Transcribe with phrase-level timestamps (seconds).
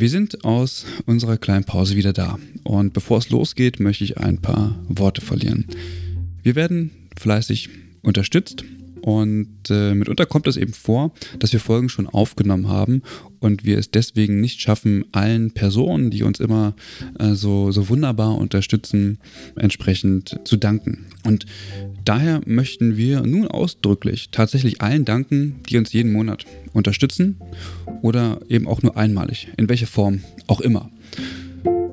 [0.00, 4.40] Wir sind aus unserer kleinen Pause wieder da und bevor es losgeht, möchte ich ein
[4.40, 5.66] paar Worte verlieren.
[6.40, 7.68] Wir werden fleißig
[8.02, 8.62] unterstützt
[9.02, 13.02] und äh, mitunter kommt es eben vor, dass wir Folgen schon aufgenommen haben
[13.40, 16.74] und wir es deswegen nicht schaffen, allen Personen, die uns immer
[17.18, 19.18] äh, so, so wunderbar unterstützen,
[19.56, 21.06] entsprechend zu danken.
[21.24, 21.44] Und
[22.08, 27.36] daher möchten wir nun ausdrücklich tatsächlich allen danken, die uns jeden Monat unterstützen
[28.02, 30.90] oder eben auch nur einmalig, in welcher Form auch immer.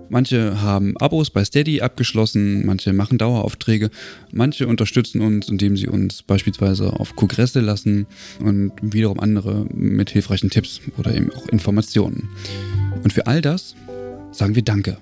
[0.08, 3.90] Manche haben Abos bei Steady abgeschlossen, manche machen Daueraufträge,
[4.32, 8.06] manche unterstützen uns, indem sie uns beispielsweise auf Kongresse lassen
[8.40, 12.30] und wiederum andere mit hilfreichen Tipps oder eben auch Informationen.
[13.04, 13.76] Und für all das
[14.32, 14.98] sagen wir Danke.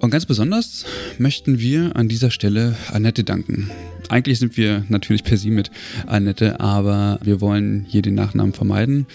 [0.00, 0.84] Und ganz besonders
[1.18, 3.70] möchten wir an dieser Stelle Annette danken.
[4.08, 5.70] Eigentlich sind wir natürlich per Sie mit
[6.06, 9.06] Annette, aber wir wollen hier den Nachnamen vermeiden.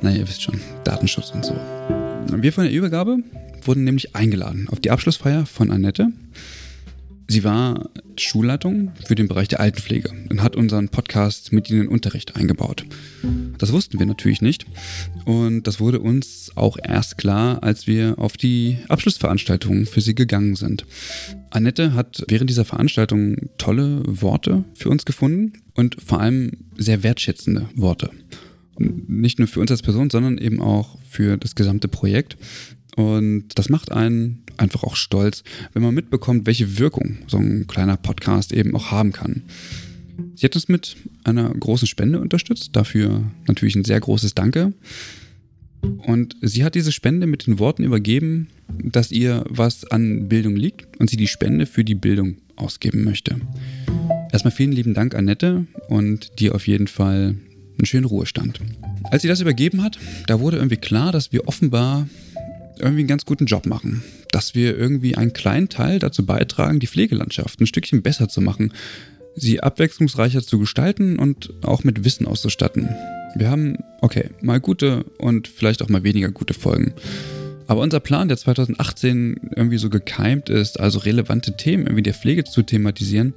[0.00, 1.54] Naja, ihr wisst schon, Datenschutz und so.
[2.28, 3.18] Wir von der Übergabe
[3.62, 6.08] wurden nämlich eingeladen auf die Abschlussfeier von Annette.
[7.28, 11.88] Sie war Schulleitung für den Bereich der Altenpflege und hat unseren Podcast mit in den
[11.88, 12.84] Unterricht eingebaut.
[13.58, 14.66] Das wussten wir natürlich nicht
[15.24, 20.54] und das wurde uns auch erst klar, als wir auf die Abschlussveranstaltung für sie gegangen
[20.54, 20.86] sind.
[21.50, 27.68] Annette hat während dieser Veranstaltung tolle Worte für uns gefunden und vor allem sehr wertschätzende
[27.74, 28.10] Worte.
[28.78, 32.36] Nicht nur für uns als Person, sondern eben auch für das gesamte Projekt.
[32.96, 37.96] Und das macht einen einfach auch stolz, wenn man mitbekommt, welche Wirkung so ein kleiner
[37.96, 39.42] Podcast eben auch haben kann.
[40.34, 44.72] Sie hat uns mit einer großen Spende unterstützt, dafür natürlich ein sehr großes Danke.
[45.82, 50.98] Und sie hat diese Spende mit den Worten übergeben, dass ihr was an Bildung liegt
[50.98, 53.36] und sie die Spende für die Bildung ausgeben möchte.
[54.32, 57.36] Erstmal vielen lieben Dank, Annette, und dir auf jeden Fall
[57.78, 58.60] einen schönen Ruhestand.
[59.04, 62.08] Als sie das übergeben hat, da wurde irgendwie klar, dass wir offenbar
[62.78, 64.02] irgendwie einen ganz guten Job machen.
[64.30, 68.72] Dass wir irgendwie einen kleinen Teil dazu beitragen, die Pflegelandschaft ein Stückchen besser zu machen,
[69.34, 72.88] sie abwechslungsreicher zu gestalten und auch mit Wissen auszustatten.
[73.34, 76.94] Wir haben, okay, mal gute und vielleicht auch mal weniger gute Folgen.
[77.66, 82.44] Aber unser Plan, der 2018 irgendwie so gekeimt ist, also relevante Themen irgendwie der Pflege
[82.44, 83.34] zu thematisieren,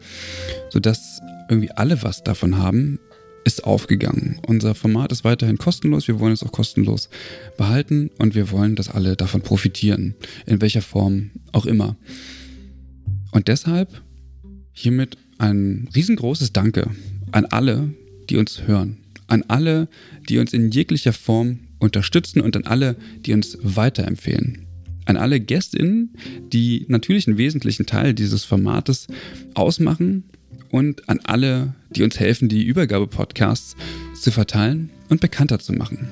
[0.70, 1.20] sodass
[1.50, 3.00] irgendwie alle was davon haben,
[3.44, 4.40] ist aufgegangen.
[4.48, 7.10] Unser Format ist weiterhin kostenlos, wir wollen es auch kostenlos
[7.58, 11.96] behalten und wir wollen, dass alle davon profitieren, in welcher Form auch immer.
[13.32, 14.02] Und deshalb
[14.72, 16.92] hiermit ein riesengroßes Danke
[17.32, 17.94] an alle,
[18.30, 19.88] die uns hören, an alle,
[20.28, 22.96] die uns in jeglicher Form unterstützen und an alle,
[23.26, 24.66] die uns weiterempfehlen.
[25.06, 26.14] An alle Gästinnen,
[26.52, 29.08] die natürlich einen wesentlichen Teil dieses Formates
[29.56, 30.26] ausmachen
[30.72, 33.76] und an alle, die uns helfen, die Übergabe-Podcasts
[34.14, 36.08] zu verteilen und bekannter zu machen.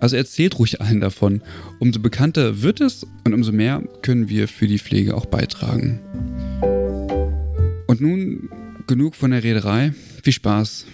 [0.00, 1.42] Also erzählt ruhig allen davon.
[1.78, 6.00] Umso bekannter wird es und umso mehr können wir für die Pflege auch beitragen.
[7.86, 8.48] Und nun
[8.86, 9.92] genug von der Rederei.
[10.22, 10.86] Viel Spaß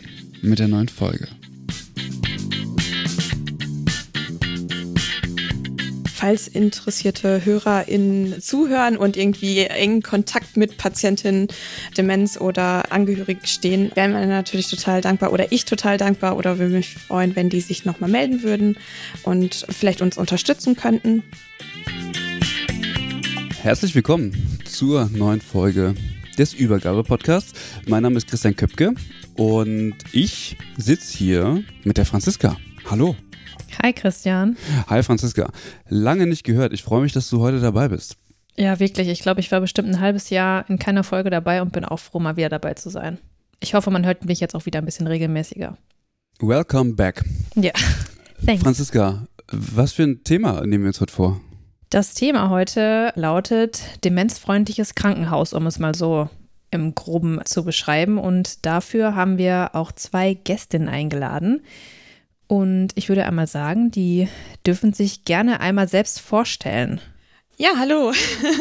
[0.43, 1.29] mit der neuen Folge.
[6.25, 11.49] Falls interessierte HörerInnen zuhören und irgendwie engen Kontakt mit Patientinnen,
[11.99, 16.77] Demenz oder Angehörigen stehen, wären wir natürlich total dankbar oder ich total dankbar oder würde
[16.77, 18.79] mich freuen, wenn die sich nochmal melden würden
[19.25, 21.23] und vielleicht uns unterstützen könnten.
[23.61, 25.95] Herzlich willkommen zur neuen Folge
[26.39, 27.53] des Übergabe-Podcasts.
[27.87, 28.95] Mein Name ist Christian Köpke
[29.37, 32.57] und ich sitze hier mit der Franziska.
[32.89, 33.15] Hallo.
[33.83, 34.57] Hi Christian.
[34.89, 35.51] Hi Franziska.
[35.89, 36.73] Lange nicht gehört.
[36.73, 38.17] Ich freue mich, dass du heute dabei bist.
[38.57, 39.09] Ja, wirklich.
[39.09, 41.99] Ich glaube, ich war bestimmt ein halbes Jahr in keiner Folge dabei und bin auch
[41.99, 43.19] froh, mal wieder dabei zu sein.
[43.61, 45.77] Ich hoffe, man hört mich jetzt auch wieder ein bisschen regelmäßiger.
[46.41, 47.25] Welcome back.
[47.55, 47.73] Ja,
[48.47, 48.63] thanks.
[48.63, 51.41] Franziska, was für ein Thema nehmen wir uns heute vor?
[51.91, 56.29] Das Thema heute lautet demenzfreundliches Krankenhaus, um es mal so
[56.71, 58.19] im Groben zu beschreiben.
[58.19, 61.63] Und dafür haben wir auch zwei Gästinnen eingeladen.
[62.47, 64.29] Und ich würde einmal sagen, die
[64.67, 67.01] dürfen sich gerne einmal selbst vorstellen.
[67.57, 68.13] Ja, hallo.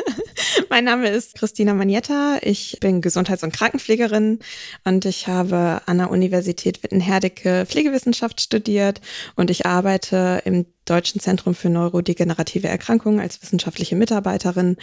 [0.70, 2.38] mein Name ist Christina Magnetta.
[2.42, 4.40] Ich bin Gesundheits- und Krankenpflegerin
[4.84, 9.02] und ich habe an der Universität Witten-Herdecke Pflegewissenschaft studiert
[9.36, 14.78] und ich arbeite im Deutschen Zentrum für neurodegenerative Erkrankungen als wissenschaftliche Mitarbeiterin.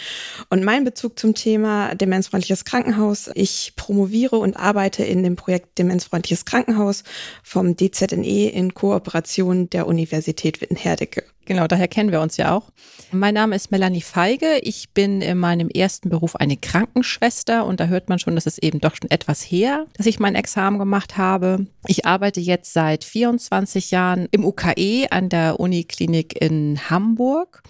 [0.48, 3.30] Und mein Bezug zum Thema demenzfreundliches Krankenhaus.
[3.34, 7.04] Ich promoviere und arbeite in dem Projekt Demenzfreundliches Krankenhaus
[7.42, 11.24] vom DZNE in Kooperation der Universität Witten-Herdecke.
[11.50, 12.70] Genau, daher kennen wir uns ja auch.
[13.10, 14.58] Mein Name ist Melanie Feige.
[14.62, 18.58] Ich bin in meinem ersten Beruf eine Krankenschwester und da hört man schon, dass es
[18.58, 21.66] eben doch schon etwas her, dass ich mein Examen gemacht habe.
[21.88, 25.58] Ich arbeite jetzt seit 24 Jahren im UKE an der
[25.90, 27.62] Uniklinik in Hamburg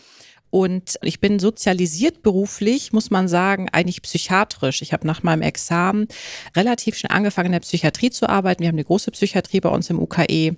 [0.51, 4.83] und ich bin sozialisiert beruflich, muss man sagen, eigentlich psychiatrisch.
[4.83, 6.09] Ich habe nach meinem Examen
[6.57, 8.61] relativ schnell angefangen, in der Psychiatrie zu arbeiten.
[8.61, 10.57] Wir haben eine große Psychiatrie bei uns im UKE.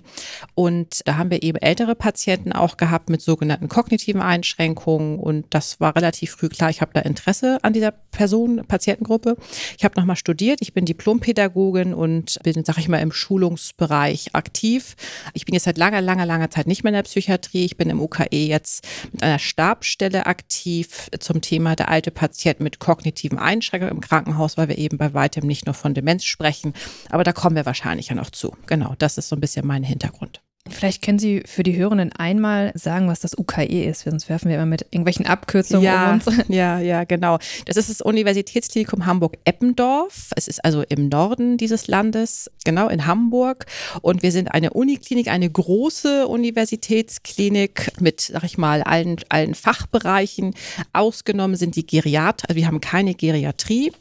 [0.55, 5.19] Und da haben wir eben ältere Patienten auch gehabt mit sogenannten kognitiven Einschränkungen.
[5.19, 9.37] Und das war relativ früh klar, ich habe da Interesse an dieser Person, Patientengruppe.
[9.77, 10.59] Ich habe nochmal studiert.
[10.61, 14.95] Ich bin Diplompädagogin und bin, sag ich mal, im Schulungsbereich aktiv.
[15.33, 17.65] Ich bin jetzt seit langer, langer, langer Zeit nicht mehr in der Psychiatrie.
[17.65, 22.59] Ich bin im UKE jetzt mit einer Stab Stabsstelle aktiv zum Thema der alte Patient
[22.61, 26.73] mit kognitiven Einschränkungen im Krankenhaus, weil wir eben bei weitem nicht nur von Demenz sprechen.
[27.09, 28.55] Aber da kommen wir wahrscheinlich ja noch zu.
[28.65, 30.41] Genau, das ist so ein bisschen mein Hintergrund.
[30.69, 34.55] Vielleicht können Sie für die Hörenden einmal sagen, was das UKE ist, sonst werfen wir
[34.55, 36.25] immer mit irgendwelchen Abkürzungen ja, um uns.
[36.47, 37.37] Ja, ja, genau.
[37.65, 40.29] Das ist das Universitätsklinikum Hamburg-Eppendorf.
[40.37, 43.65] Es ist also im Norden dieses Landes, genau in Hamburg.
[44.01, 50.55] Und wir sind eine Uniklinik, eine große Universitätsklinik mit, sag ich mal, allen, allen Fachbereichen.
[50.93, 53.91] Ausgenommen sind die Geriat, also wir haben keine Geriatrie.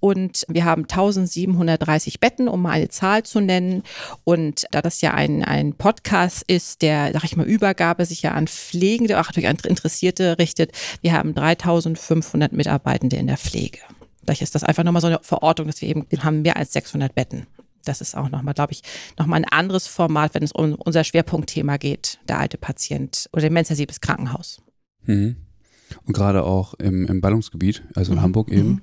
[0.00, 3.82] Und wir haben 1730 Betten, um mal eine Zahl zu nennen.
[4.24, 8.30] Und da das ja ein, ein Podcast ist, der, sag ich mal, Übergabe sich ja
[8.30, 10.70] an Pflegende, auch durch Interessierte richtet,
[11.02, 13.80] wir haben 3500 Mitarbeitende in der Pflege.
[14.22, 16.72] Vielleicht ist das einfach nochmal so eine Verortung, dass wir eben, wir haben mehr als
[16.74, 17.48] 600 Betten.
[17.84, 18.82] Das ist auch nochmal, glaube ich,
[19.18, 24.00] nochmal ein anderes Format, wenn es um unser Schwerpunktthema geht, der alte Patient oder demenzsensibles
[24.00, 24.62] Krankenhaus.
[25.06, 25.34] Mhm.
[26.06, 28.22] Und gerade auch im, im Ballungsgebiet, also in mhm.
[28.22, 28.68] Hamburg eben.
[28.68, 28.80] Mhm.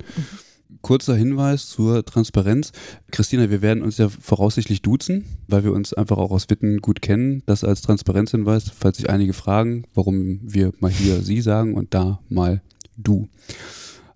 [0.82, 2.72] Kurzer Hinweis zur Transparenz.
[3.12, 7.02] Christina, wir werden uns ja voraussichtlich duzen, weil wir uns einfach auch aus Witten gut
[7.02, 7.44] kennen.
[7.46, 12.20] Das als Transparenzhinweis, falls sich einige fragen, warum wir mal hier sie sagen und da
[12.30, 12.62] mal
[12.98, 13.28] du.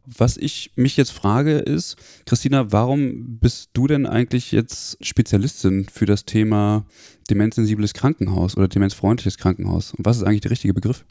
[0.05, 1.95] Was ich mich jetzt frage ist,
[2.25, 6.85] Christina, warum bist du denn eigentlich jetzt Spezialistin für das Thema
[7.29, 9.93] demenzsensibles Krankenhaus oder demenzfreundliches Krankenhaus?
[9.93, 11.05] Und was ist eigentlich der richtige Begriff?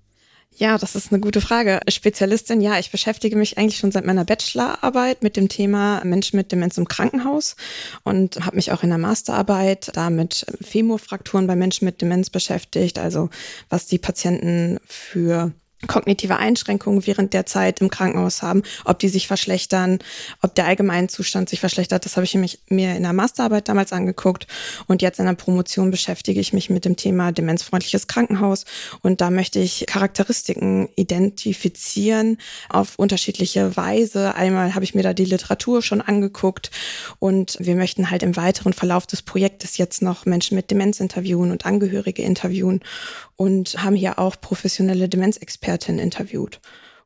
[0.56, 1.80] Ja, das ist eine gute Frage.
[1.88, 6.52] Spezialistin, ja, ich beschäftige mich eigentlich schon seit meiner Bachelorarbeit mit dem Thema Menschen mit
[6.52, 7.56] Demenz im Krankenhaus
[8.04, 12.98] und habe mich auch in der Masterarbeit da mit Femurfrakturen bei Menschen mit Demenz beschäftigt,
[12.98, 13.30] also
[13.70, 15.52] was die Patienten für
[15.86, 19.98] kognitive Einschränkungen während der Zeit im Krankenhaus haben, ob die sich verschlechtern,
[20.42, 22.04] ob der Allgemeinzustand sich verschlechtert.
[22.04, 22.34] Das habe ich
[22.68, 24.46] mir in der Masterarbeit damals angeguckt
[24.86, 28.64] und jetzt in der Promotion beschäftige ich mich mit dem Thema demenzfreundliches Krankenhaus
[29.02, 32.38] und da möchte ich Charakteristiken identifizieren
[32.68, 34.34] auf unterschiedliche Weise.
[34.34, 36.70] Einmal habe ich mir da die Literatur schon angeguckt
[37.18, 41.50] und wir möchten halt im weiteren Verlauf des Projektes jetzt noch Menschen mit Demenz interviewen
[41.50, 42.80] und Angehörige interviewen
[43.40, 46.60] und haben hier auch professionelle Demenzexpertinnen interviewt,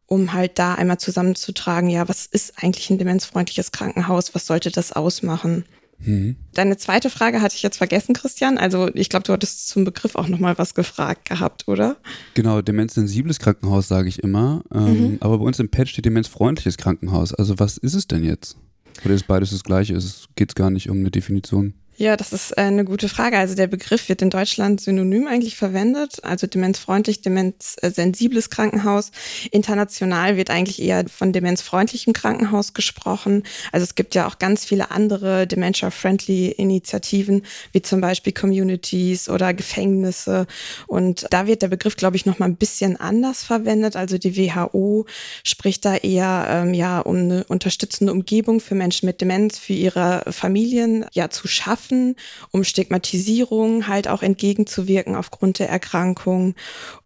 [0.06, 4.90] um halt da einmal zusammenzutragen, ja, was ist eigentlich ein demenzfreundliches Krankenhaus, was sollte das
[4.90, 5.64] ausmachen?
[6.00, 6.34] Mhm.
[6.52, 8.58] Deine zweite Frage hatte ich jetzt vergessen, Christian.
[8.58, 11.98] Also ich glaube, du hattest zum Begriff auch nochmal was gefragt gehabt, oder?
[12.34, 14.64] Genau, demenzsensibles Krankenhaus sage ich immer.
[14.74, 15.16] Ähm, mhm.
[15.20, 17.32] Aber bei uns im Pad steht demenzfreundliches Krankenhaus.
[17.32, 18.56] Also was ist es denn jetzt?
[19.04, 19.96] Oder ist beides das gleiche?
[20.34, 21.74] Geht es gar nicht um eine Definition?
[21.96, 23.38] Ja, das ist äh, eine gute Frage.
[23.38, 29.12] Also der Begriff wird in Deutschland synonym eigentlich verwendet, also demenzfreundlich, demenzsensibles Krankenhaus.
[29.52, 33.44] International wird eigentlich eher von demenzfreundlichem Krankenhaus gesprochen.
[33.70, 39.54] Also es gibt ja auch ganz viele andere dementia-friendly Initiativen, wie zum Beispiel Communities oder
[39.54, 40.48] Gefängnisse.
[40.88, 43.94] Und da wird der Begriff, glaube ich, noch mal ein bisschen anders verwendet.
[43.94, 45.06] Also die WHO
[45.44, 50.24] spricht da eher ähm, ja um eine unterstützende Umgebung für Menschen mit Demenz, für ihre
[50.32, 52.16] Familien ja zu schaffen schaffen,
[52.50, 56.54] um Stigmatisierung halt auch entgegenzuwirken aufgrund der Erkrankung.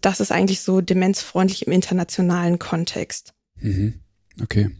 [0.01, 3.33] Das ist eigentlich so demenzfreundlich im internationalen Kontext.
[3.61, 4.01] Mhm.
[4.43, 4.71] Okay.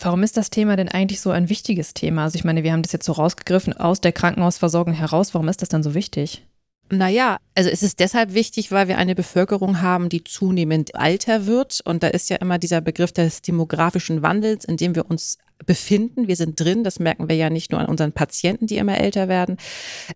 [0.00, 2.24] Warum ist das Thema denn eigentlich so ein wichtiges Thema?
[2.24, 5.34] Also ich meine, wir haben das jetzt so rausgegriffen aus der Krankenhausversorgung heraus.
[5.34, 6.44] Warum ist das dann so wichtig?
[6.90, 11.80] Naja, also es ist deshalb wichtig, weil wir eine Bevölkerung haben, die zunehmend alter wird.
[11.84, 16.28] Und da ist ja immer dieser Begriff des demografischen Wandels, in dem wir uns befinden.
[16.28, 19.28] Wir sind drin, das merken wir ja nicht nur an unseren Patienten, die immer älter
[19.28, 19.56] werden,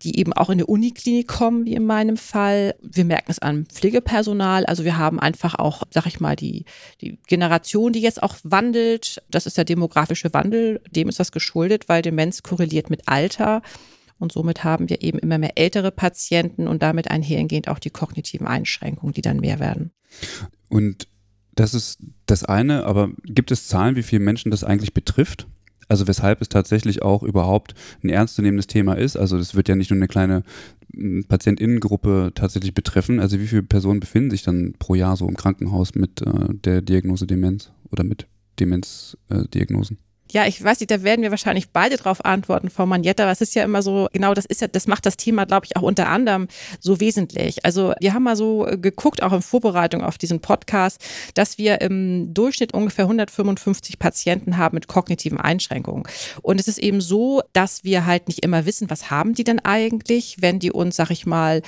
[0.03, 2.75] die eben auch in eine Uniklinik kommen, wie in meinem Fall.
[2.81, 4.65] Wir merken es an Pflegepersonal.
[4.65, 6.65] Also wir haben einfach auch, sag ich mal, die,
[7.01, 9.21] die Generation, die jetzt auch wandelt.
[9.29, 10.81] Das ist der demografische Wandel.
[10.91, 13.61] Dem ist das geschuldet, weil Demenz korreliert mit Alter.
[14.19, 18.47] Und somit haben wir eben immer mehr ältere Patienten und damit einhergehend auch die kognitiven
[18.47, 19.91] Einschränkungen, die dann mehr werden.
[20.67, 21.07] Und
[21.59, 25.47] das ist das eine, aber gibt es Zahlen, wie viele Menschen das eigentlich betrifft?
[25.89, 27.73] Also weshalb es tatsächlich auch überhaupt
[28.03, 29.17] ein ernstzunehmendes Thema ist.
[29.17, 30.43] Also das wird ja nicht nur eine kleine
[30.93, 33.19] hm, Patientinnengruppe tatsächlich betreffen.
[33.19, 36.81] Also wie viele Personen befinden sich dann pro Jahr so im Krankenhaus mit äh, der
[36.81, 38.27] Diagnose Demenz oder mit
[38.59, 39.97] Demenzdiagnosen?
[39.97, 43.25] Äh, ja, ich weiß nicht, da werden wir wahrscheinlich beide drauf antworten, Frau Manjetta.
[43.25, 45.75] Was ist ja immer so, genau, das ist ja, das macht das Thema, glaube ich,
[45.75, 46.47] auch unter anderem
[46.79, 47.65] so wesentlich.
[47.65, 51.01] Also wir haben mal so äh, geguckt, auch in Vorbereitung auf diesen Podcast,
[51.33, 56.03] dass wir im Durchschnitt ungefähr 155 Patienten haben mit kognitiven Einschränkungen.
[56.41, 59.59] Und es ist eben so, dass wir halt nicht immer wissen, was haben die denn
[59.59, 61.63] eigentlich, wenn die uns, sag ich mal,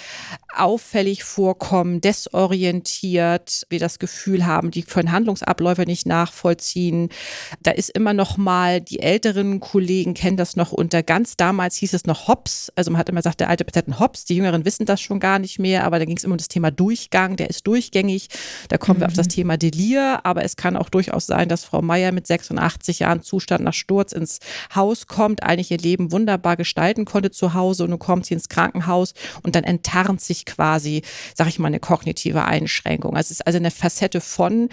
[0.55, 7.09] auffällig vorkommen, desorientiert, wir das Gefühl haben, die können Handlungsabläufe nicht nachvollziehen.
[7.63, 11.77] Da ist immer noch mal mal, die älteren Kollegen kennen das noch unter ganz damals
[11.77, 12.69] hieß es noch Hops.
[12.75, 15.39] Also man hat immer gesagt, der alte Patient Hops, die Jüngeren wissen das schon gar
[15.39, 18.27] nicht mehr, aber da ging es immer um das Thema Durchgang, der ist durchgängig.
[18.67, 19.03] Da kommen mhm.
[19.03, 19.31] wir auf das mhm.
[19.31, 23.63] Thema Delir, aber es kann auch durchaus sein, dass Frau Meier mit 86 Jahren Zustand
[23.63, 24.39] nach Sturz ins
[24.75, 28.49] Haus kommt, eigentlich ihr Leben wunderbar gestalten konnte zu Hause und nun kommt sie ins
[28.49, 31.03] Krankenhaus und dann enttarnt sich quasi,
[31.35, 33.15] sag ich mal, eine kognitive Einschränkung.
[33.15, 34.67] Also es ist also eine Facette von,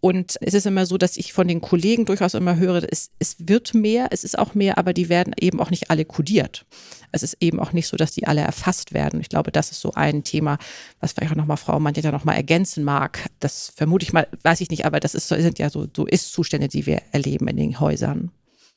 [0.00, 3.36] und es ist immer so, dass ich von den Kollegen durchaus immer höre, es, es
[3.38, 6.64] wird mehr, es ist auch mehr, aber die werden eben auch nicht alle kodiert.
[7.12, 9.20] Es ist eben auch nicht so, dass die alle erfasst werden.
[9.20, 10.58] Ich glaube, das ist so ein Thema,
[11.00, 13.28] was vielleicht auch nochmal Frau Manjeta nochmal ergänzen mag.
[13.40, 16.68] Das vermute ich mal, weiß ich nicht, aber das ist, sind ja so, so Ist-Zustände,
[16.68, 18.30] die wir erleben in den Häusern.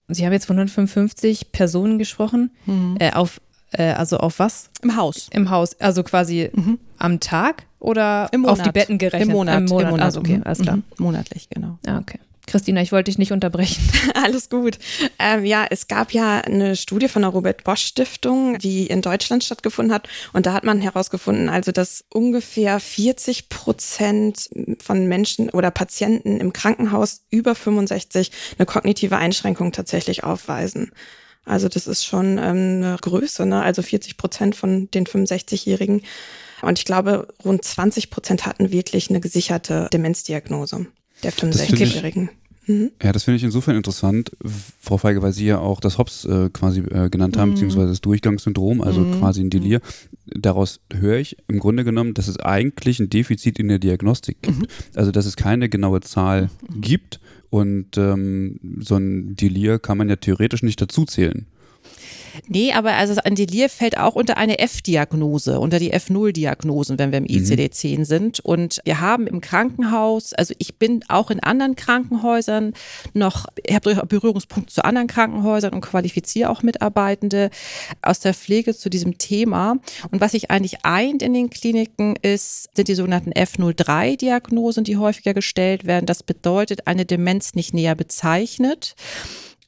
[0.09, 2.51] Sie haben jetzt von 155 Personen gesprochen.
[2.65, 2.97] Mhm.
[2.99, 3.39] Äh, auf,
[3.73, 4.69] äh, also auf was?
[4.81, 5.27] Im Haus.
[5.31, 6.79] Im Haus, also quasi mhm.
[6.97, 7.65] am Tag?
[7.83, 9.29] oder auf die Betten gerechnet?
[9.29, 9.57] Im Monat.
[9.59, 10.05] Im Monat, Im Monat.
[10.05, 10.77] Also okay, alles klar.
[10.77, 10.83] Mhm.
[10.97, 11.77] Monatlich, genau.
[11.85, 12.19] Ah, okay.
[12.45, 13.81] Christina, ich wollte dich nicht unterbrechen.
[14.15, 14.77] Alles gut.
[15.17, 19.45] Ähm, ja, es gab ja eine Studie von der Robert Bosch Stiftung, die in Deutschland
[19.45, 20.09] stattgefunden hat.
[20.33, 24.49] Und da hat man herausgefunden, also dass ungefähr 40 Prozent
[24.81, 30.91] von Menschen oder Patienten im Krankenhaus über 65 eine kognitive Einschränkung tatsächlich aufweisen.
[31.45, 33.61] Also das ist schon ähm, eine Größe, ne?
[33.61, 36.01] also 40 Prozent von den 65-Jährigen.
[36.61, 40.85] Und ich glaube, rund 20 Prozent hatten wirklich eine gesicherte Demenzdiagnose
[41.21, 42.29] der 65-Jährigen.
[42.67, 42.91] Mhm.
[43.01, 44.31] Ja, das finde ich insofern interessant,
[44.79, 47.53] Frau Feige, weil Sie ja auch das HOPS äh, quasi äh, genannt haben, mhm.
[47.53, 49.19] beziehungsweise das Durchgangssyndrom, also mhm.
[49.19, 49.81] quasi ein Delir.
[50.25, 54.59] Daraus höre ich im Grunde genommen, dass es eigentlich ein Defizit in der Diagnostik gibt.
[54.59, 54.67] Mhm.
[54.95, 56.81] Also, dass es keine genaue Zahl mhm.
[56.81, 61.45] gibt und ähm, so ein Delir kann man ja theoretisch nicht dazuzählen.
[62.47, 67.19] Nee, aber also ein Delir fällt auch unter eine F-Diagnose, unter die F0-Diagnosen, wenn wir
[67.19, 68.05] im ICD-10 mhm.
[68.05, 68.39] sind.
[68.39, 72.73] Und wir haben im Krankenhaus, also ich bin auch in anderen Krankenhäusern
[73.13, 77.49] noch, ich habe durchaus Berührungspunkte zu anderen Krankenhäusern und qualifiziere auch Mitarbeitende
[78.01, 79.77] aus der Pflege zu diesem Thema.
[80.11, 85.33] Und was sich eigentlich eint in den Kliniken ist, sind die sogenannten F03-Diagnosen, die häufiger
[85.33, 86.05] gestellt werden.
[86.05, 88.95] Das bedeutet, eine Demenz nicht näher bezeichnet.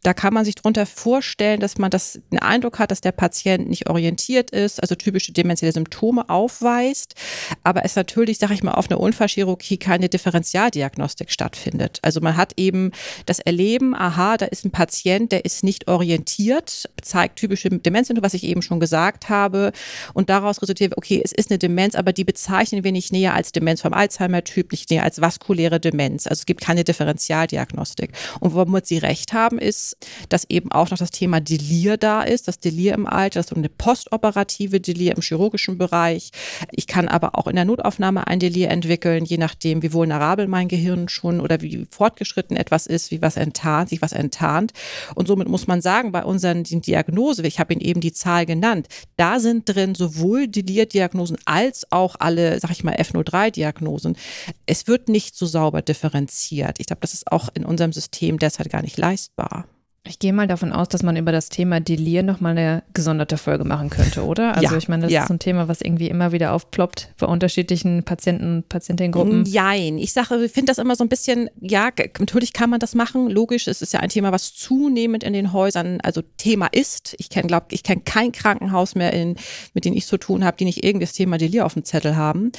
[0.05, 3.67] Da kann man sich darunter vorstellen, dass man das, den Eindruck hat, dass der Patient
[3.67, 7.15] nicht orientiert ist, also typische demenzielle Symptome aufweist,
[7.63, 11.97] aber es natürlich, sage ich mal, auf einer Unfallchirurgie keine Differentialdiagnostik stattfindet.
[12.03, 12.91] Also man hat eben
[13.25, 18.35] das Erleben, aha, da ist ein Patient, der ist nicht orientiert, zeigt typische Demenzsymptome, was
[18.35, 19.71] ich eben schon gesagt habe,
[20.13, 23.53] und daraus resultiert, okay, es ist eine Demenz, aber die bezeichnen wir nicht näher als
[23.53, 26.27] Demenz vom Alzheimer-Typ, nicht näher als vaskuläre Demenz.
[26.27, 28.12] Also es gibt keine Differentialdiagnostik.
[28.39, 29.94] Und womit Sie recht haben, ist,
[30.29, 33.55] dass eben auch noch das Thema Delir da ist, das Delir im Alter, das so
[33.55, 36.31] eine postoperative Delir im chirurgischen Bereich.
[36.71, 40.67] Ich kann aber auch in der Notaufnahme ein Delir entwickeln, je nachdem, wie vulnerabel mein
[40.67, 44.73] Gehirn schon oder wie fortgeschritten etwas ist, wie was enttarnt, sich was enttarnt.
[45.15, 48.87] Und somit muss man sagen, bei unseren Diagnose, ich habe Ihnen eben die Zahl genannt,
[49.17, 54.17] da sind drin sowohl Delir-Diagnosen als auch alle, sag ich mal, F03-Diagnosen.
[54.65, 56.79] Es wird nicht so sauber differenziert.
[56.79, 59.65] Ich glaube, das ist auch in unserem System derzeit gar nicht leistbar.
[60.07, 63.63] Ich gehe mal davon aus, dass man über das Thema Delir nochmal eine gesonderte Folge
[63.65, 64.55] machen könnte, oder?
[64.55, 65.21] Also ja, ich meine, das ja.
[65.21, 69.45] ist so ein Thema, was irgendwie immer wieder aufploppt bei unterschiedlichen Patienten, Patientengruppen.
[69.45, 69.97] Jein.
[69.97, 73.31] Ich sage, ich finde das immer so ein bisschen, ja, natürlich kann man das machen.
[73.31, 77.15] Logisch, es ist ja ein Thema, was zunehmend in den Häusern, also Thema ist.
[77.17, 79.38] Ich kenne, glaube ich, kenne kein Krankenhaus mehr, in,
[79.74, 82.15] mit dem ich zu tun habe, die nicht irgendwie das Thema Delir auf dem Zettel
[82.15, 82.51] haben.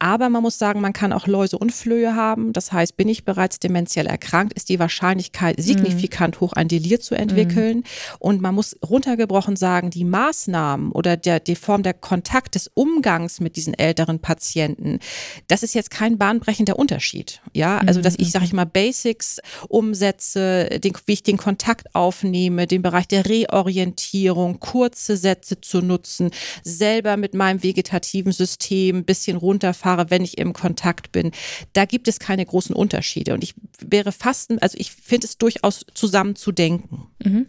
[0.00, 2.52] Aber man muss sagen, man kann auch Läuse und Flöhe haben.
[2.52, 6.40] Das heißt, bin ich bereits dementiell erkrankt, ist die Wahrscheinlichkeit signifikant mhm.
[6.40, 7.78] hoch, ein Delir Delir zu entwickeln.
[7.78, 7.84] Mhm.
[8.18, 13.40] Und man muss runtergebrochen sagen, die Maßnahmen oder der, die Form der Kontakt des Umgangs
[13.40, 14.98] mit diesen älteren Patienten,
[15.48, 17.40] das ist jetzt kein bahnbrechender Unterschied.
[17.54, 22.66] Ja, also dass ich, sage ich mal, Basics umsetze, den, wie ich den Kontakt aufnehme,
[22.66, 26.30] den Bereich der Reorientierung, kurze Sätze zu nutzen,
[26.62, 31.32] selber mit meinem vegetativen System ein bisschen runterfahre, wenn ich im Kontakt bin.
[31.72, 33.34] Da gibt es keine großen Unterschiede.
[33.34, 37.06] Und ich wäre fast, also ich finde es durchaus zusammen zu denken.
[37.24, 37.46] Mhm.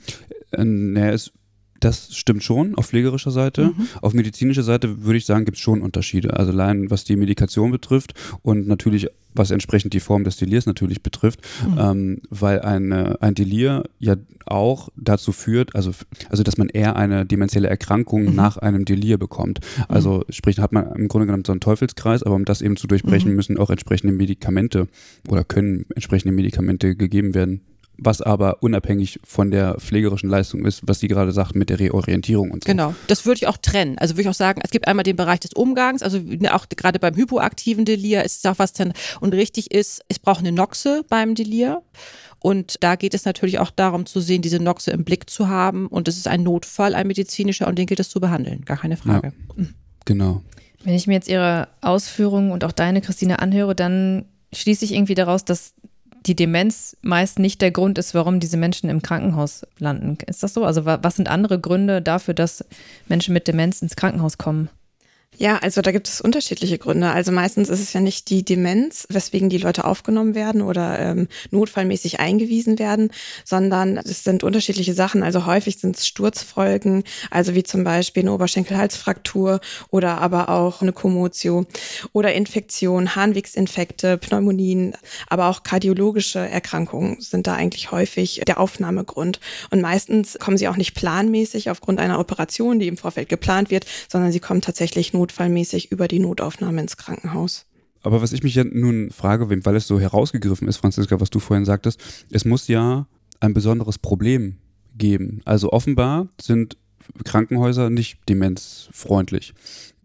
[0.52, 1.32] Äh, naja, es
[1.80, 3.68] das stimmt schon auf pflegerischer Seite.
[3.68, 3.88] Mhm.
[4.02, 6.36] Auf medizinischer Seite würde ich sagen, gibt es schon Unterschiede.
[6.36, 11.04] Also allein was die Medikation betrifft und natürlich was entsprechend die Form des Delirs natürlich
[11.04, 11.78] betrifft, mhm.
[11.80, 15.92] ähm, weil eine, ein Delir ja auch dazu führt, also,
[16.30, 18.36] also dass man eher eine dementielle Erkrankung mhm.
[18.36, 19.60] nach einem Delir bekommt.
[19.88, 20.32] Also mhm.
[20.32, 23.30] sprich, hat man im Grunde genommen so einen Teufelskreis, aber um das eben zu durchbrechen,
[23.30, 23.36] mhm.
[23.36, 24.88] müssen auch entsprechende Medikamente
[25.28, 27.62] oder können entsprechende Medikamente gegeben werden,
[28.02, 32.52] was aber unabhängig von der pflegerischen Leistung ist, was Sie gerade sagten mit der Reorientierung
[32.52, 32.72] und so.
[32.72, 33.98] Genau, das würde ich auch trennen.
[33.98, 36.68] Also würde ich auch sagen, es gibt einmal den Bereich des Umgangs, also ne, auch
[36.70, 40.52] gerade beim hypoaktiven Delir ist es auch was dann und richtig ist, es braucht eine
[40.52, 41.82] Noxe beim Delir.
[42.42, 45.88] Und da geht es natürlich auch darum zu sehen, diese Noxe im Blick zu haben.
[45.88, 48.64] Und es ist ein Notfall, ein medizinischer, und den gilt es zu behandeln.
[48.64, 49.34] Gar keine Frage.
[49.58, 49.66] Ja,
[50.06, 50.42] genau.
[50.84, 55.16] Wenn ich mir jetzt Ihre Ausführungen und auch deine, Christine, anhöre, dann schließe ich irgendwie
[55.16, 55.74] daraus, dass
[56.26, 60.18] die Demenz meist nicht der Grund ist, warum diese Menschen im Krankenhaus landen.
[60.28, 60.66] Ist das so?
[60.66, 62.66] Also was sind andere Gründe dafür, dass
[63.08, 64.70] Menschen mit Demenz ins Krankenhaus kommen?
[65.40, 67.12] Ja, also da gibt es unterschiedliche Gründe.
[67.12, 71.30] Also meistens ist es ja nicht die Demenz, weswegen die Leute aufgenommen werden oder ähm,
[71.50, 73.10] notfallmäßig eingewiesen werden,
[73.46, 75.24] sondern es sind unterschiedliche Sachen.
[75.24, 80.92] Also häufig sind es Sturzfolgen, also wie zum Beispiel eine Oberschenkelhalsfraktur oder aber auch eine
[80.92, 81.66] Kommotio
[82.12, 84.94] oder Infektion, Harnwegsinfekte, Pneumonien,
[85.30, 89.40] aber auch kardiologische Erkrankungen sind da eigentlich häufig der Aufnahmegrund.
[89.70, 93.86] Und meistens kommen sie auch nicht planmäßig aufgrund einer Operation, die im Vorfeld geplant wird,
[94.12, 97.66] sondern sie kommen tatsächlich nur notfallmäßig über die Notaufnahme ins Krankenhaus.
[98.02, 101.40] Aber was ich mich ja nun frage, weil es so herausgegriffen ist, Franziska, was du
[101.40, 103.08] vorhin sagtest, es muss ja
[103.40, 104.58] ein besonderes Problem
[104.98, 105.42] geben.
[105.46, 106.78] Also offenbar sind
[107.26, 109.54] Krankenhäuser nicht demenzfreundlich.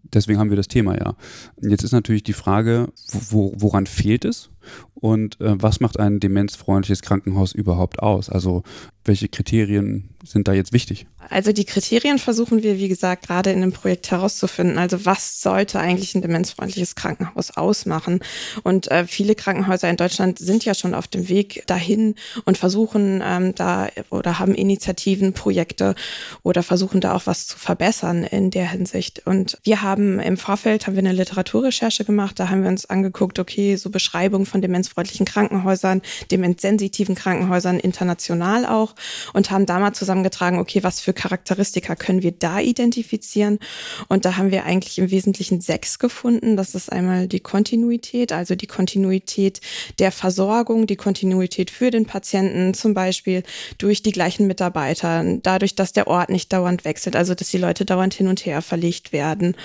[0.02, 1.16] Deswegen haben wir das Thema ja.
[1.60, 2.88] Jetzt ist natürlich die Frage,
[3.30, 4.50] wo, woran fehlt es
[4.94, 8.30] und äh, was macht ein demenzfreundliches Krankenhaus überhaupt aus?
[8.30, 8.62] Also
[9.04, 11.06] welche Kriterien sind da jetzt wichtig?
[11.30, 14.78] Also die Kriterien versuchen wir, wie gesagt, gerade in dem Projekt herauszufinden.
[14.78, 18.20] Also was sollte eigentlich ein demenzfreundliches Krankenhaus ausmachen?
[18.62, 23.22] Und äh, viele Krankenhäuser in Deutschland sind ja schon auf dem Weg dahin und versuchen
[23.24, 25.94] ähm, da oder haben Initiativen, Projekte
[26.42, 29.26] oder versuchen da auch was zu verbessern in der Hinsicht.
[29.26, 32.38] Und wir haben im Vorfeld haben wir eine Literaturrecherche gemacht.
[32.38, 38.94] Da haben wir uns angeguckt, okay, so Beschreibungen von demenzfreundlichen Krankenhäusern, demenzsensitiven Krankenhäusern international auch
[39.32, 43.58] und haben da mal zusammengetragen, okay, was für Charakteristika können wir da identifizieren?
[44.06, 46.56] Und da haben wir eigentlich im Wesentlichen sechs gefunden.
[46.56, 49.60] Das ist einmal die Kontinuität, also die Kontinuität
[49.98, 53.42] der Versorgung, die Kontinuität für den Patienten, zum Beispiel
[53.78, 57.84] durch die gleichen Mitarbeiter, dadurch, dass der Ort nicht dauernd wechselt, also dass die Leute
[57.84, 59.56] dauernd hin und her verlegt werden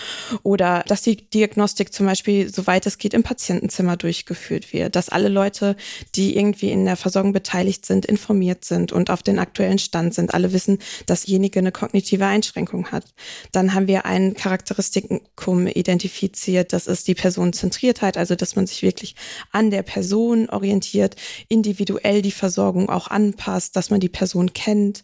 [0.42, 5.30] oder dass die Diagnostik zum Beispiel, soweit es geht, im Patientenzimmer durchgeführt wird, dass alle
[5.30, 5.76] Leute,
[6.16, 10.34] die irgendwie in der Versorgung beteiligt sind, informiert sind und auf den aktuellen Stand sind,
[10.34, 13.06] alle wissen, dass dasjenige eine kognitive Einschränkung hat.
[13.52, 19.16] Dann haben wir ein Charakteristikum identifiziert, das ist die Personenzentriertheit, also dass man sich wirklich
[19.52, 21.16] an der Person orientiert,
[21.48, 25.04] individuell die Versorgung auch anpasst, dass man die Person kennt.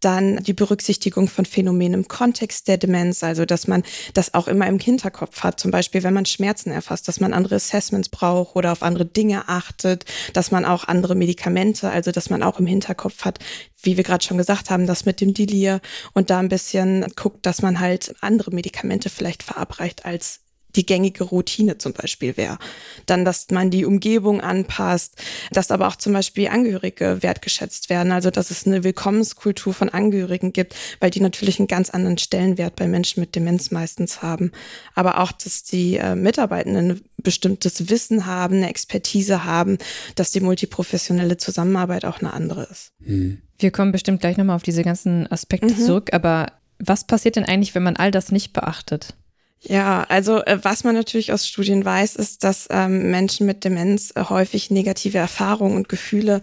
[0.00, 3.82] Dann die Berücksichtigung von Phänomenen im Kontext der Demenz, also dass man
[4.14, 7.56] das auch immer im Hinterkopf hat, zum Beispiel wenn man Schmerzen erfasst, dass man andere
[7.56, 12.42] Assessments braucht oder auf andere Dinge achtet, dass man auch andere Medikamente, also dass man
[12.42, 13.38] auch im Hinterkopf hat,
[13.82, 15.80] wie wir gerade schon gesagt haben, das mit dem Delir
[16.14, 20.40] und da ein bisschen guckt, dass man halt andere Medikamente vielleicht verabreicht als
[20.78, 22.58] die gängige Routine zum Beispiel wäre.
[23.06, 28.30] Dann, dass man die Umgebung anpasst, dass aber auch zum Beispiel Angehörige wertgeschätzt werden, also
[28.30, 32.86] dass es eine Willkommenskultur von Angehörigen gibt, weil die natürlich einen ganz anderen Stellenwert bei
[32.86, 34.52] Menschen mit Demenz meistens haben.
[34.94, 39.78] Aber auch, dass die äh, Mitarbeitenden ein bestimmtes Wissen haben, eine Expertise haben,
[40.14, 42.92] dass die multiprofessionelle Zusammenarbeit auch eine andere ist.
[43.04, 43.42] Hm.
[43.58, 45.78] Wir kommen bestimmt gleich nochmal auf diese ganzen Aspekte mhm.
[45.84, 49.14] zurück, aber was passiert denn eigentlich, wenn man all das nicht beachtet?
[49.62, 54.12] Ja, also äh, was man natürlich aus Studien weiß, ist, dass ähm, Menschen mit Demenz
[54.14, 56.42] äh, häufig negative Erfahrungen und Gefühle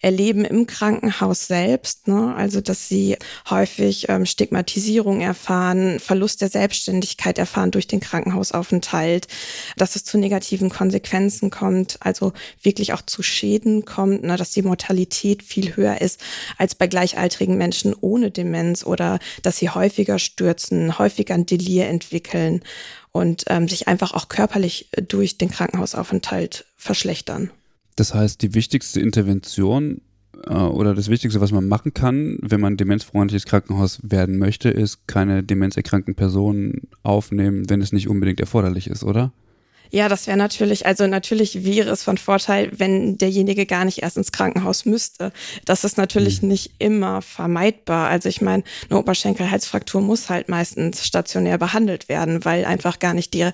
[0.00, 2.08] erleben im Krankenhaus selbst.
[2.08, 2.34] Ne?
[2.34, 3.18] Also dass sie
[3.50, 9.28] häufig ähm, Stigmatisierung erfahren, Verlust der Selbstständigkeit erfahren durch den Krankenhausaufenthalt,
[9.76, 14.38] dass es zu negativen Konsequenzen kommt, also wirklich auch zu Schäden kommt, ne?
[14.38, 16.18] dass die Mortalität viel höher ist
[16.56, 22.53] als bei gleichaltrigen Menschen ohne Demenz oder dass sie häufiger stürzen, häufiger ein Delir entwickeln
[22.54, 22.60] entwickeln
[23.12, 27.50] und ähm, sich einfach auch körperlich äh, durch den Krankenhausaufenthalt verschlechtern.
[27.96, 30.00] Das heißt, die wichtigste Intervention
[30.46, 35.06] äh, oder das Wichtigste, was man machen kann, wenn man demenzfreundliches Krankenhaus werden möchte, ist
[35.06, 39.32] keine demenzerkrankten Personen aufnehmen, wenn es nicht unbedingt erforderlich ist, oder?
[39.94, 44.16] Ja, das wäre natürlich, also natürlich wäre es von Vorteil, wenn derjenige gar nicht erst
[44.16, 45.32] ins Krankenhaus müsste.
[45.66, 46.48] Das ist natürlich mhm.
[46.48, 48.08] nicht immer vermeidbar.
[48.08, 53.34] Also ich meine, eine Oberschenkelhalsfraktur muss halt meistens stationär behandelt werden, weil einfach gar nicht
[53.34, 53.50] die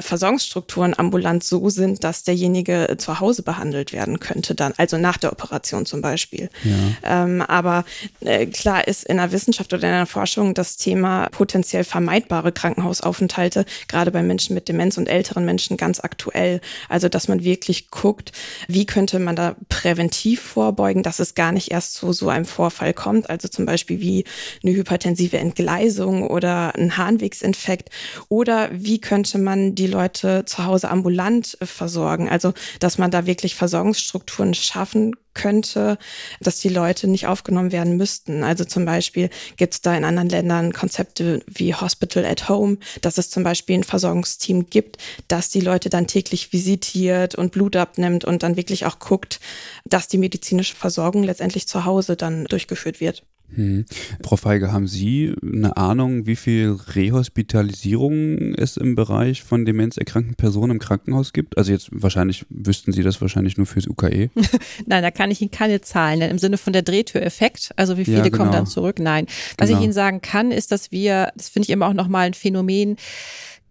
[0.00, 5.18] Versorgungsstrukturen ambulant so sind, dass derjenige äh, zu Hause behandelt werden könnte dann, also nach
[5.18, 6.48] der Operation zum Beispiel.
[6.64, 7.24] Ja.
[7.24, 7.84] Ähm, aber
[8.20, 13.66] äh, klar ist in der Wissenschaft oder in der Forschung das Thema potenziell vermeidbare Krankenhausaufenthalte,
[13.88, 16.60] gerade bei Menschen mit Demenz und älteren Menschen ganz aktuell.
[16.88, 18.32] Also dass man wirklich guckt,
[18.68, 22.94] wie könnte man da präventiv vorbeugen, dass es gar nicht erst zu so einem Vorfall
[22.94, 24.24] kommt, also zum Beispiel wie
[24.62, 27.90] eine hypertensive Entgleisung oder ein Harnwegsinfekt
[28.28, 32.28] oder wie könnte man die die Leute zu Hause ambulant versorgen.
[32.28, 35.98] Also, dass man da wirklich Versorgungsstrukturen schaffen könnte,
[36.40, 38.44] dass die Leute nicht aufgenommen werden müssten.
[38.44, 43.18] Also zum Beispiel gibt es da in anderen Ländern Konzepte wie Hospital at Home, dass
[43.18, 48.24] es zum Beispiel ein Versorgungsteam gibt, das die Leute dann täglich visitiert und Blut abnimmt
[48.24, 49.40] und dann wirklich auch guckt,
[49.84, 53.24] dass die medizinische Versorgung letztendlich zu Hause dann durchgeführt wird.
[53.54, 53.84] Hm.
[54.24, 60.72] Frau Feige, haben Sie eine Ahnung, wie viel Rehospitalisierung es im Bereich von demenzerkrankten Personen
[60.72, 61.58] im Krankenhaus gibt?
[61.58, 64.30] Also jetzt wahrscheinlich wüssten Sie das wahrscheinlich nur fürs UKE.
[64.86, 66.32] Nein, da kann ich Ihnen keine Zahlen nennen.
[66.32, 68.38] Im Sinne von der Drehtüreffekt, also wie viele ja, genau.
[68.38, 68.98] kommen dann zurück?
[68.98, 69.26] Nein.
[69.58, 69.78] Was genau.
[69.78, 72.96] ich Ihnen sagen kann, ist, dass wir, das finde ich immer auch nochmal ein Phänomen,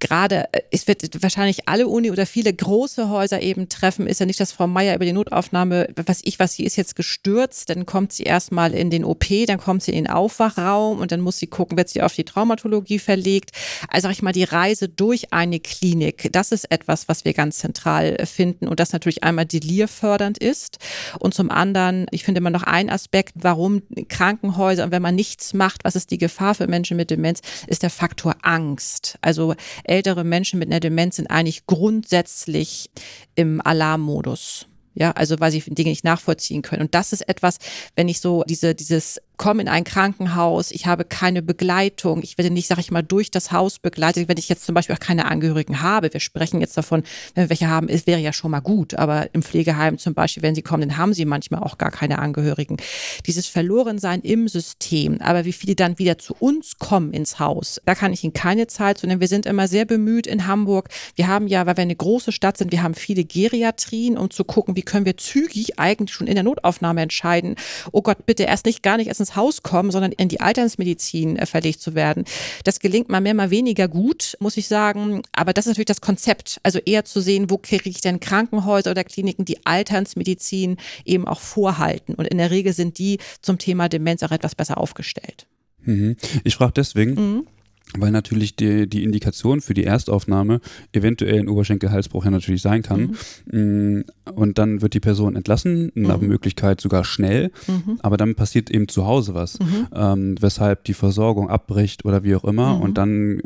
[0.01, 4.25] gerade, äh, es wird wahrscheinlich alle Uni oder viele große Häuser eben treffen, ist ja
[4.25, 7.85] nicht, dass Frau Meier über die Notaufnahme, was ich, was sie ist jetzt gestürzt, dann
[7.85, 11.37] kommt sie erstmal in den OP, dann kommt sie in den Aufwachraum und dann muss
[11.37, 13.51] sie gucken, wird sie auf die Traumatologie verlegt.
[13.87, 17.59] Also sag ich mal, die Reise durch eine Klinik, das ist etwas, was wir ganz
[17.59, 20.79] zentral finden und das natürlich einmal delirfördernd ist
[21.19, 25.53] und zum anderen, ich finde immer noch ein Aspekt, warum Krankenhäuser und wenn man nichts
[25.53, 29.17] macht, was ist die Gefahr für Menschen mit Demenz, ist der Faktor Angst.
[29.21, 29.55] Also
[29.91, 32.89] ältere Menschen mit einer Demenz sind eigentlich grundsätzlich
[33.35, 34.67] im Alarmmodus.
[34.93, 36.81] Ja, also weil sie Dinge nicht nachvollziehen können.
[36.81, 37.59] Und das ist etwas,
[37.95, 42.51] wenn ich so diese, dieses komme in ein Krankenhaus, ich habe keine Begleitung, ich werde
[42.51, 45.25] nicht, sage ich mal, durch das Haus begleitet, wenn ich jetzt zum Beispiel auch keine
[45.25, 46.13] Angehörigen habe.
[46.13, 49.33] Wir sprechen jetzt davon, wenn wir welche haben, es wäre ja schon mal gut, aber
[49.33, 52.77] im Pflegeheim zum Beispiel, wenn sie kommen, dann haben sie manchmal auch gar keine Angehörigen.
[53.25, 57.95] Dieses Verlorensein im System, aber wie viele dann wieder zu uns kommen ins Haus, da
[57.95, 59.21] kann ich Ihnen keine Zeit zu nennen.
[59.21, 60.89] Wir sind immer sehr bemüht in Hamburg.
[61.15, 64.43] Wir haben ja, weil wir eine große Stadt sind, wir haben viele Geriatrien, um zu
[64.43, 67.55] gucken, wie können wir zügig eigentlich schon in der Notaufnahme entscheiden,
[67.91, 71.37] oh Gott, bitte erst nicht gar nicht erst ins Haus kommen, sondern in die Alternsmedizin
[71.37, 72.25] äh, verlegt zu werden.
[72.63, 75.21] Das gelingt mal mehr, mal weniger gut, muss ich sagen.
[75.31, 76.59] Aber das ist natürlich das Konzept.
[76.63, 81.39] Also eher zu sehen, wo kriege ich denn Krankenhäuser oder Kliniken, die Alternsmedizin eben auch
[81.39, 82.15] vorhalten.
[82.15, 85.47] Und in der Regel sind die zum Thema Demenz auch etwas besser aufgestellt.
[85.83, 86.17] Mhm.
[86.43, 87.47] Ich frage deswegen, mhm
[87.97, 90.61] weil natürlich die, die Indikation für die Erstaufnahme
[90.93, 93.15] eventuell ein Oberschenkelhalsbruch ja natürlich sein kann.
[93.51, 93.97] Mhm.
[93.97, 94.03] Mm,
[94.35, 96.27] und dann wird die Person entlassen, nach mhm.
[96.27, 97.99] Möglichkeit sogar schnell, mhm.
[98.01, 99.87] aber dann passiert eben zu Hause was, mhm.
[99.93, 102.81] ähm, weshalb die Versorgung abbricht oder wie auch immer mhm.
[102.81, 103.41] und dann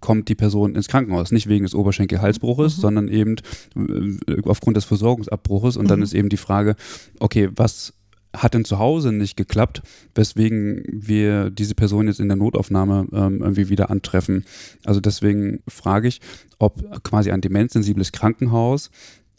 [0.00, 1.32] kommt die Person ins Krankenhaus.
[1.32, 2.80] Nicht wegen des Oberschenkelhalsbruches, mhm.
[2.80, 3.36] sondern eben
[3.76, 5.76] äh, aufgrund des Versorgungsabbruches.
[5.76, 6.76] Und dann ist eben die Frage,
[7.18, 7.94] okay, was
[8.36, 9.82] hat denn zu Hause nicht geklappt,
[10.14, 14.44] weswegen wir diese Person jetzt in der Notaufnahme ähm, irgendwie wieder antreffen.
[14.84, 16.20] Also deswegen frage ich,
[16.58, 18.90] ob quasi ein demenzsensibles Krankenhaus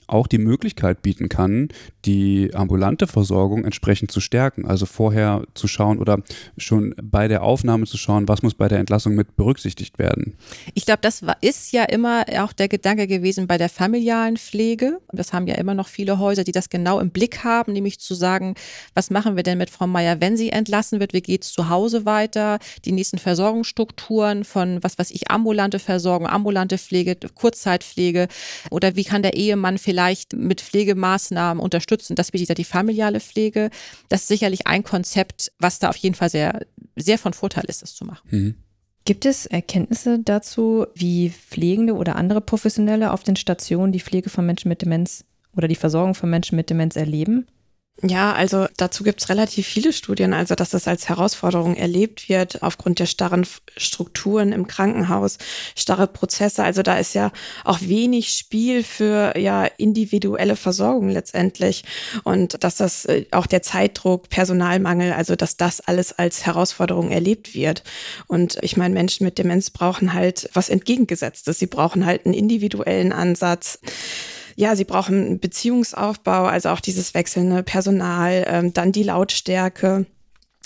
[0.09, 1.69] auch die Möglichkeit bieten kann,
[2.05, 4.65] die ambulante Versorgung entsprechend zu stärken.
[4.65, 6.19] Also vorher zu schauen oder
[6.57, 10.35] schon bei der Aufnahme zu schauen, was muss bei der Entlassung mit berücksichtigt werden.
[10.73, 14.99] Ich glaube, das ist ja immer auch der Gedanke gewesen bei der familialen Pflege.
[15.11, 18.15] Das haben ja immer noch viele Häuser, die das genau im Blick haben, nämlich zu
[18.15, 18.55] sagen,
[18.93, 21.13] was machen wir denn mit Frau Meier, wenn sie entlassen wird?
[21.13, 22.59] Wie geht es zu Hause weiter?
[22.85, 28.27] Die nächsten Versorgungsstrukturen von, was weiß ich, ambulante Versorgung, ambulante Pflege, Kurzzeitpflege
[28.71, 32.15] oder wie kann der Ehemann vielleicht vielleicht mit Pflegemaßnahmen unterstützen.
[32.15, 33.69] Das bietet ja die familiale Pflege.
[34.07, 37.81] Das ist sicherlich ein Konzept, was da auf jeden Fall sehr, sehr von Vorteil ist,
[37.81, 38.27] das zu machen.
[38.31, 38.55] Mhm.
[39.03, 44.45] Gibt es Erkenntnisse dazu, wie Pflegende oder andere Professionelle auf den Stationen die Pflege von
[44.45, 47.45] Menschen mit Demenz oder die Versorgung von Menschen mit Demenz erleben?
[48.01, 52.63] Ja, also dazu gibt es relativ viele Studien, also dass das als Herausforderung erlebt wird
[52.63, 55.37] aufgrund der starren Strukturen im Krankenhaus,
[55.75, 56.63] starre Prozesse.
[56.63, 57.31] Also da ist ja
[57.65, 61.83] auch wenig Spiel für ja individuelle Versorgung letztendlich
[62.23, 67.53] und dass das äh, auch der Zeitdruck, Personalmangel, also dass das alles als Herausforderung erlebt
[67.53, 67.83] wird.
[68.27, 71.59] Und ich meine, Menschen mit Demenz brauchen halt was entgegengesetztes.
[71.59, 73.79] Sie brauchen halt einen individuellen Ansatz
[74.59, 80.05] ja, sie brauchen Beziehungsaufbau, also auch dieses wechselnde Personal, ähm, dann die Lautstärke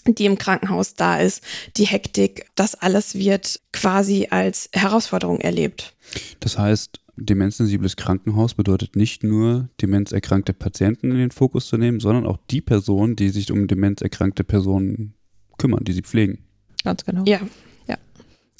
[0.05, 1.41] die im Krankenhaus da ist,
[1.77, 5.95] die Hektik, das alles wird quasi als Herausforderung erlebt.
[6.41, 12.25] Das heißt, demenzsensibles Krankenhaus bedeutet nicht nur, demenzerkrankte Patienten in den Fokus zu nehmen, sondern
[12.25, 15.13] auch die Personen, die sich um demenzerkrankte Personen
[15.57, 16.39] kümmern, die sie pflegen.
[16.83, 17.23] Ganz genau.
[17.25, 17.39] Ja,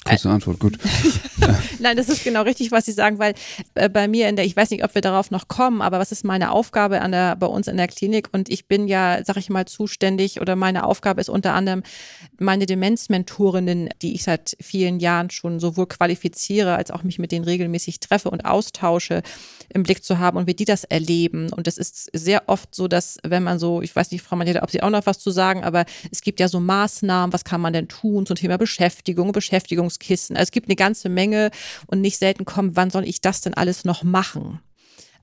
[0.04, 0.78] Kurze Antwort, gut.
[1.78, 3.34] Nein, das ist genau richtig, was Sie sagen, weil
[3.74, 6.12] äh, bei mir in der, ich weiß nicht, ob wir darauf noch kommen, aber was
[6.12, 8.28] ist meine Aufgabe an der, bei uns in der Klinik?
[8.32, 11.82] Und ich bin ja, sag ich mal, zuständig oder meine Aufgabe ist unter anderem
[12.38, 17.44] meine Demenzmentorinnen, die ich seit vielen Jahren schon sowohl qualifiziere, als auch mich mit denen
[17.44, 19.22] regelmäßig treffe und austausche,
[19.72, 21.50] im Blick zu haben und wie die das erleben.
[21.52, 24.62] Und es ist sehr oft so, dass wenn man so, ich weiß nicht, Frau Manjeda,
[24.62, 27.60] ob Sie auch noch was zu sagen, aber es gibt ja so Maßnahmen, was kann
[27.60, 29.32] man denn tun zum Thema Beschäftigung,
[29.98, 30.36] Beschäftigungskissen.
[30.36, 31.50] Also es gibt eine ganze Menge
[31.86, 34.60] und nicht selten kommt, wann soll ich das denn alles noch machen?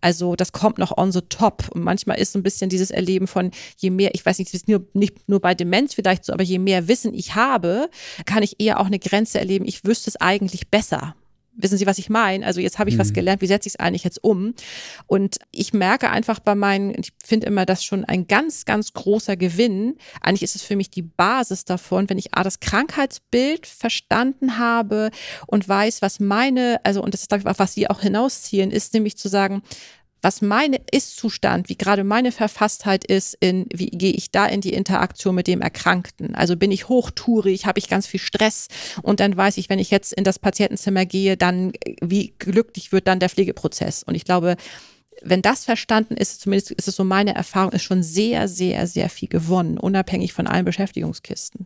[0.04, 1.70] Also das kommt noch on the top.
[1.72, 4.56] Und manchmal ist so ein bisschen dieses Erleben von, je mehr, ich weiß nicht, es
[4.56, 7.90] ist nur, nicht nur bei Demenz vielleicht so, aber je mehr Wissen ich habe,
[8.26, 11.16] kann ich eher auch eine Grenze erleben, ich wüsste es eigentlich besser.
[11.62, 12.46] Wissen Sie, was ich meine?
[12.46, 13.00] Also jetzt habe ich mhm.
[13.00, 14.54] was gelernt, wie setze ich es eigentlich jetzt um?
[15.08, 19.38] Und ich merke einfach bei meinen, ich finde immer das schon ein ganz, ganz großer
[19.38, 19.98] Gewinn.
[20.22, 25.12] Eigentlich ist es für mich die Basis davon, wenn ich A, das Krankheitsbild verstanden habe
[25.48, 28.72] und weiß, was meine, also und das ist, glaube ich, auch, was Sie auch hinausziehen,
[28.72, 29.62] ist nämlich zu sagen,
[30.22, 34.74] was meine Ist-Zustand, wie gerade meine Verfasstheit ist, in wie gehe ich da in die
[34.74, 36.36] Interaktion mit dem Erkrankten.
[36.36, 38.68] Also bin ich hochtourig, habe ich ganz viel Stress
[39.02, 43.08] und dann weiß ich, wenn ich jetzt in das Patientenzimmer gehe, dann wie glücklich wird
[43.08, 44.04] dann der Pflegeprozess.
[44.04, 44.58] Und ich glaube,
[45.24, 49.10] wenn das verstanden ist, zumindest ist es so meine Erfahrung, ist schon sehr, sehr, sehr
[49.10, 51.66] viel gewonnen, unabhängig von allen Beschäftigungskisten.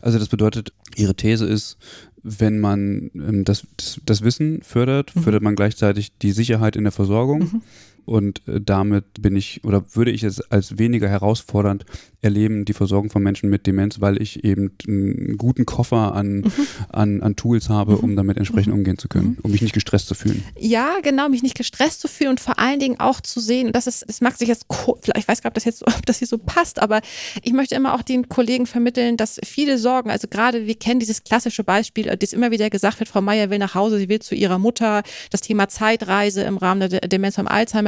[0.00, 1.76] Also das bedeutet, Ihre These ist,
[2.22, 5.22] wenn man ähm, das, das, das, Wissen fördert, mhm.
[5.22, 7.38] fördert man gleichzeitig die Sicherheit in der Versorgung.
[7.40, 7.62] Mhm
[8.06, 11.84] und äh, damit bin ich oder würde ich es als weniger herausfordernd
[12.26, 16.52] erleben, die Versorgung von Menschen mit Demenz, weil ich eben einen guten Koffer an, mhm.
[16.88, 17.98] an, an Tools habe, mhm.
[17.98, 18.80] um damit entsprechend mhm.
[18.80, 19.38] umgehen zu können, mhm.
[19.42, 20.42] um mich nicht gestresst zu fühlen.
[20.58, 23.86] Ja, genau, mich nicht gestresst zu fühlen und vor allen Dingen auch zu sehen, das
[23.86, 24.66] ist, das mag sich jetzt,
[25.02, 27.00] vielleicht weiß gar nicht, ob das jetzt, ob das hier so passt, aber
[27.42, 31.24] ich möchte immer auch den Kollegen vermitteln, dass viele Sorgen, also gerade wir kennen dieses
[31.24, 34.34] klassische Beispiel, das immer wieder gesagt wird, Frau Meier will nach Hause, sie will zu
[34.34, 37.46] ihrer Mutter, das Thema Zeitreise im Rahmen der Demenz am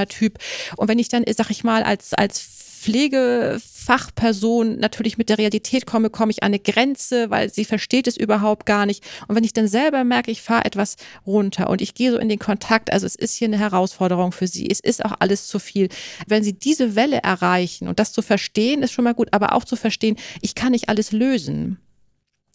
[0.09, 0.39] Alzheimer-Typ.
[0.77, 2.41] Und wenn ich dann, sag ich mal, als, als
[2.81, 8.17] Pflegefachperson natürlich mit der Realität komme, komme ich an eine Grenze, weil sie versteht es
[8.17, 9.05] überhaupt gar nicht.
[9.27, 10.95] Und wenn ich dann selber merke, ich fahre etwas
[11.27, 14.47] runter und ich gehe so in den Kontakt, also es ist hier eine Herausforderung für
[14.47, 15.89] sie, es ist auch alles zu viel.
[16.29, 19.65] Wenn sie diese Welle erreichen und das zu verstehen, ist schon mal gut, aber auch
[19.65, 21.79] zu verstehen, ich kann nicht alles lösen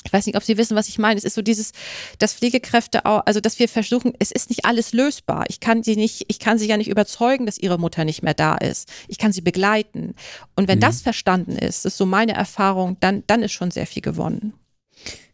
[0.03, 1.17] ich weiß nicht, ob Sie wissen, was ich meine.
[1.17, 1.71] Es ist so dieses,
[2.19, 5.45] dass Pflegekräfte auch, also dass wir versuchen, es ist nicht alles lösbar.
[5.47, 8.33] Ich kann sie nicht, ich kann sie ja nicht überzeugen, dass ihre Mutter nicht mehr
[8.33, 8.91] da ist.
[9.07, 10.15] Ich kann sie begleiten.
[10.55, 10.83] Und wenn mhm.
[10.83, 14.53] das verstanden ist, ist so meine Erfahrung, dann, dann ist schon sehr viel gewonnen.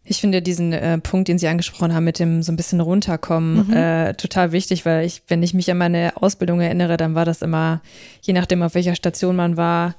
[0.09, 3.67] Ich finde diesen äh, Punkt, den Sie angesprochen haben, mit dem so ein bisschen runterkommen,
[3.67, 3.73] mhm.
[3.73, 7.43] äh, total wichtig, weil ich, wenn ich mich an meine Ausbildung erinnere, dann war das
[7.43, 7.81] immer,
[8.21, 9.93] je nachdem, auf welcher Station man war,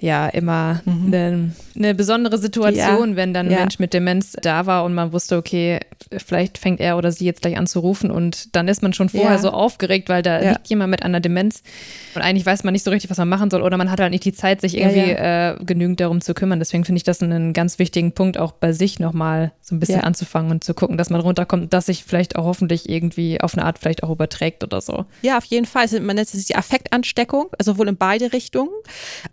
[0.00, 1.06] ja immer mhm.
[1.06, 3.16] eine, eine, besondere Situation, ja.
[3.16, 3.58] wenn dann ein ja.
[3.58, 5.80] Mensch mit Demenz da war und man wusste, okay,
[6.16, 9.08] vielleicht fängt er oder sie jetzt gleich an zu rufen und dann ist man schon
[9.08, 9.38] vorher ja.
[9.38, 11.62] so aufgeregt, weil da liegt jemand mit einer Demenz
[12.14, 14.12] und eigentlich weiß man nicht so richtig, was man machen soll oder man hat halt
[14.12, 16.60] nicht die Zeit, sich irgendwie äh, genügend darum zu kümmern.
[16.60, 20.00] Deswegen finde ich das einen ganz wichtigen Punkt, auch bei sich nochmal so ein bisschen
[20.00, 23.64] anzufangen und zu gucken, dass man runterkommt, dass sich vielleicht auch hoffentlich irgendwie auf eine
[23.64, 25.04] Art vielleicht auch überträgt oder so.
[25.22, 25.86] Ja, auf jeden Fall.
[26.00, 28.70] Man nennt es die Affektansteckung, also wohl in beide Richtungen.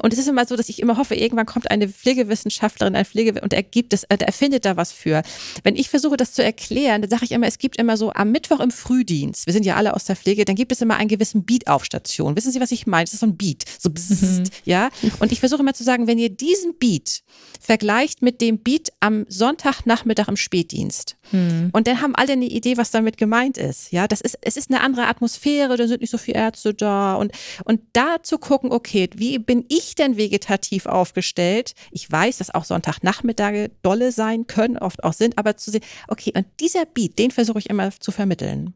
[0.01, 3.39] Und es ist immer so, dass ich immer hoffe, irgendwann kommt eine Pflegewissenschaftlerin, ein Pflege
[3.41, 5.21] und er gibt es, er erfindet da was für.
[5.63, 8.31] Wenn ich versuche, das zu erklären, dann sage ich immer, es gibt immer so am
[8.31, 11.09] Mittwoch im Frühdienst, wir sind ja alle aus der Pflege, dann gibt es immer einen
[11.09, 12.35] gewissen Beat auf Station.
[12.35, 13.05] Wissen Sie, was ich meine?
[13.05, 14.49] Das ist so ein Beat, so bzzzt, mhm.
[14.65, 14.89] ja.
[15.19, 17.23] Und ich versuche immer zu sagen, wenn ihr diesen Beat
[17.59, 21.69] vergleicht mit dem Beat am Sonntagnachmittag im Spätdienst, mhm.
[21.73, 23.91] und dann haben alle eine Idee, was damit gemeint ist.
[23.91, 27.15] Ja, das ist, es ist eine andere Atmosphäre, da sind nicht so viele Ärzte da
[27.15, 27.31] und,
[27.63, 30.44] und da zu gucken, okay, wie bin ich denn vegetarisch?
[30.45, 31.73] Qualitativ aufgestellt.
[31.91, 36.31] Ich weiß, dass auch Sonntagnachmittage dolle sein können, oft auch sind, aber zu sehen, okay,
[36.35, 38.73] und dieser Beat, den versuche ich immer zu vermitteln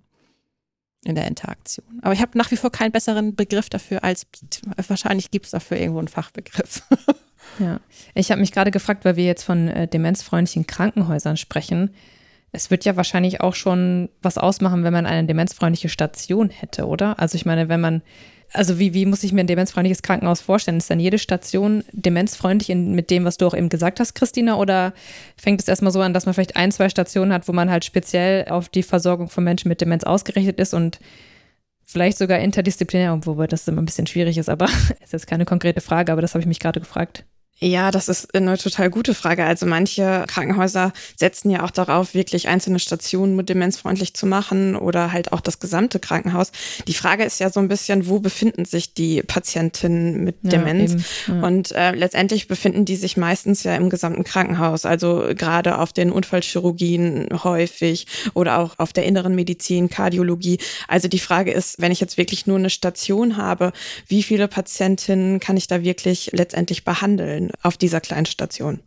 [1.06, 1.86] in der Interaktion.
[2.02, 4.62] Aber ich habe nach wie vor keinen besseren Begriff dafür als Beat.
[4.88, 6.84] Wahrscheinlich gibt es dafür irgendwo einen Fachbegriff.
[7.58, 7.80] Ja,
[8.14, 11.96] ich habe mich gerade gefragt, weil wir jetzt von äh, demenzfreundlichen Krankenhäusern sprechen.
[12.52, 17.18] Es wird ja wahrscheinlich auch schon was ausmachen, wenn man eine demenzfreundliche Station hätte, oder?
[17.18, 18.02] Also ich meine, wenn man,
[18.54, 20.78] also wie, wie muss ich mir ein demenzfreundliches Krankenhaus vorstellen?
[20.78, 24.56] Ist dann jede Station demenzfreundlich in, mit dem, was du auch eben gesagt hast, Christina?
[24.56, 24.94] Oder
[25.38, 27.86] fängt es erstmal so an, dass man vielleicht ein, zwei Stationen hat, wo man halt
[27.86, 31.00] speziell auf die Versorgung von Menschen mit Demenz ausgerichtet ist und
[31.86, 34.66] vielleicht sogar interdisziplinär, wobei das immer ein bisschen schwierig ist, aber
[35.04, 37.26] ist jetzt keine konkrete Frage, aber das habe ich mich gerade gefragt.
[37.60, 39.44] Ja, das ist eine total gute Frage.
[39.44, 45.34] Also manche Krankenhäuser setzen ja auch darauf, wirklich einzelne Stationen demenzfreundlich zu machen oder halt
[45.34, 46.52] auch das gesamte Krankenhaus.
[46.88, 51.04] Die Frage ist ja so ein bisschen, wo befinden sich die Patientinnen mit ja, Demenz?
[51.28, 51.42] Ja.
[51.42, 56.12] Und äh, letztendlich befinden die sich meistens ja im gesamten Krankenhaus, also gerade auf den
[56.12, 60.60] Unfallchirurgien häufig oder auch auf der inneren Medizin, Kardiologie.
[60.88, 63.74] Also die Frage ist, wenn ich jetzt wirklich nur eine Station habe,
[64.08, 67.49] wie viele Patientinnen kann ich da wirklich letztendlich behandeln?
[67.62, 68.80] Auf dieser kleinen Station.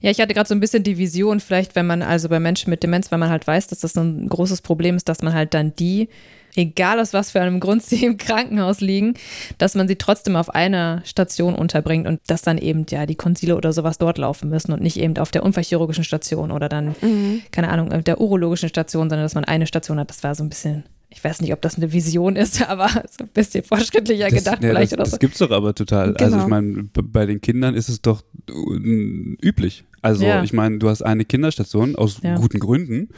[0.00, 2.70] Ja, ich hatte gerade so ein bisschen die Vision, vielleicht, wenn man also bei Menschen
[2.70, 5.54] mit Demenz, wenn man halt weiß, dass das ein großes Problem ist, dass man halt
[5.54, 6.08] dann die,
[6.56, 9.14] egal aus was für einem Grund sie im Krankenhaus liegen,
[9.58, 13.56] dass man sie trotzdem auf einer Station unterbringt und dass dann eben ja die Konsile
[13.56, 17.42] oder sowas dort laufen müssen und nicht eben auf der unfallchirurgischen Station oder dann, mhm.
[17.52, 20.10] keine Ahnung, der urologischen Station, sondern dass man eine Station hat.
[20.10, 23.24] Das war so ein bisschen ich weiß nicht, ob das eine Vision ist, aber so
[23.24, 25.10] ein bisschen fortschrittlicher das, gedacht ja, vielleicht das, oder so.
[25.12, 26.12] Das gibt's doch aber total.
[26.12, 26.24] Genau.
[26.24, 29.84] Also ich meine, bei den Kindern ist es doch üblich.
[30.02, 30.42] Also ja.
[30.42, 32.36] ich meine, du hast eine Kinderstation aus ja.
[32.36, 33.08] guten Gründen,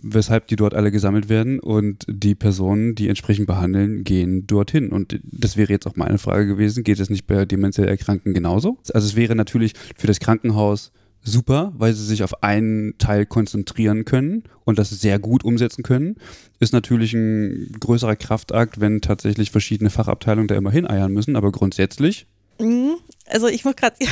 [0.00, 4.90] weshalb die dort alle gesammelt werden und die Personen, die entsprechend behandeln, gehen dorthin.
[4.90, 8.78] Und das wäre jetzt auch meine Frage gewesen, geht es nicht bei demenziell Erkrankten genauso?
[8.94, 10.92] Also es wäre natürlich für das Krankenhaus
[11.22, 16.16] super, weil sie sich auf einen Teil konzentrieren können und das sehr gut umsetzen können.
[16.58, 22.26] Ist natürlich ein größerer Kraftakt, wenn tatsächlich verschiedene Fachabteilungen da immer hineiern müssen, aber grundsätzlich.
[22.60, 22.96] Mhm.
[23.26, 23.96] Also ich muss gerade,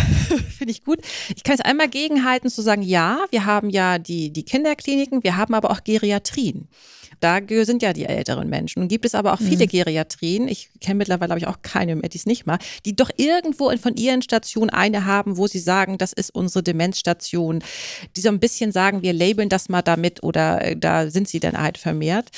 [0.57, 1.01] finde ich gut.
[1.35, 5.37] Ich kann es einmal gegenhalten zu sagen, ja, wir haben ja die, die Kinderkliniken, wir
[5.37, 6.69] haben aber auch Geriatrien.
[7.21, 8.83] Da sind ja die älteren Menschen.
[8.83, 9.69] Und gibt es aber auch viele mhm.
[9.69, 13.71] Geriatrien, ich kenne mittlerweile, habe ich auch keine die es nicht mal, die doch irgendwo
[13.77, 17.63] von ihren Stationen eine haben, wo sie sagen, das ist unsere Demenzstation.
[18.17, 21.41] Die so ein bisschen sagen, wir labeln das mal damit oder äh, da sind sie
[21.41, 22.29] dann halt vermehrt.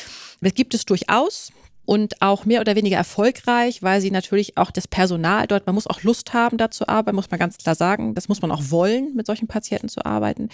[0.40, 1.52] Das gibt es durchaus
[1.92, 5.86] und auch mehr oder weniger erfolgreich, weil sie natürlich auch das Personal dort, man muss
[5.86, 8.14] auch Lust haben, da zu arbeiten, muss man ganz klar sagen.
[8.14, 10.48] Das muss man auch wollen, mit solchen Patienten zu arbeiten.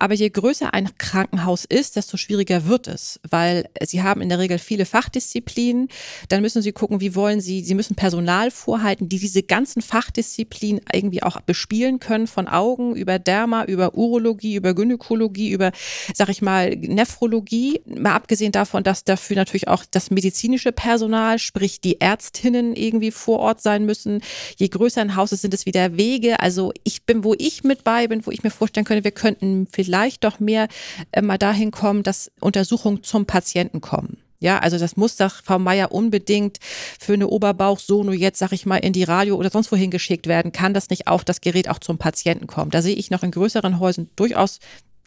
[0.00, 4.40] Aber je größer ein Krankenhaus ist, desto schwieriger wird es, weil sie haben in der
[4.40, 5.86] Regel viele Fachdisziplinen.
[6.28, 10.80] Dann müssen sie gucken, wie wollen sie, sie müssen Personal vorhalten, die diese ganzen Fachdisziplinen
[10.92, 15.70] irgendwie auch bespielen können, von Augen über Derma, über Urologie, über Gynäkologie, über,
[16.14, 17.80] sag ich mal, Nephrologie.
[17.86, 23.40] Mal abgesehen davon, dass dafür natürlich auch das medizinische Personal, sprich die Ärztinnen irgendwie vor
[23.40, 24.22] Ort sein müssen.
[24.56, 26.40] Je größer ein Haus ist, sind es wieder Wege.
[26.40, 29.66] Also ich bin, wo ich mit bei bin, wo ich mir vorstellen könnte, wir könnten
[29.70, 30.68] vielleicht doch mehr
[31.12, 34.16] äh, mal dahin kommen, dass Untersuchungen zum Patienten kommen.
[34.38, 36.56] Ja, also das muss doch Frau Meier unbedingt
[36.98, 40.50] für eine Oberbauchsono jetzt, sag ich mal, in die Radio oder sonst wohin geschickt werden.
[40.50, 42.70] Kann das nicht auf das Gerät auch zum Patienten kommen?
[42.70, 44.60] Da sehe ich noch in größeren Häusern durchaus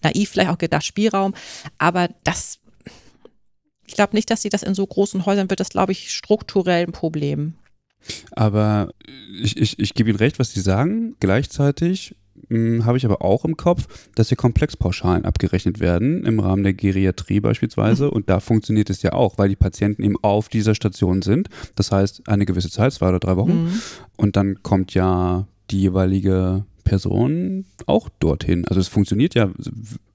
[0.04, 1.34] naiv vielleicht auch gedacht Spielraum,
[1.80, 2.60] aber das
[3.86, 6.86] ich glaube nicht, dass sie das in so großen Häusern wird, das glaube ich strukturell
[6.86, 7.56] ein Problem.
[8.32, 8.90] Aber
[9.42, 11.16] ich, ich, ich gebe Ihnen recht, was Sie sagen.
[11.20, 12.16] Gleichzeitig
[12.50, 16.74] hm, habe ich aber auch im Kopf, dass hier Komplexpauschalen abgerechnet werden, im Rahmen der
[16.74, 18.06] Geriatrie beispielsweise.
[18.06, 18.12] Mhm.
[18.12, 21.50] Und da funktioniert es ja auch, weil die Patienten eben auf dieser Station sind.
[21.76, 23.66] Das heißt, eine gewisse Zeit, zwei oder drei Wochen.
[23.66, 23.82] Mhm.
[24.18, 28.68] Und dann kommt ja die jeweilige Person auch dorthin.
[28.68, 29.50] Also es funktioniert ja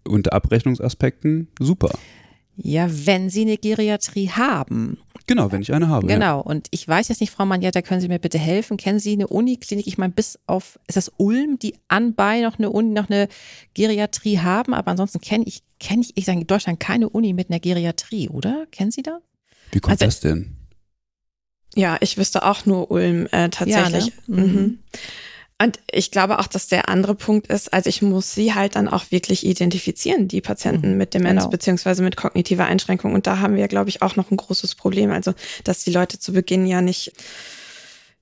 [0.07, 1.91] unter Abrechnungsaspekten super.
[2.61, 4.99] Ja, wenn Sie eine Geriatrie haben.
[5.27, 6.07] Genau, wenn ich eine habe.
[6.07, 6.39] Genau.
[6.39, 6.41] Ja.
[6.41, 8.77] Und ich weiß jetzt nicht, Frau Manjetta, können Sie mir bitte helfen?
[8.77, 9.87] Kennen Sie eine Uniklinik?
[9.87, 13.29] Ich meine, bis auf, ist das Ulm, die anbei noch eine Uni, noch eine
[13.75, 14.75] Geriatrie haben?
[14.75, 18.29] Aber ansonsten kenne ich, kenne ich, ich sage in Deutschland keine Uni mit einer Geriatrie,
[18.29, 18.67] oder?
[18.73, 19.21] Kennen Sie das?
[19.71, 20.57] Wie kommt also, das denn?
[21.77, 24.07] Ja, ich wüsste auch nur Ulm äh, tatsächlich.
[24.07, 24.43] Ja, ne?
[24.43, 24.53] mhm.
[24.53, 24.79] mhm.
[25.61, 28.87] Und ich glaube auch, dass der andere Punkt ist, also ich muss sie halt dann
[28.87, 30.99] auch wirklich identifizieren, die Patienten mhm.
[30.99, 31.51] mit Demenz genau.
[31.51, 33.13] beziehungsweise mit kognitiver Einschränkung.
[33.13, 35.11] Und da haben wir, glaube ich, auch noch ein großes Problem.
[35.11, 37.13] Also, dass die Leute zu Beginn ja nicht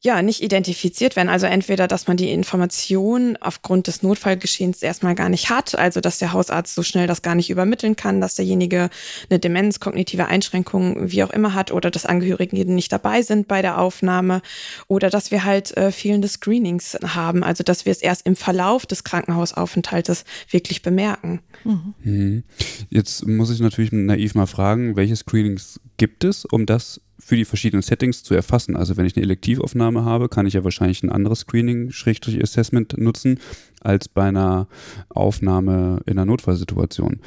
[0.03, 1.29] ja, nicht identifiziert werden.
[1.29, 6.19] Also entweder, dass man die Information aufgrund des Notfallgeschehens erstmal gar nicht hat, also dass
[6.19, 8.91] der Hausarzt so schnell das gar nicht übermitteln kann, dass derjenige
[9.31, 13.63] eine Demenz, kognitive Einschränkungen, wie auch immer hat, oder dass Angehörige nicht dabei sind bei
[13.63, 14.43] der Aufnahme,
[14.87, 18.87] oder dass wir halt äh, fehlende Screenings haben, also dass wir es erst im Verlauf
[18.87, 21.41] des Krankenhausaufenthaltes wirklich bemerken.
[21.65, 22.45] Mhm.
[22.91, 27.45] Jetzt muss ich natürlich naiv mal fragen, welche Screenings gibt es, um das für die
[27.45, 28.77] verschiedenen Settings zu erfassen.
[28.77, 33.41] Also wenn ich eine Elektivaufnahme habe, kann ich ja wahrscheinlich ein anderes Screening-Assessment nutzen
[33.81, 34.69] als bei einer
[35.09, 37.21] Aufnahme in einer Notfallsituation.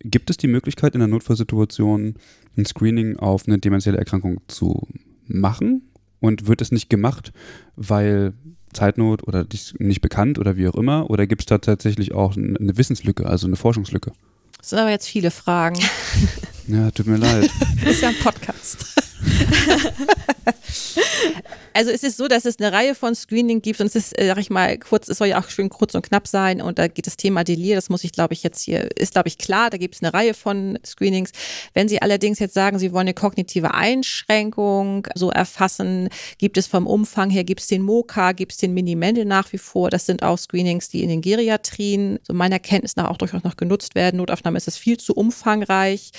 [0.00, 2.14] Gibt es die Möglichkeit in einer Notfallsituation
[2.56, 4.86] ein Screening auf eine dementielle Erkrankung zu
[5.26, 5.88] machen?
[6.20, 7.32] Und wird es nicht gemacht,
[7.74, 8.32] weil
[8.72, 9.44] Zeitnot oder
[9.78, 11.10] nicht bekannt oder wie auch immer?
[11.10, 14.12] Oder gibt es da tatsächlich auch eine Wissenslücke, also eine Forschungslücke?
[14.58, 15.80] Das sind aber jetzt viele Fragen.
[16.68, 17.50] Ja, tut mir leid.
[17.84, 18.78] Das ist ja ein Podcast.
[21.74, 24.26] also es ist so, dass es eine Reihe von Screening gibt und es ist, äh,
[24.26, 26.88] sag ich mal, kurz, es soll ja auch schön kurz und knapp sein und da
[26.88, 29.70] geht das Thema Delir, das muss ich, glaube ich, jetzt hier, ist, glaube ich, klar,
[29.70, 31.30] da gibt es eine Reihe von Screenings.
[31.74, 36.08] Wenn Sie allerdings jetzt sagen, Sie wollen eine kognitive Einschränkung so erfassen,
[36.38, 39.58] gibt es vom Umfang her, gibt es den MOCA, gibt es den Mini-Mendel nach wie
[39.58, 43.44] vor, das sind auch Screenings, die in den Geriatrien, so meiner Kenntnis nach, auch durchaus
[43.44, 44.18] noch genutzt werden.
[44.18, 46.10] Notaufnahme ist das viel zu umfangreich.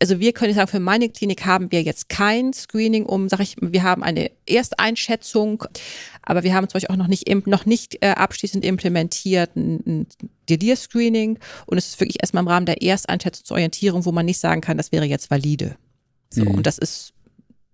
[0.00, 3.56] Also wir können sagen, für meine Klinik haben wir jetzt kein Screening, um, sag ich,
[3.60, 5.64] wir haben eine Ersteinschätzung,
[6.22, 10.06] aber wir haben zum Beispiel auch noch nicht, noch nicht äh, abschließend implementiert ein, ein
[10.48, 14.38] Delir-Screening und es ist wirklich erstmal im Rahmen der Ersteinschätzung zur Orientierung, wo man nicht
[14.38, 15.76] sagen kann, das wäre jetzt valide.
[16.30, 16.56] So, mhm.
[16.56, 17.12] und das ist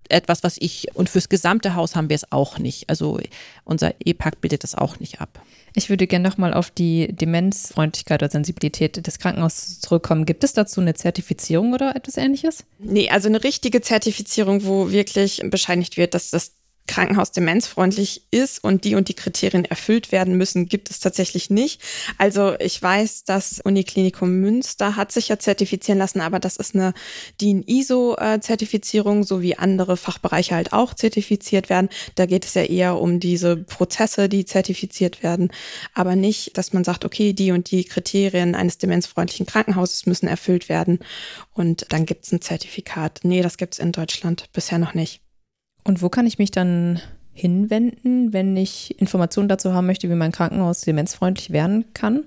[0.08, 2.88] etwas, was ich, und fürs gesamte Haus haben wir es auch nicht.
[2.88, 3.18] Also
[3.64, 5.40] unser E-Pack bildet das auch nicht ab.
[5.78, 10.24] Ich würde gerne nochmal auf die Demenzfreundlichkeit oder Sensibilität des Krankenhauses zurückkommen.
[10.24, 12.64] Gibt es dazu eine Zertifizierung oder etwas ähnliches?
[12.78, 16.54] Nee, also eine richtige Zertifizierung, wo wirklich bescheinigt wird, dass das
[16.86, 21.82] Krankenhaus demenzfreundlich ist und die und die Kriterien erfüllt werden müssen, gibt es tatsächlich nicht.
[22.18, 26.94] Also ich weiß, das Uniklinikum Münster hat sich ja zertifizieren lassen, aber das ist eine
[27.40, 31.88] DIN-ISO-Zertifizierung, so wie andere Fachbereiche halt auch zertifiziert werden.
[32.14, 35.50] Da geht es ja eher um diese Prozesse, die zertifiziert werden,
[35.94, 40.68] aber nicht, dass man sagt, okay, die und die Kriterien eines demenzfreundlichen Krankenhauses müssen erfüllt
[40.68, 41.00] werden
[41.52, 43.20] und dann gibt es ein Zertifikat.
[43.22, 45.25] Nee, das gibt es in Deutschland bisher noch nicht.
[45.86, 47.00] Und wo kann ich mich dann
[47.32, 52.24] hinwenden, wenn ich Informationen dazu haben möchte, wie mein Krankenhaus demenzfreundlich werden kann?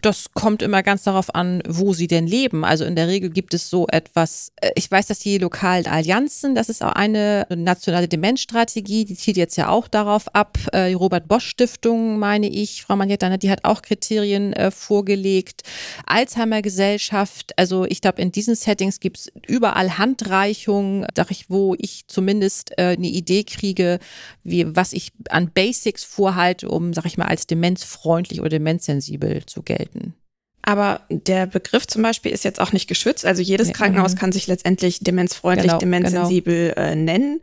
[0.00, 2.64] Das kommt immer ganz darauf an, wo sie denn leben.
[2.64, 6.54] Also in der Regel gibt es so etwas, äh, ich weiß, dass die lokalen Allianzen,
[6.54, 10.58] das ist auch eine nationale Demenzstrategie, die zielt jetzt ja auch darauf ab.
[10.72, 15.62] Äh, die Robert Bosch Stiftung, meine ich, Frau Magnetta, die hat auch Kriterien äh, vorgelegt.
[16.06, 21.06] Alzheimer Gesellschaft, also ich glaube, in diesen Settings gibt es überall Handreichungen,
[21.48, 23.98] wo ich zumindest eine Idee kriege,
[24.42, 29.62] wie, was ich an Basics vorhalte, um, sag ich mal, als demenzfreundlich oder demenzsensibel zu
[29.62, 30.14] gelten gelten.
[30.62, 33.26] Aber der Begriff zum Beispiel ist jetzt auch nicht geschützt.
[33.26, 34.18] Also jedes ja, Krankenhaus mhm.
[34.18, 36.88] kann sich letztendlich demenzfreundlich, genau, demenzsensibel genau.
[36.88, 37.40] Äh, nennen,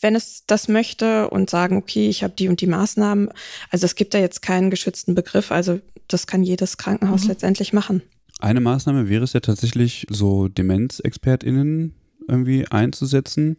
[0.00, 3.28] wenn es das möchte und sagen, okay, ich habe die und die Maßnahmen.
[3.70, 5.52] Also es gibt da jetzt keinen geschützten Begriff.
[5.52, 7.30] Also das kann jedes Krankenhaus mhm.
[7.30, 8.02] letztendlich machen.
[8.40, 11.94] Eine Maßnahme wäre es ja tatsächlich, so DemenzexpertInnen
[12.28, 13.58] irgendwie einzusetzen.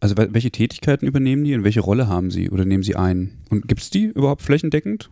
[0.00, 3.44] Also welche Tätigkeiten übernehmen die und welche Rolle haben sie oder nehmen sie ein?
[3.50, 5.10] Und gibt es die überhaupt flächendeckend?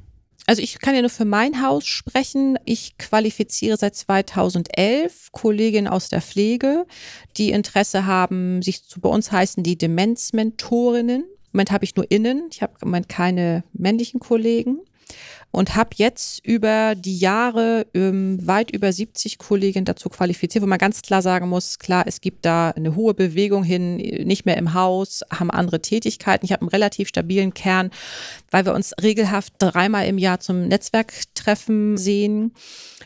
[0.49, 2.59] Also ich kann ja nur für mein Haus sprechen.
[2.64, 6.86] Ich qualifiziere seit 2011 Kolleginnen aus der Pflege,
[7.36, 11.20] die Interesse haben, sich zu, bei uns heißen die Demenzmentorinnen.
[11.20, 14.78] Im Moment habe ich nur innen, ich habe im Moment keine männlichen Kollegen
[15.51, 20.78] und habe jetzt über die Jahre ähm, weit über 70 Kolleginnen dazu qualifiziert, wo man
[20.78, 24.74] ganz klar sagen muss, klar, es gibt da eine hohe Bewegung hin, nicht mehr im
[24.74, 26.44] Haus, haben andere Tätigkeiten.
[26.44, 27.90] Ich habe einen relativ stabilen Kern,
[28.51, 32.53] weil wir uns regelhaft dreimal im Jahr zum Netzwerktreffen sehen.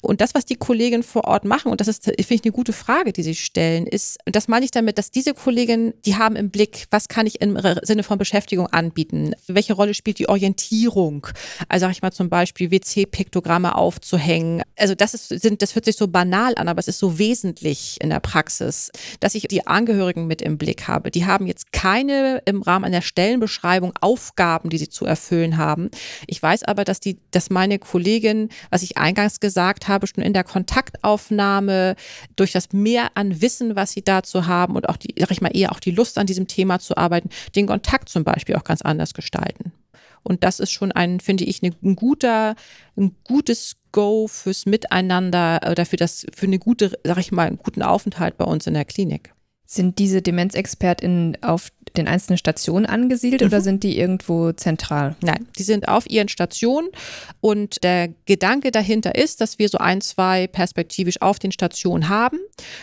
[0.02, 2.72] Und das, was die Kolleginnen vor Ort machen, und das ist, finde ich, eine gute
[2.72, 6.36] Frage, die sie stellen, ist, und das meine ich damit, dass diese Kolleginnen, die haben
[6.36, 9.34] im Blick, was kann ich im Sinne von Beschäftigung anbieten?
[9.46, 11.28] Welche Rolle spielt die Orientierung?
[11.68, 14.62] Also sag ich mal zum Beispiel WC-Piktogramme aufzuhängen.
[14.76, 17.98] Also das ist, sind, das hört sich so banal an, aber es ist so wesentlich
[18.00, 18.90] in der Praxis,
[19.20, 21.12] dass ich die Angehörigen mit im Blick habe.
[21.12, 25.90] Die haben jetzt keine im Rahmen einer Stellenbeschreibung Aufgaben, die sie zu erfüllen haben.
[26.26, 30.24] Ich weiß aber, dass die, dass meine Kollegin, was ich eingangs gesagt habe, habe, schon
[30.24, 31.94] in der Kontaktaufnahme,
[32.36, 35.56] durch das Mehr an Wissen, was sie dazu haben und auch die, sag ich mal,
[35.56, 38.82] eher auch die Lust an diesem Thema zu arbeiten, den Kontakt zum Beispiel auch ganz
[38.82, 39.72] anders gestalten.
[40.22, 42.54] Und das ist schon ein, finde ich, ein guter,
[42.96, 47.58] ein gutes Go fürs Miteinander oder für das, für eine gute, sag ich mal, einen
[47.58, 49.34] guten Aufenthalt bei uns in der Klinik.
[49.66, 53.46] Sind diese DemenzexpertInnen auf den einzelnen Stationen angesiedelt mhm.
[53.48, 55.16] oder sind die irgendwo zentral?
[55.22, 56.88] Nein, die sind auf ihren Stationen
[57.40, 62.38] und der Gedanke dahinter ist, dass wir so ein, zwei perspektivisch auf den Stationen haben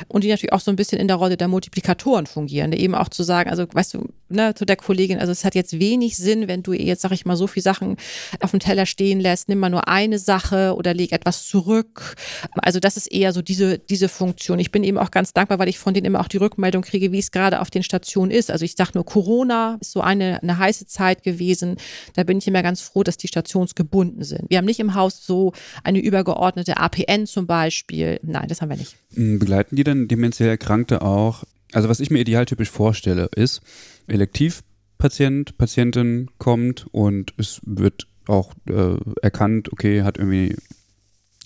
[0.08, 2.74] und die natürlich auch so ein bisschen in der Rolle der Multiplikatoren fungieren.
[2.74, 5.80] Eben auch zu sagen, also weißt du, ne, zu der Kollegin, also es hat jetzt
[5.80, 7.98] wenig Sinn, wenn du jetzt, sag ich mal, so viele Sachen
[8.42, 12.16] auf dem Teller stehen lässt, nimm mal nur eine Sache oder leg etwas zurück.
[12.56, 14.60] Also das ist eher so diese, diese Funktion.
[14.60, 17.12] Ich bin eben auch ganz dankbar, weil ich von denen immer auch die Rückmeldung kriege,
[17.12, 18.52] wie es gerade auf den Stationen ist.
[18.52, 21.78] Also ich sage nur, Corona ist so eine, eine heiße Zeit gewesen.
[22.16, 24.50] Da bin ich immer ganz froh, dass die stationsgebunden sind.
[24.50, 28.20] Wir haben nicht im Haus so eine übergeordnete APN zum Beispiel.
[28.24, 28.96] Nein, das haben wir nicht.
[29.14, 31.44] Hm, begleiten die dann demenziell Erkrankte auch?
[31.72, 33.62] Also was ich mir idealtypisch vorstelle, ist,
[34.08, 40.56] Elektivpatient, Patientin kommt und es wird auch äh, erkannt, okay, hat irgendwie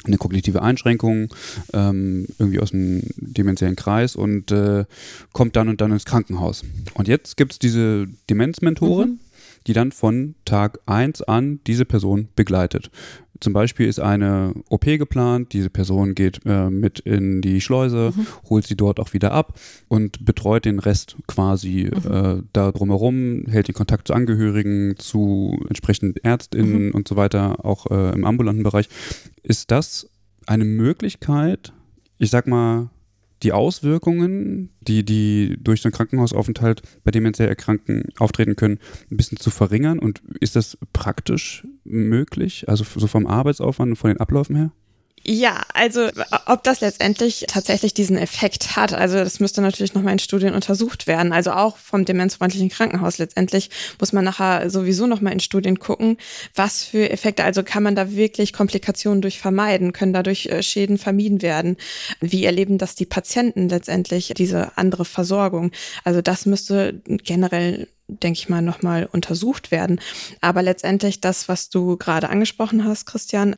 [0.06, 1.34] eine kognitive Einschränkung,
[1.74, 4.86] ähm, irgendwie aus dem demenziellen Kreis und äh,
[5.32, 6.64] kommt dann und dann ins Krankenhaus.
[6.94, 9.20] Und jetzt gibt es diese Demenzmentorin, mhm.
[9.68, 12.92] Die dann von Tag 1 an diese Person begleitet.
[13.44, 18.26] Zum Beispiel ist eine OP geplant, diese Person geht äh, mit in die Schleuse, mhm.
[18.50, 19.60] holt sie dort auch wieder ab
[19.90, 22.12] und betreut den Rest quasi mhm.
[22.12, 26.92] äh, da drumherum, hält den Kontakt zu Angehörigen, zu entsprechenden Ärztinnen mhm.
[26.94, 28.88] und so weiter, auch äh, im ambulanten Bereich.
[29.42, 30.10] Ist das
[30.46, 31.74] eine Möglichkeit,
[32.20, 32.92] ich sag mal,
[33.44, 38.80] die Auswirkungen, die, die durch so einen Krankenhausaufenthalt bei demenziell Erkrankten auftreten können,
[39.12, 40.00] ein bisschen zu verringern?
[40.00, 42.70] Und ist das praktisch möglich?
[42.70, 44.72] Also so vom Arbeitsaufwand und von den Abläufen her?
[45.26, 46.10] Ja, also
[46.48, 51.08] ob das letztendlich tatsächlich diesen Effekt hat, also das müsste natürlich nochmal in Studien untersucht
[51.08, 51.32] werden.
[51.32, 53.70] Also auch vom demenzfreundlichen Krankenhaus letztendlich
[54.02, 56.18] muss man nachher sowieso nochmal in Studien gucken,
[56.56, 60.98] was für Effekte, also kann man da wirklich Komplikationen durch vermeiden, können dadurch äh, Schäden
[60.98, 61.78] vermieden werden.
[62.20, 65.72] Wie erleben das die Patienten letztendlich, diese andere Versorgung?
[66.04, 70.00] Also das müsste generell denke ich mal, nochmal untersucht werden.
[70.42, 73.56] Aber letztendlich das, was du gerade angesprochen hast, Christian,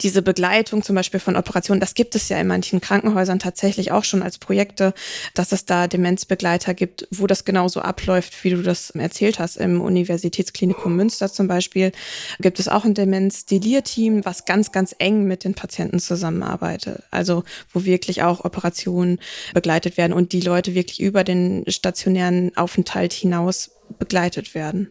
[0.00, 4.04] diese Begleitung zum Beispiel von Operationen, das gibt es ja in manchen Krankenhäusern tatsächlich auch
[4.04, 4.94] schon als Projekte,
[5.34, 9.56] dass es da Demenzbegleiter gibt, wo das genauso abläuft, wie du das erzählt hast.
[9.56, 11.92] Im Universitätsklinikum Münster zum Beispiel
[12.40, 17.02] gibt es auch ein Demenz-Delir-Team, was ganz, ganz eng mit den Patienten zusammenarbeitet.
[17.10, 19.18] Also wo wirklich auch Operationen
[19.54, 24.88] begleitet werden und die Leute wirklich über den stationären Aufenthalt hinaus begleitet werden.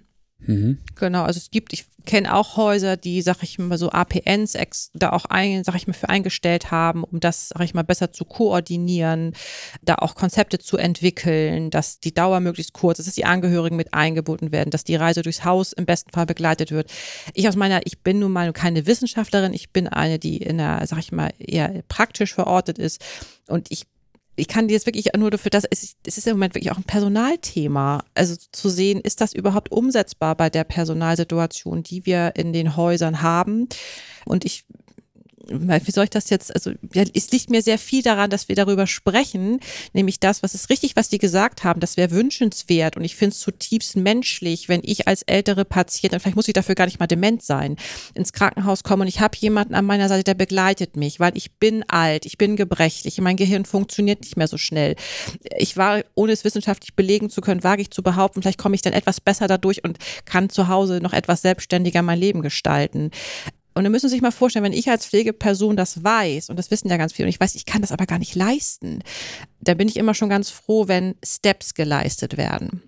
[0.48, 0.80] Mhm.
[0.96, 4.90] Genau, also es gibt, ich kenne auch Häuser, die, sag ich mal, so APNs ex,
[4.94, 8.12] da auch ein, sag ich mal, für eingestellt haben, um das, sag ich mal, besser
[8.12, 9.34] zu koordinieren,
[9.84, 13.94] da auch Konzepte zu entwickeln, dass die Dauer möglichst kurz ist, dass die Angehörigen mit
[13.94, 16.92] eingebunden werden, dass die Reise durchs Haus im besten Fall begleitet wird.
[17.36, 20.86] Ich aus meiner, ich bin nun mal keine Wissenschaftlerin, ich bin eine, die in der,
[20.88, 23.04] sag ich mal, eher praktisch verortet ist
[23.48, 23.86] und ich
[24.36, 26.78] ich kann dir jetzt wirklich nur dafür, dass es, es ist im Moment wirklich auch
[26.78, 28.04] ein Personalthema.
[28.16, 33.22] Also zu sehen, ist das überhaupt umsetzbar bei der Personalsituation, die wir in den Häusern
[33.22, 33.68] haben?
[34.26, 34.66] Und ich
[35.52, 36.72] wie soll ich das jetzt, also
[37.14, 39.60] es liegt mir sehr viel daran, dass wir darüber sprechen,
[39.94, 43.34] nämlich das, was ist richtig, was die gesagt haben, das wäre wünschenswert und ich finde
[43.34, 47.08] es zutiefst menschlich, wenn ich als ältere Patientin, vielleicht muss ich dafür gar nicht mal
[47.08, 47.76] dement sein,
[48.14, 51.52] ins Krankenhaus komme und ich habe jemanden an meiner Seite, der begleitet mich, weil ich
[51.54, 54.96] bin alt, ich bin gebrechlich, mein Gehirn funktioniert nicht mehr so schnell.
[55.58, 58.82] Ich war, ohne es wissenschaftlich belegen zu können, wage ich zu behaupten, vielleicht komme ich
[58.82, 63.12] dann etwas besser dadurch und kann zu Hause noch etwas selbstständiger mein Leben gestalten.
[63.74, 66.72] Und dann müssen Sie sich mal vorstellen, wenn ich als Pflegeperson das weiß, und das
[66.72, 69.00] wissen ja ganz viele, und ich weiß, ich kann das aber gar nicht leisten,
[69.60, 72.84] dann bin ich immer schon ganz froh, wenn Steps geleistet werden.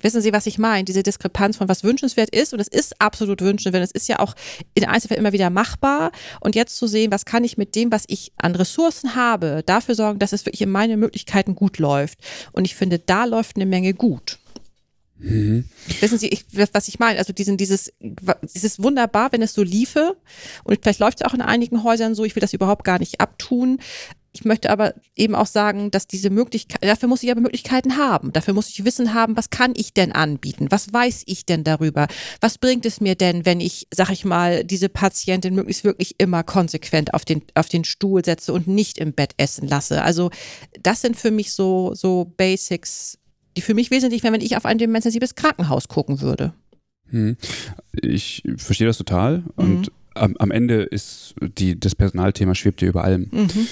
[0.00, 0.84] Wissen Sie, was ich meine?
[0.84, 4.34] Diese Diskrepanz von was wünschenswert ist, und es ist absolut wünschenswert, es ist ja auch
[4.74, 6.12] in Einzelfällen immer wieder machbar.
[6.40, 9.96] Und jetzt zu sehen, was kann ich mit dem, was ich an Ressourcen habe, dafür
[9.96, 12.20] sorgen, dass es wirklich in meine Möglichkeiten gut läuft.
[12.52, 14.38] Und ich finde, da läuft eine Menge gut.
[15.20, 15.64] Mhm.
[16.00, 17.18] Wissen Sie, ich, was ich meine?
[17.18, 20.16] Also diesen, dieses, dieses wunderbar, wenn es so liefe.
[20.64, 22.24] Und vielleicht läuft es auch in einigen Häusern so.
[22.24, 23.78] Ich will das überhaupt gar nicht abtun.
[24.32, 28.32] Ich möchte aber eben auch sagen, dass diese Möglichkeit, dafür muss ich aber Möglichkeiten haben.
[28.32, 30.68] Dafür muss ich Wissen haben, was kann ich denn anbieten?
[30.70, 32.06] Was weiß ich denn darüber?
[32.40, 36.44] Was bringt es mir denn, wenn ich, sag ich mal, diese Patientin möglichst wirklich immer
[36.44, 40.02] konsequent auf den, auf den Stuhl setze und nicht im Bett essen lasse?
[40.02, 40.30] Also,
[40.80, 43.18] das sind für mich so, so Basics,
[43.56, 46.52] die für mich wesentlich wären, wenn ich auf ein demenzensibles Krankenhaus gucken würde.
[47.10, 47.36] Hm.
[48.00, 49.44] Ich verstehe das total mhm.
[49.56, 53.28] und am, am, Ende ist die, das Personalthema schwebt ja über allem.
[53.30, 53.66] Mhm.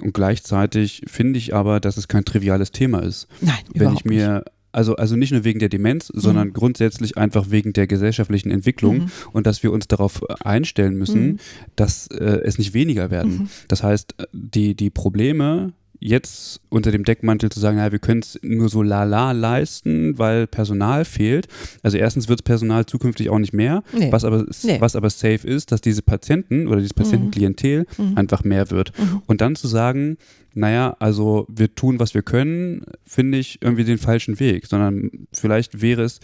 [0.00, 3.28] Und gleichzeitig finde ich aber, dass es kein triviales Thema ist.
[3.40, 4.46] Nein, wenn ich mir nicht.
[4.74, 6.52] Also, also nicht nur wegen der Demenz, sondern mhm.
[6.54, 9.10] grundsätzlich einfach wegen der gesellschaftlichen Entwicklung mhm.
[9.32, 11.38] und dass wir uns darauf einstellen müssen, mhm.
[11.76, 13.32] dass äh, es nicht weniger werden.
[13.32, 13.48] Mhm.
[13.68, 18.38] Das heißt, die, die Probleme jetzt unter dem Deckmantel zu sagen, naja, wir können es
[18.42, 21.46] nur so lala leisten, weil Personal fehlt.
[21.82, 24.10] Also erstens wird Personal zukünftig auch nicht mehr, nee.
[24.10, 24.80] was, aber, nee.
[24.80, 28.16] was aber safe ist, dass diese Patienten oder dieses Patientenklientel mhm.
[28.16, 28.98] einfach mehr wird.
[28.98, 29.22] Mhm.
[29.26, 30.16] Und dann zu sagen,
[30.54, 35.80] naja, also wir tun, was wir können, finde ich irgendwie den falschen Weg, sondern vielleicht
[35.80, 36.20] wäre es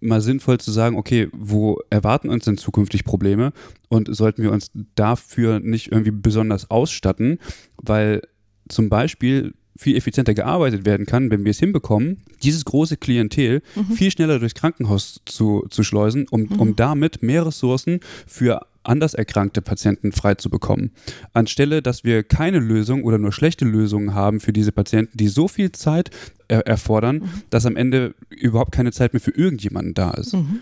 [0.00, 3.52] mal sinnvoll zu sagen, okay, wo erwarten uns denn zukünftig Probleme
[3.88, 7.38] und sollten wir uns dafür nicht irgendwie besonders ausstatten,
[7.76, 8.22] weil
[8.70, 13.94] zum Beispiel viel effizienter gearbeitet werden kann, wenn wir es hinbekommen, dieses große Klientel mhm.
[13.94, 16.60] viel schneller durchs Krankenhaus zu, zu schleusen, um, mhm.
[16.60, 20.90] um damit mehr Ressourcen für anders erkrankte Patienten frei zu bekommen.
[21.32, 25.48] Anstelle, dass wir keine Lösung oder nur schlechte Lösungen haben für diese Patienten, die so
[25.48, 26.10] viel Zeit
[26.48, 27.30] er erfordern, mhm.
[27.50, 30.34] dass am Ende überhaupt keine Zeit mehr für irgendjemanden da ist.
[30.34, 30.60] Mhm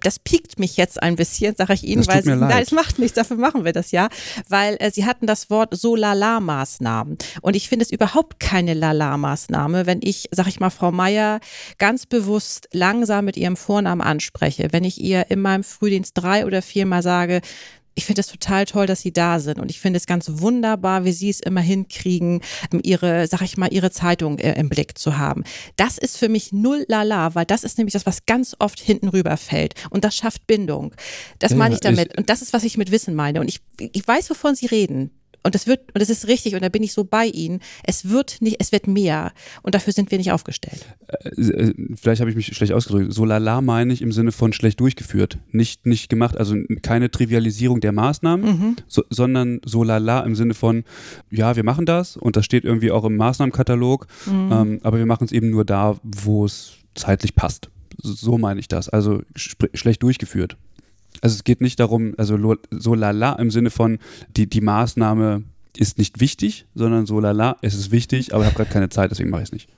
[0.00, 3.14] das piekt mich jetzt ein bisschen, sage ich Ihnen, weil sie, nein, es macht nichts,
[3.14, 4.08] dafür machen wir das ja,
[4.48, 9.86] weil äh, Sie hatten das Wort so Lala-Maßnahmen und ich finde es überhaupt keine Lala-Maßnahme,
[9.86, 11.40] wenn ich, sag ich mal, Frau Meier
[11.78, 16.62] ganz bewusst langsam mit ihrem Vornamen anspreche, wenn ich ihr in meinem Frühdienst drei oder
[16.62, 17.40] viermal sage,
[17.96, 21.04] ich finde es total toll, dass sie da sind und ich finde es ganz wunderbar,
[21.04, 22.42] wie sie es immer hinkriegen,
[22.82, 25.42] ihre, sag ich mal, ihre Zeitung äh, im Blick zu haben.
[25.76, 29.08] Das ist für mich null lala, weil das ist nämlich das, was ganz oft hinten
[29.08, 30.94] rüberfällt und das schafft Bindung.
[31.38, 33.48] Das ja, meine ich damit ich, und das ist, was ich mit Wissen meine und
[33.48, 35.10] ich, ich weiß, wovon Sie reden.
[35.46, 37.60] Und das wird, und das ist richtig, und da bin ich so bei Ihnen.
[37.84, 39.32] Es wird nicht, es wird mehr.
[39.62, 40.84] Und dafür sind wir nicht aufgestellt.
[41.06, 43.12] Äh, äh, vielleicht habe ich mich schlecht ausgedrückt.
[43.12, 45.38] So lala meine ich im Sinne von schlecht durchgeführt.
[45.52, 48.76] Nicht, nicht gemacht, also keine Trivialisierung der Maßnahmen, mhm.
[48.88, 50.82] so, sondern so lala im Sinne von,
[51.30, 54.50] ja, wir machen das und das steht irgendwie auch im Maßnahmenkatalog, mhm.
[54.52, 57.70] ähm, aber wir machen es eben nur da, wo es zeitlich passt.
[58.02, 58.88] So meine ich das.
[58.88, 60.56] Also schlecht durchgeführt.
[61.22, 63.98] Also es geht nicht darum, also so lala im Sinne von,
[64.36, 65.44] die, die Maßnahme
[65.76, 69.10] ist nicht wichtig, sondern so lala, es ist wichtig, aber ich habe gerade keine Zeit,
[69.10, 69.68] deswegen mache ich es nicht.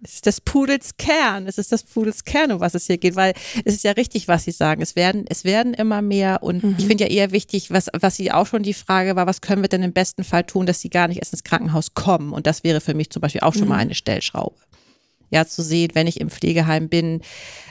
[0.00, 1.48] Es ist das Pudels Kern.
[1.48, 3.34] Es ist das Pudels Kern, um was es hier geht, weil
[3.64, 4.80] es ist ja richtig, was Sie sagen.
[4.80, 6.76] Es werden, es werden immer mehr und mhm.
[6.78, 9.62] ich finde ja eher wichtig, was, was Sie auch schon die Frage war, was können
[9.62, 12.32] wir denn im besten Fall tun, dass Sie gar nicht erst ins Krankenhaus kommen?
[12.32, 13.70] Und das wäre für mich zum Beispiel auch schon mhm.
[13.70, 14.56] mal eine Stellschraube.
[15.30, 17.20] Ja, zu sehen, wenn ich im Pflegeheim bin,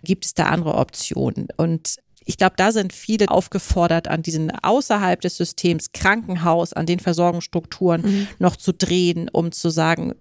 [0.03, 1.47] gibt es da andere Optionen.
[1.55, 1.95] Und
[2.27, 8.01] ich glaube, da sind viele aufgefordert, an diesen außerhalb des Systems Krankenhaus, an den Versorgungsstrukturen
[8.01, 8.27] mhm.
[8.37, 10.13] noch zu drehen, um zu sagen,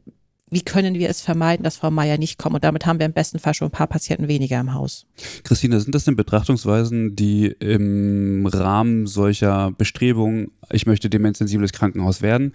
[0.49, 2.55] wie können wir es vermeiden, dass Frau Meier nicht kommt?
[2.55, 5.07] Und damit haben wir im besten Fall schon ein paar Patienten weniger im Haus.
[5.43, 12.53] Christina, sind das denn Betrachtungsweisen, die im Rahmen solcher Bestrebungen, ich möchte demenzsensibles Krankenhaus werden,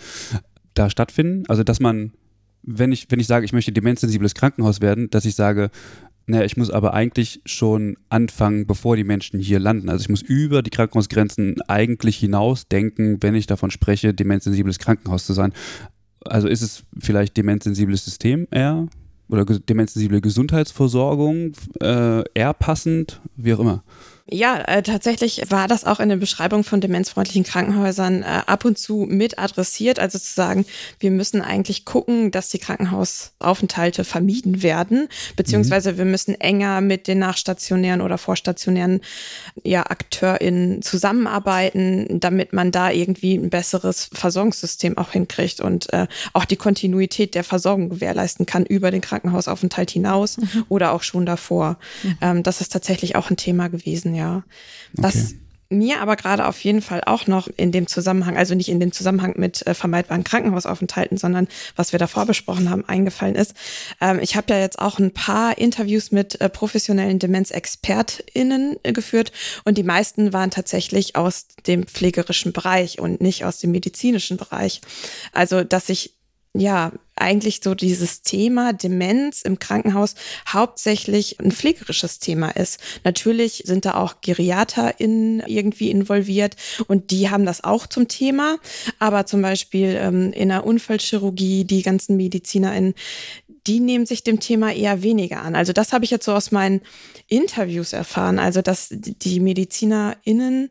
[0.74, 1.44] da stattfinden?
[1.50, 2.14] Also, dass man,
[2.64, 5.70] wenn ich, wenn ich sage, ich möchte demenzsensibles Krankenhaus werden, dass ich sage,
[6.32, 9.90] naja, ich muss aber eigentlich schon anfangen, bevor die Menschen hier landen.
[9.90, 15.26] Also ich muss über die Krankenhausgrenzen eigentlich hinaus denken, wenn ich davon spreche, demenzsensibles Krankenhaus
[15.26, 15.52] zu sein.
[16.24, 18.88] Also ist es vielleicht demenzsensibles System eher
[19.28, 21.52] oder demenzsensible Gesundheitsversorgung
[21.82, 23.84] äh, eher passend, wie auch immer.
[24.34, 28.78] Ja, äh, tatsächlich war das auch in der Beschreibung von demenzfreundlichen Krankenhäusern äh, ab und
[28.78, 30.00] zu mit adressiert.
[30.00, 30.66] Also zu sagen,
[31.00, 35.98] wir müssen eigentlich gucken, dass die Krankenhausaufenthalte vermieden werden, beziehungsweise mhm.
[35.98, 39.02] wir müssen enger mit den nachstationären oder vorstationären
[39.66, 46.46] ja, AkteurInnen zusammenarbeiten, damit man da irgendwie ein besseres Versorgungssystem auch hinkriegt und äh, auch
[46.46, 50.66] die Kontinuität der Versorgung gewährleisten kann über den Krankenhausaufenthalt hinaus mhm.
[50.70, 51.78] oder auch schon davor.
[52.04, 52.18] Mhm.
[52.22, 54.44] Ähm, das ist tatsächlich auch ein Thema gewesen, ja ja.
[54.94, 55.36] Was okay.
[55.70, 58.92] mir aber gerade auf jeden Fall auch noch in dem Zusammenhang, also nicht in dem
[58.92, 63.56] Zusammenhang mit äh, vermeidbaren Krankenhausaufenthalten, sondern was wir davor besprochen haben, eingefallen ist.
[64.00, 69.32] Ähm, ich habe ja jetzt auch ein paar Interviews mit äh, professionellen DemenzexpertInnen äh, geführt
[69.66, 74.82] und die meisten waren tatsächlich aus dem pflegerischen Bereich und nicht aus dem medizinischen Bereich.
[75.34, 76.14] Also, dass ich
[76.54, 76.92] ja,
[77.22, 80.16] eigentlich so dieses Thema Demenz im Krankenhaus
[80.48, 82.80] hauptsächlich ein pflegerisches Thema ist.
[83.04, 86.56] Natürlich sind da auch GeriaterInnen irgendwie involviert
[86.88, 88.58] und die haben das auch zum Thema.
[89.00, 92.94] Aber zum Beispiel ähm, in der Unfallchirurgie, die ganzen MedizinerInnen,
[93.68, 95.56] die nehmen sich dem Thema eher weniger an.
[95.56, 96.82] Also das habe ich jetzt so aus meinen
[97.28, 98.40] Interviews erfahren.
[98.40, 100.70] Also dass die MedizinerInnen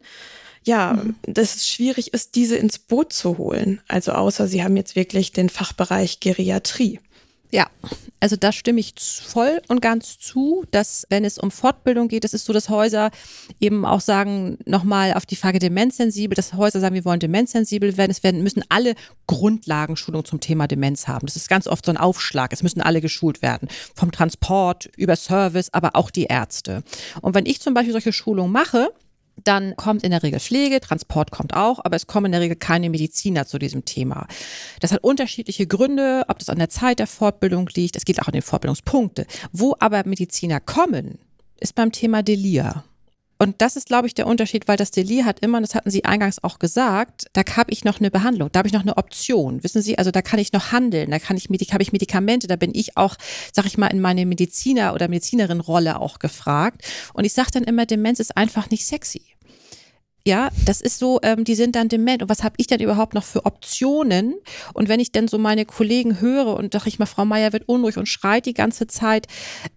[0.65, 1.15] ja, mhm.
[1.23, 3.81] dass es schwierig ist, diese ins Boot zu holen.
[3.89, 7.01] Also außer sie haben jetzt wirklich den Fachbereich Geriatrie.
[7.53, 7.67] Ja,
[8.21, 12.33] also da stimme ich voll und ganz zu, dass wenn es um Fortbildung geht, das
[12.33, 13.11] ist so, dass Häuser
[13.59, 18.13] eben auch sagen, nochmal auf die Frage demenzsensibel, dass Häuser sagen, wir wollen demenzsensibel werden.
[18.13, 18.95] Es werden, müssen alle
[19.27, 21.27] Grundlagenschulung zum Thema Demenz haben.
[21.27, 22.53] Das ist ganz oft so ein Aufschlag.
[22.53, 23.69] Es müssen alle geschult werden.
[23.97, 26.85] Vom Transport über Service, aber auch die Ärzte.
[27.21, 28.93] Und wenn ich zum Beispiel solche Schulungen mache,
[29.45, 32.57] dann kommt in der Regel Pflege, Transport kommt auch, aber es kommen in der Regel
[32.57, 34.27] keine Mediziner zu diesem Thema.
[34.81, 38.27] Das hat unterschiedliche Gründe, ob das an der Zeit der Fortbildung liegt, es geht auch
[38.27, 39.27] an den Fortbildungspunkte.
[39.53, 41.19] Wo aber Mediziner kommen,
[41.59, 42.85] ist beim Thema Delir.
[43.43, 46.05] Und das ist, glaube ich, der Unterschied, weil das Delir hat immer, das hatten Sie
[46.05, 49.65] eingangs auch gesagt, da habe ich noch eine Behandlung, da habe ich noch eine Option.
[49.65, 52.57] Wissen Sie, also da kann ich noch handeln, da kann ich, habe ich Medikamente, da
[52.57, 53.17] bin ich auch,
[53.55, 56.83] sag ich mal, in meine Mediziner- oder Medizinerin-Rolle auch gefragt.
[57.15, 59.23] Und ich sage dann immer, Demenz ist einfach nicht sexy.
[60.27, 62.23] Ja, das ist so, ähm, die sind dann dement.
[62.23, 64.35] Und was habe ich denn überhaupt noch für Optionen?
[64.75, 67.67] Und wenn ich dann so meine Kollegen höre und dachte ich mal, Frau Meier wird
[67.69, 69.29] unruhig und schreit die ganze Zeit,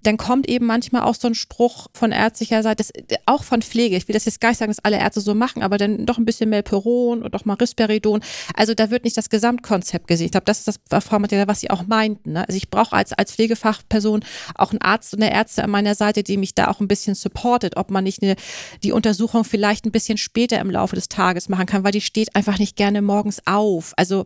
[0.04, 3.96] dann kommt eben manchmal auch so ein Spruch von ärztlicher Seite, das, auch von Pflege.
[3.96, 6.18] Ich will das jetzt gar nicht sagen, dass alle Ärzte so machen, aber dann doch
[6.18, 8.22] ein bisschen Melperon und doch mal Risperidon.
[8.54, 10.26] Also da wird nicht das Gesamtkonzept gesehen.
[10.26, 12.34] Ich glaube, das ist das Frau Matilda, was Sie auch meinten.
[12.34, 12.46] Ne?
[12.46, 14.26] Also ich brauche als, als Pflegefachperson
[14.56, 17.16] auch einen Arzt und eine Ärzte an meiner Seite, die mich da auch ein bisschen
[17.16, 18.36] supportet, ob man nicht eine,
[18.84, 22.36] die Untersuchung vielleicht ein bisschen später im Laufe des Tages machen kann, weil die steht
[22.36, 23.94] einfach nicht gerne morgens auf.
[23.98, 24.26] Also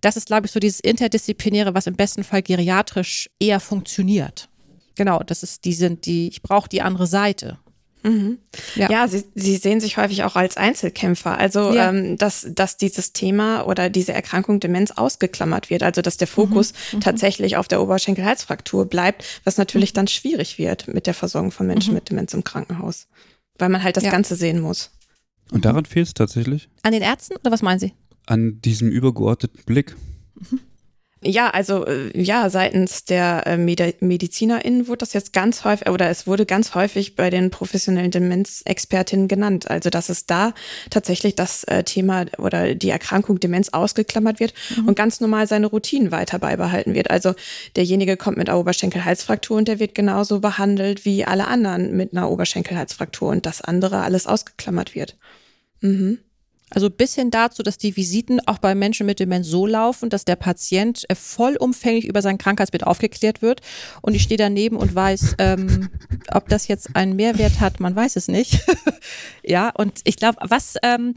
[0.00, 4.48] das ist, glaube ich, so dieses Interdisziplinäre, was im besten Fall geriatrisch eher funktioniert.
[4.94, 7.58] Genau, das ist, die sind die, ich brauche die andere Seite.
[8.04, 8.38] Mhm.
[8.76, 11.36] Ja, ja sie, sie sehen sich häufig auch als Einzelkämpfer.
[11.36, 11.90] Also, ja.
[11.90, 15.82] ähm, dass, dass dieses Thema oder diese Erkrankung Demenz ausgeklammert wird.
[15.82, 16.98] Also, dass der Fokus mhm.
[16.98, 17.00] mhm.
[17.00, 19.96] tatsächlich auf der Oberschenkelhalsfraktur bleibt, was natürlich mhm.
[19.96, 21.96] dann schwierig wird mit der Versorgung von Menschen mhm.
[21.96, 23.08] mit Demenz im Krankenhaus.
[23.58, 24.12] Weil man halt das ja.
[24.12, 24.92] Ganze sehen muss.
[25.52, 26.68] Und daran fehlt es tatsächlich?
[26.82, 27.92] An den Ärzten oder was meinen Sie?
[28.26, 29.96] An diesem übergeordneten Blick.
[30.34, 30.60] Mhm.
[31.22, 36.26] Ja, also äh, ja, seitens der äh, MedizinerInnen wurde das jetzt ganz häufig, oder es
[36.26, 39.70] wurde ganz häufig bei den professionellen Demenzexpertinnen genannt.
[39.70, 40.54] Also, dass es da
[40.88, 44.88] tatsächlich das äh, Thema oder die Erkrankung Demenz ausgeklammert wird mhm.
[44.88, 47.10] und ganz normal seine Routinen weiter beibehalten wird.
[47.10, 47.34] Also,
[47.76, 52.30] derjenige kommt mit einer Oberschenkelhalsfraktur und der wird genauso behandelt wie alle anderen mit einer
[52.30, 55.18] Oberschenkelhalsfraktur und das andere alles ausgeklammert wird.
[55.80, 56.18] Mhm.
[56.72, 60.24] Also bis hin dazu, dass die Visiten auch bei Menschen mit Demenz so laufen, dass
[60.24, 63.60] der Patient äh, vollumfänglich über sein Krankheitsbild aufgeklärt wird
[64.02, 65.90] und ich stehe daneben und weiß, ähm,
[66.30, 68.64] ob das jetzt einen Mehrwert hat, man weiß es nicht.
[69.42, 71.14] ja, und ich glaube, was ähm,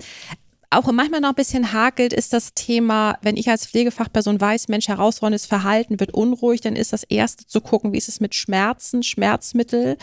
[0.74, 4.88] auch manchmal noch ein bisschen hakelt, ist das Thema, wenn ich als Pflegefachperson weiß, Mensch,
[4.88, 9.04] herausforderndes Verhalten wird unruhig, dann ist das erste zu gucken, wie ist es mit Schmerzen,
[9.04, 9.98] Schmerzmittel.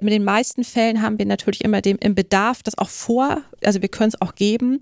[0.00, 3.82] In den meisten Fällen haben wir natürlich immer dem im Bedarf das auch vor, also
[3.82, 4.80] wir können es auch geben.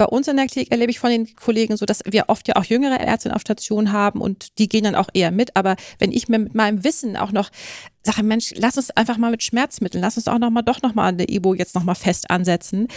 [0.00, 2.56] Bei uns in der Klinik erlebe ich von den Kollegen so, dass wir oft ja
[2.56, 5.54] auch jüngere Ärzte auf Station haben und die gehen dann auch eher mit.
[5.56, 7.50] Aber wenn ich mir mit meinem Wissen auch noch
[8.02, 10.94] sage, Mensch, lass uns einfach mal mit Schmerzmitteln, lass uns auch noch mal doch noch
[10.94, 12.88] mal an der Ibo jetzt noch mal fest ansetzen.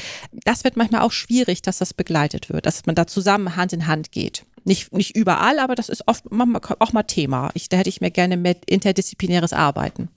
[0.45, 3.87] Das wird manchmal auch schwierig, dass das begleitet wird, dass man da zusammen Hand in
[3.87, 4.45] Hand geht.
[4.63, 7.49] Nicht, nicht überall, aber das ist oft auch mal Thema.
[7.53, 10.07] Ich, da hätte ich mir gerne mit interdisziplinäres Arbeiten.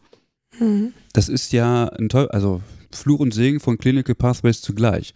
[0.60, 0.92] Mhm.
[1.14, 2.62] Das ist ja ein toll, also
[2.92, 5.14] Fluch und Segen von Clinical Pathways zugleich.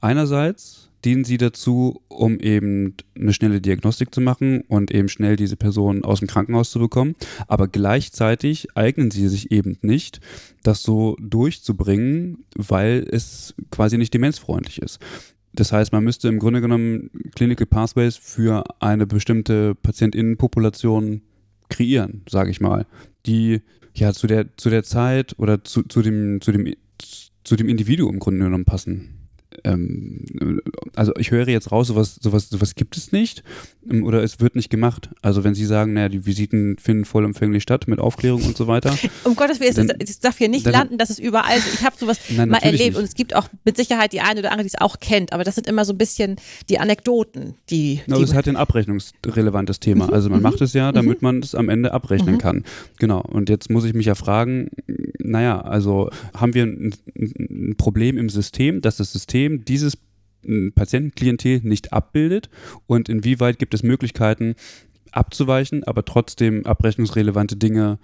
[0.00, 5.56] Einerseits dienen sie dazu, um eben eine schnelle Diagnostik zu machen und eben schnell diese
[5.56, 7.14] Person aus dem Krankenhaus zu bekommen.
[7.48, 10.20] Aber gleichzeitig eignen sie sich eben nicht,
[10.62, 15.00] das so durchzubringen, weil es quasi nicht demenzfreundlich ist.
[15.52, 21.22] Das heißt, man müsste im Grunde genommen Clinical Pathways für eine bestimmte Patientinnenpopulation
[21.68, 22.86] kreieren, sage ich mal,
[23.26, 23.60] die
[23.94, 26.74] ja zu der, zu der Zeit oder zu, zu, dem, zu, dem,
[27.44, 29.21] zu dem Individuum im Grunde genommen passen
[29.64, 30.60] ähm,
[30.94, 33.42] also ich höre jetzt raus, sowas, sowas, sowas gibt es nicht
[33.90, 35.10] ähm, oder es wird nicht gemacht.
[35.22, 38.96] Also wenn Sie sagen, naja, die Visiten finden vollumfänglich statt mit Aufklärung und so weiter.
[39.24, 41.84] Um Gottes Willen, dann, es darf hier nicht dann, landen, dass es überall so, ich
[41.84, 42.96] habe sowas nein, mal erlebt nicht.
[42.96, 45.44] und es gibt auch mit Sicherheit die eine oder andere, die es auch kennt, aber
[45.44, 46.36] das sind immer so ein bisschen
[46.68, 48.00] die Anekdoten, die.
[48.06, 50.06] No, die es hat ein abrechnungsrelevantes Thema.
[50.06, 51.26] Mhm, also man mhm, macht es ja, damit mhm.
[51.26, 52.38] man es am Ende abrechnen mhm.
[52.38, 52.64] kann.
[52.98, 53.20] Genau.
[53.20, 54.70] Und jetzt muss ich mich ja fragen,
[55.18, 59.98] naja, also haben wir ein Problem im System, dass das System dieses
[60.74, 62.50] Patientenklientel nicht abbildet
[62.86, 64.56] und inwieweit gibt es Möglichkeiten
[65.12, 67.98] abzuweichen, aber trotzdem abrechnungsrelevante Dinge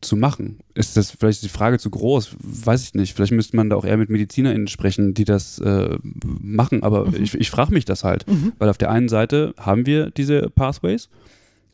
[0.00, 0.60] zu machen.
[0.74, 2.36] Ist das vielleicht die Frage zu groß?
[2.40, 3.14] Weiß ich nicht.
[3.14, 5.98] Vielleicht müsste man da auch eher mit MedizinerInnen sprechen, die das äh,
[6.40, 6.82] machen.
[6.82, 7.22] Aber mhm.
[7.22, 8.28] ich, ich frage mich das halt.
[8.28, 8.52] Mhm.
[8.58, 11.08] Weil auf der einen Seite haben wir diese Pathways,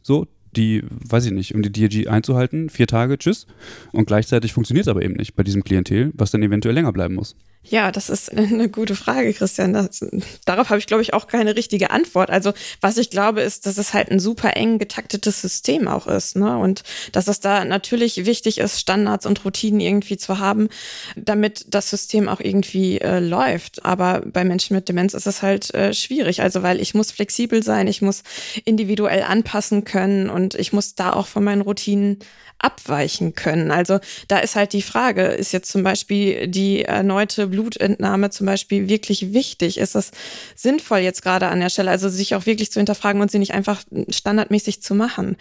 [0.03, 0.27] so,
[0.57, 3.47] die, weiß ich nicht, um die DRG einzuhalten, vier Tage, tschüss.
[3.93, 7.15] Und gleichzeitig funktioniert es aber eben nicht bei diesem Klientel, was dann eventuell länger bleiben
[7.15, 7.37] muss.
[7.65, 9.73] Ja, das ist eine gute Frage, Christian.
[9.73, 10.05] Das,
[10.45, 12.31] darauf habe ich, glaube ich, auch keine richtige Antwort.
[12.31, 16.37] Also, was ich glaube, ist, dass es halt ein super eng getaktetes System auch ist.
[16.37, 16.59] Ne?
[16.59, 16.83] Und
[17.13, 20.69] dass es da natürlich wichtig ist, Standards und Routinen irgendwie zu haben,
[21.17, 23.85] damit das System auch irgendwie äh, läuft.
[23.85, 26.43] Aber bei Menschen mit Demenz ist es halt äh, schwierig.
[26.43, 28.23] Also, weil ich muss flexibel sein, ich muss
[28.65, 32.19] individuell anpassen können und ich muss da auch von meinen Routinen
[32.63, 33.71] abweichen können.
[33.71, 33.99] Also,
[34.29, 39.33] da ist halt die Frage, ist jetzt zum Beispiel die erneute Blutentnahme zum Beispiel wirklich
[39.33, 39.79] wichtig?
[39.79, 40.13] Ist das
[40.55, 41.91] sinnvoll jetzt gerade an der Stelle?
[41.91, 45.37] Also sich auch wirklich zu hinterfragen und sie nicht einfach standardmäßig zu machen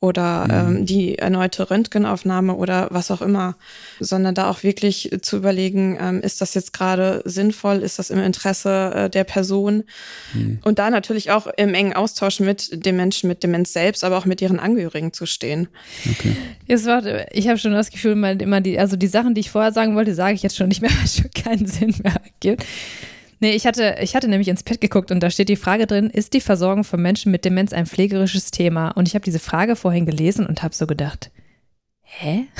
[0.00, 0.76] oder mhm.
[0.76, 3.56] ähm, die erneute Röntgenaufnahme oder was auch immer,
[4.00, 7.82] sondern da auch wirklich zu überlegen, ähm, ist das jetzt gerade sinnvoll?
[7.82, 9.84] Ist das im Interesse äh, der Person?
[10.34, 10.58] Mhm.
[10.62, 14.26] Und da natürlich auch im engen Austausch mit den Menschen mit Demenz selbst, aber auch
[14.26, 15.68] mit ihren Angehörigen zu stehen.
[16.10, 16.36] Okay.
[16.66, 19.72] Jetzt warte, ich habe schon das Gefühl, immer die, also die Sachen, die ich vorher
[19.72, 22.64] sagen wollte, sage ich jetzt schon nicht mehr, weil es schon keinen Sinn mehr gibt.
[23.40, 26.08] Nee, ich hatte, ich hatte nämlich ins Pad geguckt und da steht die Frage drin,
[26.08, 28.88] ist die Versorgung von Menschen mit Demenz ein pflegerisches Thema?
[28.90, 31.30] Und ich habe diese Frage vorhin gelesen und habe so gedacht,
[32.02, 32.46] hä?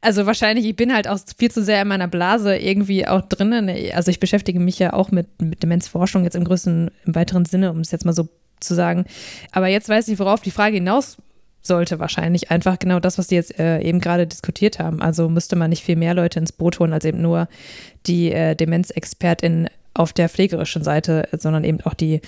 [0.00, 3.70] Also wahrscheinlich, ich bin halt auch viel zu sehr in meiner Blase irgendwie auch drinnen.
[3.94, 7.70] Also ich beschäftige mich ja auch mit, mit Demenzforschung jetzt im größten, im weiteren Sinne,
[7.70, 8.28] um es jetzt mal so
[8.60, 9.06] zu sagen.
[9.50, 11.16] Aber jetzt weiß ich, worauf die Frage hinaus
[11.66, 15.00] sollte wahrscheinlich einfach genau das, was Sie jetzt äh, eben gerade diskutiert haben.
[15.00, 17.48] Also müsste man nicht viel mehr Leute ins Boot holen, als eben nur
[18.06, 22.20] die äh, Demenzexpertin auf der pflegerischen Seite, sondern eben auch die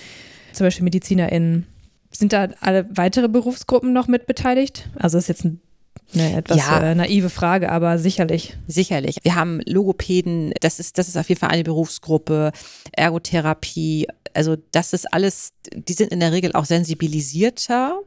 [0.53, 1.67] zum Beispiel MedizinerInnen.
[2.11, 4.89] Sind da alle weitere Berufsgruppen noch mit beteiligt?
[4.97, 5.61] Also ist jetzt ein
[6.13, 6.91] eine etwas ja.
[6.91, 8.55] äh, naive Frage, aber sicherlich.
[8.65, 9.17] Sicherlich.
[9.23, 12.51] Wir haben Logopäden, das ist, das ist auf jeden Fall eine Berufsgruppe,
[12.93, 17.99] Ergotherapie, also das ist alles, die sind in der Regel auch sensibilisierter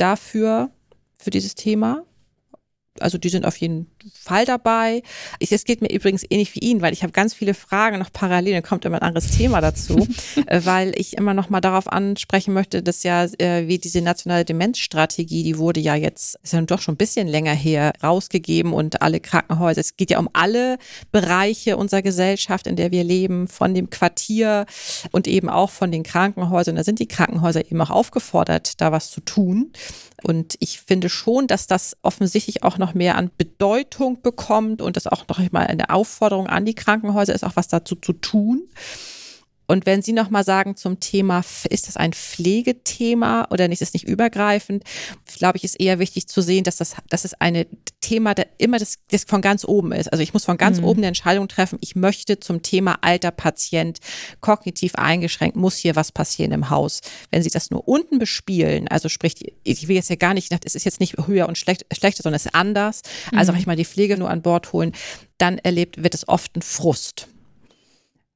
[0.00, 0.70] dafür,
[1.18, 2.04] für dieses Thema.
[2.98, 5.02] Also die sind auf jeden Fall dabei.
[5.38, 8.54] Es geht mir übrigens ähnlich wie Ihnen, weil ich habe ganz viele Fragen noch parallel,
[8.54, 10.06] dann kommt immer ein anderes Thema dazu,
[10.46, 14.44] äh, weil ich immer noch mal darauf ansprechen möchte, dass ja äh, wie diese nationale
[14.44, 19.02] Demenzstrategie, die wurde ja jetzt, ist ja doch schon ein bisschen länger her, rausgegeben und
[19.02, 20.78] alle Krankenhäuser, es geht ja um alle
[21.12, 24.66] Bereiche unserer Gesellschaft, in der wir leben, von dem Quartier
[25.10, 26.76] und eben auch von den Krankenhäusern.
[26.76, 29.72] Da sind die Krankenhäuser eben auch aufgefordert, da was zu tun.
[30.22, 33.89] Und ich finde schon, dass das offensichtlich auch noch mehr an Bedeutung
[34.22, 37.96] bekommt und das auch noch mal eine Aufforderung an die Krankenhäuser ist, auch was dazu
[37.96, 38.62] zu tun.
[39.70, 44.08] Und wenn Sie nochmal sagen zum Thema, ist das ein Pflegethema oder nicht, ist nicht
[44.08, 44.82] übergreifend,
[45.38, 47.66] glaube ich, ist eher wichtig zu sehen, dass das, das ist ein
[48.00, 50.10] Thema, das immer das, das von ganz oben ist.
[50.12, 50.86] Also ich muss von ganz mhm.
[50.86, 51.78] oben eine Entscheidung treffen.
[51.82, 54.00] Ich möchte zum Thema alter Patient,
[54.40, 57.00] kognitiv eingeschränkt, muss hier was passieren im Haus.
[57.30, 60.74] Wenn Sie das nur unten bespielen, also sprich, ich will jetzt ja gar nicht, es
[60.74, 63.02] ist jetzt nicht höher und schlecht, schlechter, sondern es ist anders.
[63.36, 63.58] Also mhm.
[63.58, 64.90] ich mal die Pflege nur an Bord holen,
[65.38, 67.28] dann erlebt, wird es oft ein Frust.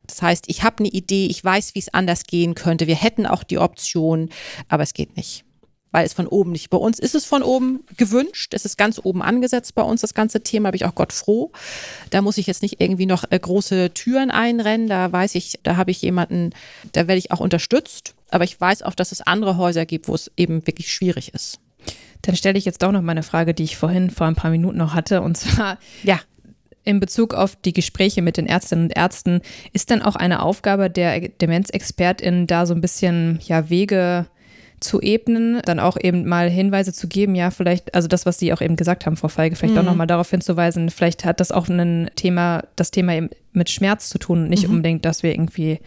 [0.07, 2.87] Das heißt, ich habe eine Idee, ich weiß, wie es anders gehen könnte.
[2.87, 4.29] Wir hätten auch die Option,
[4.69, 5.45] aber es geht nicht,
[5.93, 6.71] weil es von oben nicht.
[6.71, 8.53] Bei uns ist es von oben gewünscht.
[8.55, 10.71] Es ist ganz oben angesetzt bei uns, das ganze Thema.
[10.71, 11.53] Bin ich auch Gott froh.
[12.11, 14.89] Da muss ich jetzt nicht irgendwie noch äh, große Türen einrennen.
[14.89, 16.51] Da weiß ich, da habe ich jemanden,
[16.93, 18.15] da werde ich auch unterstützt.
[18.31, 21.61] Aber ich weiß auch, dass es andere Häuser gibt, wo es eben wirklich schwierig ist.
[22.23, 24.79] Dann stelle ich jetzt doch noch meine Frage, die ich vorhin vor ein paar Minuten
[24.79, 25.21] noch hatte.
[25.21, 26.19] Und zwar, ja,
[26.85, 29.41] in Bezug auf die Gespräche mit den Ärztinnen und Ärzten,
[29.73, 34.27] ist dann auch eine Aufgabe der Demenzexpertin, da so ein bisschen ja, Wege
[34.81, 38.53] zu ebnen, dann auch eben mal Hinweise zu geben, ja, vielleicht, also das, was Sie
[38.53, 39.81] auch eben gesagt haben, Frau Feige, vielleicht mhm.
[39.81, 44.11] auch nochmal darauf hinzuweisen, vielleicht hat das auch ein Thema, das Thema eben mit Schmerz
[44.11, 44.75] zu tun, nicht mhm.
[44.75, 45.81] unbedingt, dass wir irgendwie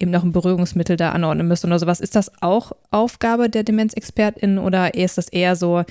[0.00, 2.00] eben noch ein Berührungsmittel da anordnen müssen oder sowas.
[2.00, 5.84] Ist das auch Aufgabe der Demenzexpertin oder ist das eher so,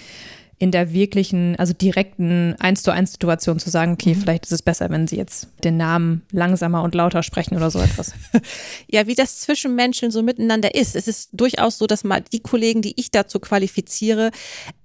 [0.60, 4.22] in der wirklichen, also direkten eins zu eins Situation zu sagen, okay, mhm.
[4.22, 7.80] vielleicht ist es besser, wenn sie jetzt den Namen langsamer und lauter sprechen oder so
[7.80, 8.14] etwas.
[8.88, 10.96] ja, wie das zwischen Menschen so miteinander ist.
[10.96, 14.32] Es ist durchaus so, dass mal die Kollegen, die ich dazu qualifiziere,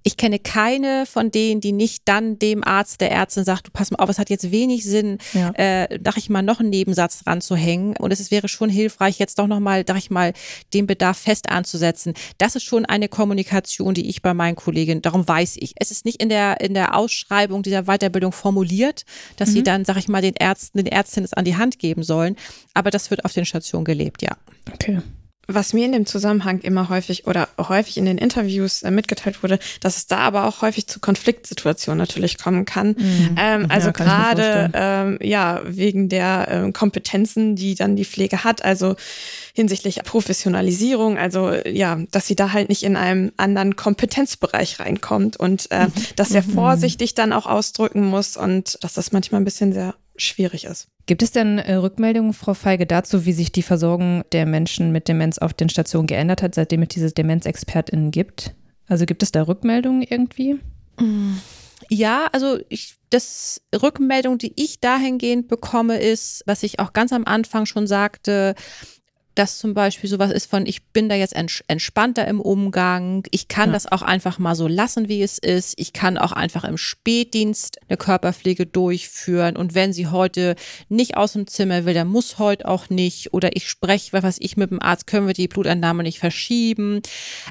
[0.03, 3.89] ich kenne keine von denen, die nicht dann dem Arzt, der Ärztin sagt, du pass
[3.89, 5.51] mal auf, es hat jetzt wenig Sinn, ja.
[5.55, 7.95] äh, dachte ich mal, noch einen Nebensatz dran zu hängen.
[7.97, 10.33] Und es wäre schon hilfreich, jetzt doch nochmal, dachte ich mal,
[10.73, 12.13] den Bedarf fest anzusetzen.
[12.37, 15.62] Das ist schon eine Kommunikation, die ich bei meinen Kolleginnen, darum weiß ich.
[15.77, 19.05] Es ist nicht in der, in der Ausschreibung dieser Weiterbildung formuliert,
[19.37, 19.53] dass mhm.
[19.53, 22.35] sie dann, sag ich mal, den Ärzten, den Ärztinnen es an die Hand geben sollen.
[22.73, 24.37] Aber das wird auf den Stationen gelebt, ja.
[24.73, 24.99] Okay
[25.47, 29.59] was mir in dem Zusammenhang immer häufig oder häufig in den Interviews äh, mitgeteilt wurde,
[29.81, 32.95] dass es da aber auch häufig zu Konfliktsituationen natürlich kommen kann.
[32.97, 33.35] Mhm.
[33.37, 38.63] Ähm, also ja, gerade ähm, ja wegen der ähm, Kompetenzen, die dann die Pflege hat,
[38.63, 38.95] also
[39.53, 45.69] hinsichtlich Professionalisierung, also ja, dass sie da halt nicht in einem anderen Kompetenzbereich reinkommt und
[45.71, 45.93] äh, mhm.
[46.15, 46.51] dass er mhm.
[46.51, 50.87] vorsichtig dann auch ausdrücken muss und dass das manchmal ein bisschen sehr schwierig ist.
[51.05, 55.07] Gibt es denn äh, Rückmeldungen, Frau Feige, dazu, wie sich die Versorgung der Menschen mit
[55.07, 58.55] Demenz auf den Stationen geändert hat, seitdem es diese DemenzexpertInnen gibt?
[58.87, 60.59] Also gibt es da Rückmeldungen irgendwie?
[61.89, 67.25] Ja, also ich, das Rückmeldung, die ich dahingehend bekomme, ist, was ich auch ganz am
[67.25, 68.55] Anfang schon sagte,
[69.35, 73.69] dass zum Beispiel sowas ist von, ich bin da jetzt entspannter im Umgang, ich kann
[73.69, 73.73] ja.
[73.73, 77.79] das auch einfach mal so lassen, wie es ist, ich kann auch einfach im Spätdienst
[77.87, 80.55] eine Körperpflege durchführen und wenn sie heute
[80.89, 84.57] nicht aus dem Zimmer will, dann muss heute auch nicht oder ich spreche, was ich
[84.57, 87.01] mit dem Arzt, können wir die Blutentnahme nicht verschieben.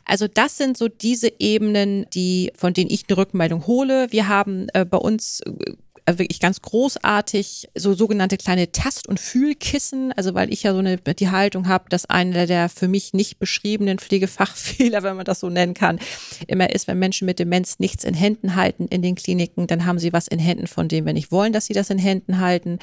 [0.05, 4.07] Also das sind so diese Ebenen, die, von denen ich eine Rückmeldung hole.
[4.11, 5.73] Wir haben äh, bei uns äh,
[6.07, 10.99] wirklich ganz großartig, so sogenannte kleine Tast- und Fühlkissen, also weil ich ja so eine
[10.99, 15.49] die Haltung habe, dass einer der für mich nicht beschriebenen Pflegefachfehler, wenn man das so
[15.49, 16.01] nennen kann,
[16.49, 20.01] immer ist, wenn Menschen mit Demenz nichts in Händen halten in den Kliniken, dann haben
[20.01, 22.79] sie was in Händen, von dem wir nicht wollen, dass sie das in Händen halten.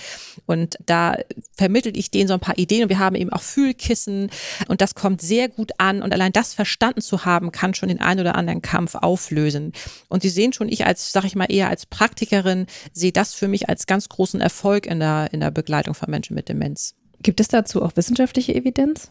[0.45, 1.17] Und da
[1.57, 4.29] vermittel ich denen so ein paar Ideen und wir haben eben auch Fühlkissen
[4.67, 7.99] und das kommt sehr gut an und allein das verstanden zu haben, kann schon den
[7.99, 9.73] einen oder anderen Kampf auflösen.
[10.07, 13.33] Und Sie sehen schon, ich als, sag ich mal, eher als Praktikerin sehe sehe das
[13.33, 16.93] für mich als ganz großen Erfolg in der, in der Begleitung von Menschen mit Demenz.
[17.23, 19.09] Gibt es dazu auch wissenschaftliche Evidenz?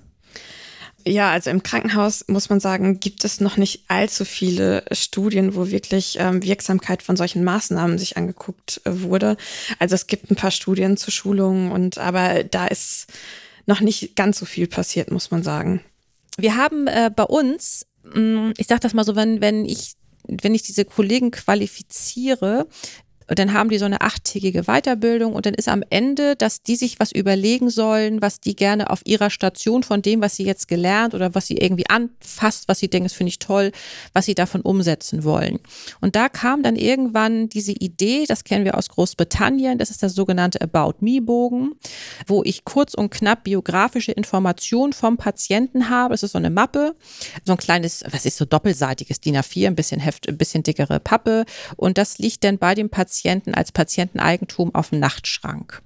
[1.04, 5.70] Ja, also im Krankenhaus muss man sagen, gibt es noch nicht allzu viele Studien, wo
[5.70, 9.36] wirklich ähm, Wirksamkeit von solchen Maßnahmen sich angeguckt äh, wurde.
[9.80, 13.06] Also es gibt ein paar Studien zu Schulungen und aber da ist
[13.66, 15.82] noch nicht ganz so viel passiert, muss man sagen.
[16.36, 19.94] Wir haben äh, bei uns, mm, ich sage das mal so, wenn, wenn ich
[20.28, 22.68] wenn ich diese Kollegen qualifiziere,
[23.28, 26.76] und dann haben die so eine achttägige Weiterbildung und dann ist am Ende, dass die
[26.76, 30.66] sich was überlegen sollen, was die gerne auf ihrer Station von dem, was sie jetzt
[30.66, 33.70] gelernt oder was sie irgendwie anfasst, was sie denken, das finde ich toll,
[34.14, 35.58] was sie davon umsetzen wollen.
[36.00, 40.08] Und da kam dann irgendwann diese Idee, das kennen wir aus Großbritannien, das ist der
[40.08, 41.72] sogenannte About Me Bogen,
[42.26, 46.14] wo ich kurz und knapp biografische Informationen vom Patienten habe.
[46.14, 46.94] Das ist so eine Mappe,
[47.44, 50.98] so ein kleines, was ist so doppelseitiges DIN A4, ein bisschen Heft, ein bisschen dickere
[50.98, 51.44] Pappe
[51.76, 55.82] und das liegt dann bei dem Patienten Patienten als Patienteneigentum auf dem Nachtschrank.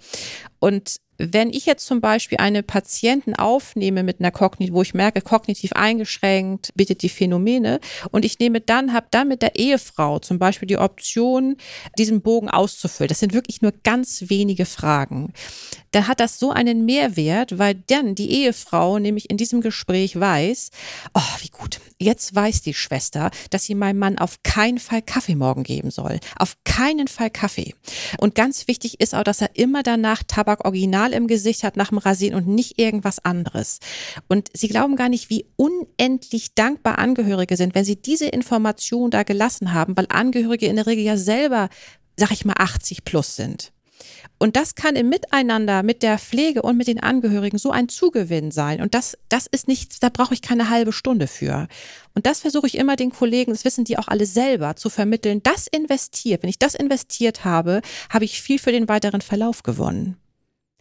[0.59, 0.97] Und
[1.31, 5.73] wenn ich jetzt zum Beispiel eine Patienten aufnehme mit einer Kognitiv, wo ich merke, kognitiv
[5.73, 10.67] eingeschränkt, bietet die Phänomene und ich nehme dann, habe dann mit der Ehefrau zum Beispiel
[10.67, 11.57] die Option,
[11.99, 13.09] diesen Bogen auszufüllen.
[13.09, 15.33] Das sind wirklich nur ganz wenige Fragen.
[15.93, 20.71] Dann hat das so einen Mehrwert, weil dann die Ehefrau nämlich in diesem Gespräch weiß,
[21.15, 25.35] oh, wie gut, jetzt weiß die Schwester, dass sie meinem Mann auf keinen Fall Kaffee
[25.35, 26.19] morgen geben soll.
[26.37, 27.75] Auf keinen Fall Kaffee.
[28.19, 31.77] Und ganz wichtig ist auch, dass er immer danach Tabak original Strahl im Gesicht hat
[31.77, 33.79] nach dem Rasieren und nicht irgendwas anderes.
[34.29, 39.23] Und sie glauben gar nicht, wie unendlich dankbar Angehörige sind, wenn sie diese Information da
[39.23, 41.69] gelassen haben, weil Angehörige in der Regel ja selber,
[42.17, 43.73] sag ich mal, 80 plus sind.
[44.39, 48.51] Und das kann im Miteinander mit der Pflege und mit den Angehörigen so ein Zugewinn
[48.51, 48.81] sein.
[48.81, 51.69] Und das, das ist nichts, da brauche ich keine halbe Stunde für.
[52.15, 55.43] Und das versuche ich immer den Kollegen, das wissen die auch alle selber, zu vermitteln.
[55.45, 56.43] Das investiert.
[56.43, 60.17] Wenn ich das investiert habe, habe ich viel für den weiteren Verlauf gewonnen.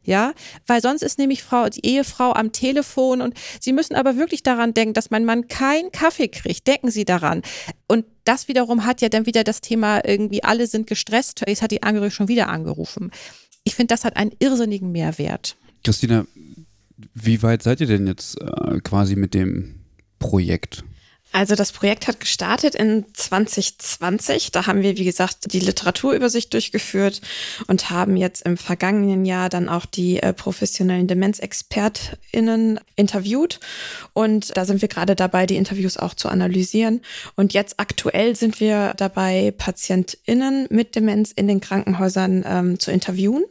[0.03, 0.33] Ja,
[0.65, 4.73] weil sonst ist nämlich Frau, die Ehefrau am Telefon und Sie müssen aber wirklich daran
[4.73, 6.67] denken, dass mein Mann keinen Kaffee kriegt.
[6.67, 7.43] Denken Sie daran.
[7.87, 11.43] Und das wiederum hat ja dann wieder das Thema irgendwie alle sind gestresst.
[11.45, 13.11] Jetzt hat die Angehörige schon wieder angerufen.
[13.63, 15.55] Ich finde, das hat einen irrsinnigen Mehrwert.
[15.83, 16.25] Christina,
[17.13, 19.81] wie weit seid ihr denn jetzt äh, quasi mit dem
[20.19, 20.83] Projekt?
[21.31, 24.51] Also das Projekt hat gestartet in 2020.
[24.51, 27.21] Da haben wir, wie gesagt, die Literaturübersicht durchgeführt
[27.67, 33.61] und haben jetzt im vergangenen Jahr dann auch die äh, professionellen DemenzexpertInnen interviewt.
[34.13, 37.01] Und da sind wir gerade dabei, die Interviews auch zu analysieren.
[37.35, 43.45] Und jetzt aktuell sind wir dabei, PatientInnen mit Demenz in den Krankenhäusern ähm, zu interviewen.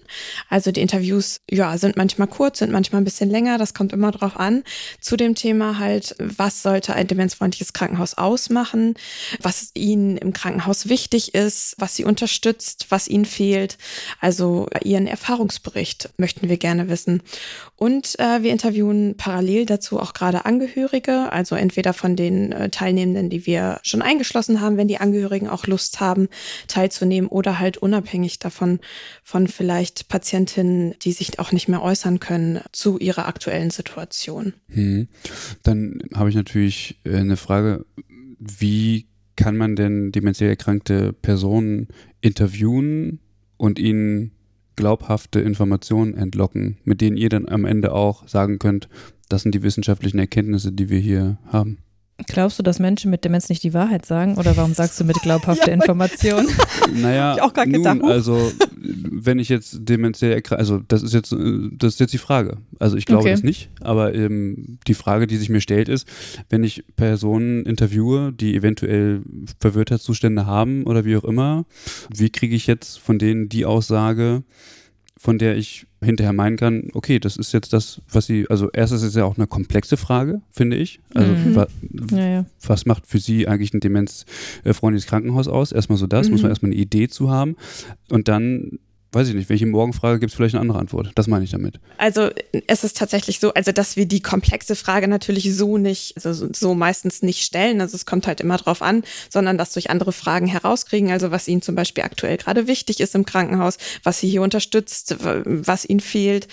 [0.51, 3.57] Also die Interviews, ja, sind manchmal kurz, sind manchmal ein bisschen länger.
[3.57, 4.65] Das kommt immer drauf an.
[5.01, 8.95] Zu dem Thema halt, was sollte ein demenzfreundliches das Krankenhaus ausmachen,
[9.41, 13.79] was ihnen im Krankenhaus wichtig ist, was sie unterstützt, was ihnen fehlt.
[14.21, 17.23] Also ihren Erfahrungsbericht möchten wir gerne wissen.
[17.77, 23.31] Und äh, wir interviewen parallel dazu auch gerade Angehörige, also entweder von den äh, Teilnehmenden,
[23.31, 26.29] die wir schon eingeschlossen haben, wenn die Angehörigen auch Lust haben,
[26.67, 28.81] teilzunehmen oder halt unabhängig davon
[29.23, 34.55] von vielleicht Patientinnen, die sich auch nicht mehr äußern können zu ihrer aktuellen Situation.
[34.71, 35.09] Hm.
[35.63, 37.60] Dann habe ich natürlich äh, eine Frage,
[38.39, 39.07] wie
[39.37, 41.89] kann man denn demenziell erkrankte Personen
[42.21, 43.21] interviewen
[43.57, 44.33] und ihnen
[44.77, 48.89] glaubhafte Informationen entlocken, mit denen ihr dann am Ende auch sagen könnt,
[49.29, 51.79] das sind die wissenschaftlichen Erkenntnisse, die wir hier haben.
[52.27, 54.37] Glaubst du, dass Menschen mit Demenz nicht die Wahrheit sagen?
[54.37, 56.47] Oder warum sagst du mit glaubhafter Information?
[56.93, 58.03] Naja, ich auch nun, gedacht.
[58.03, 58.51] also
[58.83, 62.59] wenn ich jetzt demenziell also das ist jetzt das ist jetzt die Frage.
[62.79, 63.33] Also ich glaube okay.
[63.33, 66.09] das nicht, aber ähm, die Frage, die sich mir stellt, ist,
[66.49, 69.23] wenn ich Personen interviewe, die eventuell
[69.61, 71.67] Verwirrtheitszustände haben oder wie auch immer,
[72.15, 74.43] wie kriege ich jetzt von denen die Aussage,
[75.23, 79.03] von der ich hinterher meinen kann, okay, das ist jetzt das, was sie, also erstens
[79.03, 80.99] ist es ja auch eine komplexe Frage, finde ich.
[81.15, 81.55] Also Mhm.
[81.55, 81.67] wa,
[82.13, 82.47] Ja, ja.
[82.67, 85.73] was macht für sie eigentlich ein demenzfreundliches Krankenhaus aus?
[85.73, 86.53] Erstmal so das, muss man Mhm.
[86.53, 87.57] erstmal eine Idee zu haben.
[88.09, 88.79] Und dann,
[89.13, 91.11] weiß ich nicht, wenn ich ihn morgen frage, gibt es vielleicht eine andere Antwort.
[91.17, 91.81] Das meine ich damit.
[91.99, 92.31] Also
[92.67, 96.49] es ist tatsächlich so, also dass wir die komplexe Frage natürlich so nicht, also so-
[96.53, 100.13] so meistens nicht stellen, also es kommt halt immer drauf an, sondern das durch andere
[100.13, 104.29] Fragen herauskriegen, also was ihnen zum Beispiel aktuell gerade wichtig ist im Krankenhaus, was sie
[104.29, 106.47] hier unterstützt, was ihnen fehlt.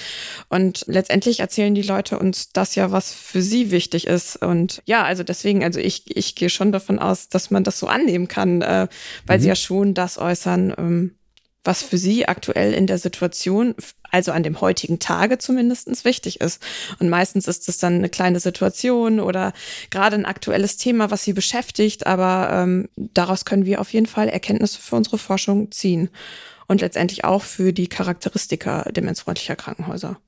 [0.49, 4.37] Und letztendlich erzählen die Leute uns das ja, was für sie wichtig ist.
[4.37, 7.87] Und ja, also deswegen, also ich, ich gehe schon davon aus, dass man das so
[7.87, 8.87] annehmen kann, äh,
[9.27, 9.41] weil Mhm.
[9.41, 11.11] sie ja schon das äußern, ähm,
[11.67, 13.75] was für sie aktuell in der Situation,
[14.09, 16.63] also an dem heutigen Tage zumindestens wichtig ist.
[16.99, 19.53] Und meistens ist es dann eine kleine Situation oder
[19.91, 24.29] gerade ein aktuelles Thema, was sie beschäftigt, aber ähm, daraus können wir auf jeden Fall
[24.29, 26.09] Erkenntnisse für unsere Forschung ziehen.
[26.69, 30.19] Und letztendlich auch für die Charakteristika demenzfreundlicher Krankenhäuser.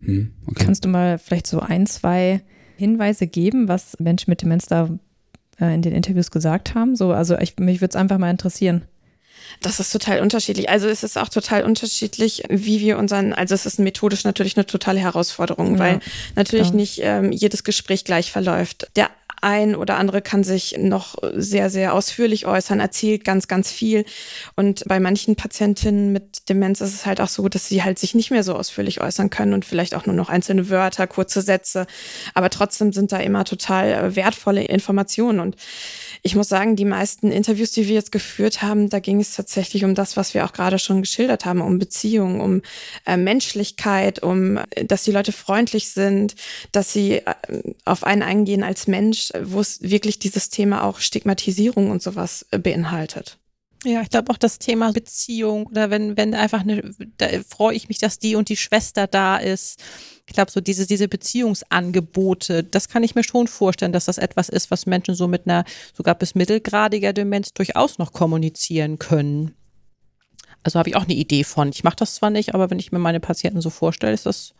[0.00, 0.64] Hm, okay.
[0.64, 2.42] Kannst du mal vielleicht so ein, zwei
[2.76, 4.90] Hinweise geben, was Menschen mit Demenz da
[5.58, 6.96] äh, in den Interviews gesagt haben?
[6.96, 8.82] So, also ich, mich würde es einfach mal interessieren.
[9.60, 10.68] Das ist total unterschiedlich.
[10.68, 14.66] Also es ist auch total unterschiedlich, wie wir unseren, also es ist methodisch natürlich eine
[14.66, 16.00] totale Herausforderung, Ja, weil
[16.34, 16.76] natürlich klar.
[16.76, 18.88] nicht ähm, jedes Gespräch gleich verläuft.
[18.96, 19.10] Der
[19.42, 24.04] ein oder andere kann sich noch sehr, sehr ausführlich äußern, erzählt ganz, ganz viel.
[24.54, 28.14] Und bei manchen Patientinnen mit Demenz ist es halt auch so, dass sie halt sich
[28.14, 31.86] nicht mehr so ausführlich äußern können und vielleicht auch nur noch einzelne Wörter, kurze Sätze.
[32.34, 35.40] Aber trotzdem sind da immer total äh, wertvolle Informationen.
[35.40, 35.56] Und
[36.22, 39.84] ich muss sagen, die meisten Interviews, die wir jetzt geführt haben, da ging es tatsächlich
[39.84, 42.62] um das, was wir auch gerade schon geschildert haben, um Beziehungen, um
[43.04, 46.34] äh, Menschlichkeit, um, äh, dass die Leute freundlich sind,
[46.72, 47.34] dass sie äh,
[47.84, 52.46] auf einen eingehen als Mensch, äh, wo es wirklich dieses Thema auch Stigmatisierung und sowas
[52.50, 53.38] äh, beinhaltet.
[53.84, 56.82] Ja, ich glaube auch das Thema Beziehung oder wenn, wenn einfach eine,
[57.18, 59.80] da freue ich mich, dass die und die Schwester da ist.
[60.26, 64.48] Ich glaube, so diese, diese Beziehungsangebote, das kann ich mir schon vorstellen, dass das etwas
[64.48, 65.64] ist, was Menschen so mit einer
[65.94, 69.54] sogar bis mittelgradiger Demenz durchaus noch kommunizieren können.
[70.64, 71.68] Also habe ich auch eine Idee von.
[71.68, 74.54] Ich mache das zwar nicht, aber wenn ich mir meine Patienten so vorstelle, ist das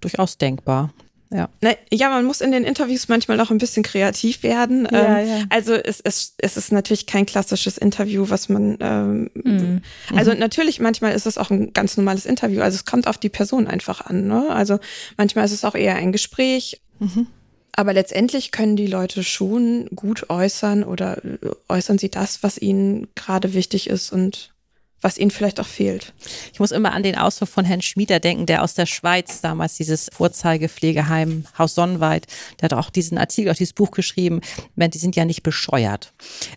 [0.00, 0.92] durchaus denkbar.
[1.30, 1.48] Ja.
[1.60, 4.88] Ne, ja, man muss in den Interviews manchmal auch ein bisschen kreativ werden.
[4.90, 5.44] Ja, ähm, ja.
[5.50, 9.82] Also es, es, es ist natürlich kein klassisches Interview, was man ähm, Mhm.
[10.14, 12.60] Also natürlich, manchmal ist es auch ein ganz normales Interview.
[12.60, 14.26] Also es kommt auf die Person einfach an.
[14.26, 14.48] Ne?
[14.50, 14.78] Also
[15.16, 16.80] manchmal ist es auch eher ein Gespräch.
[16.98, 17.26] Mhm.
[17.72, 23.08] Aber letztendlich können die Leute schon gut äußern oder äh, äußern sie das, was ihnen
[23.14, 24.52] gerade wichtig ist und
[25.00, 26.12] was ihnen vielleicht auch fehlt.
[26.52, 29.76] Ich muss immer an den Ausdruck von Herrn Schmieder denken, der aus der Schweiz damals
[29.76, 32.26] dieses Vorzeigepflegeheim Haus Sonnenweit,
[32.60, 34.40] der hat auch diesen Artikel, auch dieses Buch geschrieben,
[34.76, 36.12] die sind ja nicht bescheuert.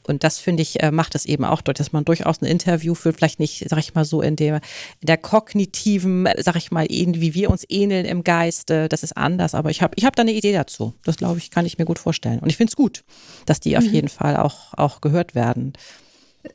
[0.08, 2.96] Und das finde ich, äh, macht es eben auch deutlich, dass man durchaus ein Interview
[2.96, 4.56] führt, vielleicht nicht, sag ich mal so, in der,
[5.00, 9.56] in der kognitiven, sag ich mal, wie wir uns ähneln im Geiste, das ist anders,
[9.56, 10.94] aber ich habe ich hab da eine Idee dazu.
[11.04, 12.40] Das glaube ich, kann ich mir gut vorstellen.
[12.40, 13.04] Und ich finde es gut,
[13.46, 15.74] dass die auf jeden Fall auch, auch gehört werden.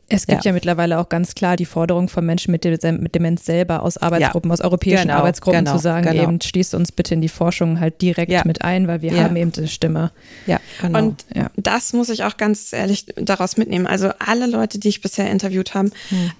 [0.08, 0.50] Es gibt Ja.
[0.50, 0.52] ja.
[0.54, 4.50] mittlerweile auch ganz klar die Forderung von Menschen mit, Dem- mit Demenz selber aus Arbeitsgruppen,
[4.50, 6.22] aus europäischen Genau, Arbeitsgruppen genau, zu sagen, genau.
[6.22, 8.42] eben schließt uns bitte in die Forschung halt direkt Ja.
[8.44, 9.24] mit ein, weil wir Ja.
[9.24, 10.10] haben eben eine Stimme.
[10.46, 10.98] Ja, genau.
[10.98, 11.50] Und Ja.
[11.56, 13.86] das muss ich auch ganz ehrlich daraus mitnehmen.
[13.86, 15.90] Also alle Leute, die ich bisher interviewt habe,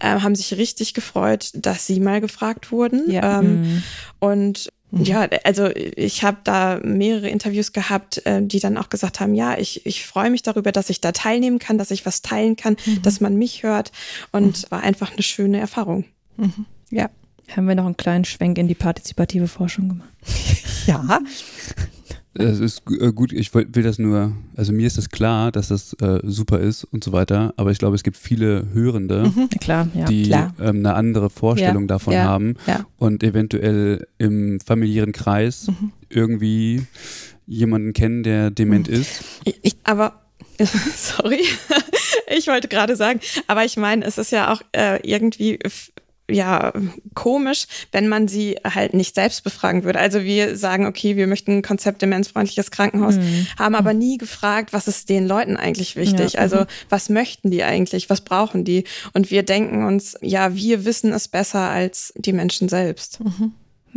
[0.00, 3.10] äh, haben sich richtig gefreut, dass sie mal gefragt wurden.
[3.10, 3.40] Ja.
[3.40, 3.82] Ähm,
[4.18, 9.34] Und ja, also ich habe da mehrere Interviews gehabt, äh, die dann auch gesagt haben,
[9.34, 12.56] ja, ich, ich freue mich darüber, dass ich da teilnehmen kann, dass ich was teilen
[12.56, 13.92] kann, dass man mich hört.
[14.32, 16.04] Und war einfach eine schöne Erfahrung.
[16.90, 17.10] ja.
[17.54, 20.08] Haben wir noch einen kleinen Schwenk in die partizipative Forschung gemacht.
[20.86, 21.20] Ja.
[22.38, 25.94] Es ist äh, gut, ich will, das nur, also mir ist das klar, dass das
[25.94, 29.88] äh, super ist und so weiter, aber ich glaube, es gibt viele Hörende, Ja, klar,
[29.94, 30.04] ja.
[30.06, 30.54] die klar.
[30.60, 32.54] ähm, eine andere Vorstellung Ja, davon ja, haben
[32.98, 35.92] und eventuell im familiären Kreis Mhm.
[36.08, 36.82] irgendwie
[37.46, 39.22] jemanden kennen, der dement ist.
[39.62, 40.22] Ich, aber
[40.96, 41.44] sorry,
[42.36, 45.58] ich wollte gerade sagen, aber ich meine, es ist ja auch äh, irgendwie
[46.30, 46.72] ja
[47.14, 49.98] komisch, wenn man sie halt nicht selbst befragen würde.
[50.00, 53.46] Also wir sagen, okay, wir möchten ein Konzept demenzfreundliches Krankenhaus, Mhm.
[53.58, 56.32] haben aber nie gefragt, was ist den Leuten eigentlich wichtig?
[56.34, 58.10] Ja, Also was möchten die eigentlich?
[58.10, 58.84] Was brauchen die?
[59.12, 63.20] Und wir denken uns, ja, wir wissen es besser als die Menschen selbst.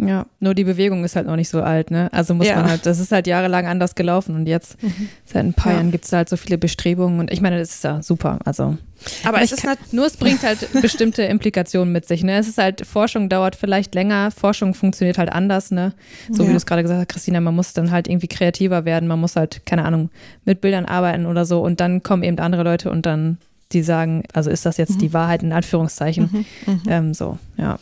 [0.02, 2.08] Ja, nur die Bewegung ist halt noch nicht so alt, ne?
[2.14, 2.56] Also muss Ja.
[2.56, 4.78] man halt, das ist halt jahrelang anders gelaufen und jetzt,
[5.26, 5.78] seit ein paar Ja.
[5.80, 8.39] Jahren gibt es halt so viele Bestrebungen und ich meine, das ist ja super.
[8.45, 8.78] Also
[9.26, 12.38] Aber es ist kann, nat- nur es bringt halt bestimmte Implikationen mit sich, ne?
[12.38, 15.93] Es ist halt, Forschung dauert vielleicht länger, Forschung funktioniert halt anders, ne?
[16.32, 16.51] So wie Ja.
[16.51, 19.36] du es gerade gesagt hast, Christina, man muss dann halt irgendwie kreativer werden, man muss
[19.36, 20.09] halt, keine Ahnung,
[20.46, 23.38] mit Bildern arbeiten oder so und dann kommen eben andere Leute und dann
[23.74, 26.46] die sagen, also ist das jetzt die Wahrheit in Anführungszeichen?
[26.88, 27.78] Ähm, so, ja.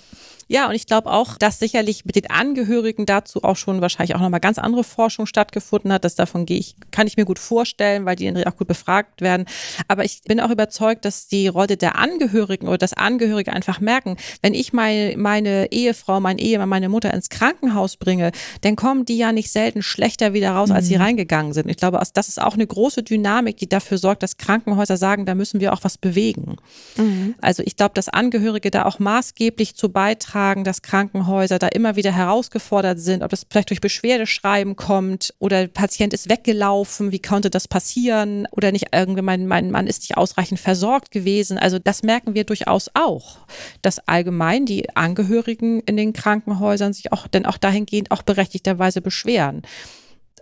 [0.48, 4.22] Ja, und ich glaube auch, dass sicherlich mit den Angehörigen dazu auch schon wahrscheinlich auch
[4.22, 6.06] nochmal ganz andere Forschung stattgefunden hat.
[6.06, 9.46] Das davon gehe ich, kann ich mir gut vorstellen, weil die auch gut befragt werden.
[9.88, 14.16] Aber ich bin auch überzeugt, dass die Rolle der Angehörigen oder das Angehörige einfach merken,
[14.42, 19.18] wenn ich meine, meine Ehefrau, mein Ehemann, meine Mutter ins Krankenhaus bringe, dann kommen die
[19.18, 21.02] ja nicht selten schlechter wieder raus, als sie mhm.
[21.02, 21.70] reingegangen sind.
[21.70, 25.36] Ich glaube, das ist auch eine große Dynamik, die dafür sorgt, dass Krankenhäuser sagen, da
[25.36, 26.56] müssen wir auch was bewegen.
[26.96, 27.36] Mhm.
[27.42, 32.12] Also ich glaube, dass Angehörige da auch maßgeblich zu beitragen, dass Krankenhäuser da immer wieder
[32.12, 37.50] herausgefordert sind, ob das vielleicht durch Beschwerdeschreiben kommt oder der Patient ist weggelaufen, wie konnte
[37.50, 41.58] das passieren oder nicht irgendwie mein, mein Mann ist nicht ausreichend versorgt gewesen.
[41.58, 43.40] Also das merken wir durchaus auch,
[43.82, 49.64] dass allgemein die Angehörigen in den Krankenhäusern sich auch denn auch dahingehend auch berechtigterweise beschweren.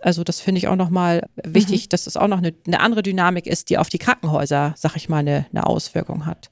[0.02, 1.88] Also das finde ich auch nochmal wichtig, mhm.
[1.88, 5.08] dass es auch noch eine, eine, andere Dynamik ist, die auf die Krankenhäuser, sag ich
[5.08, 6.50] mal, eine, eine Auswirkung hat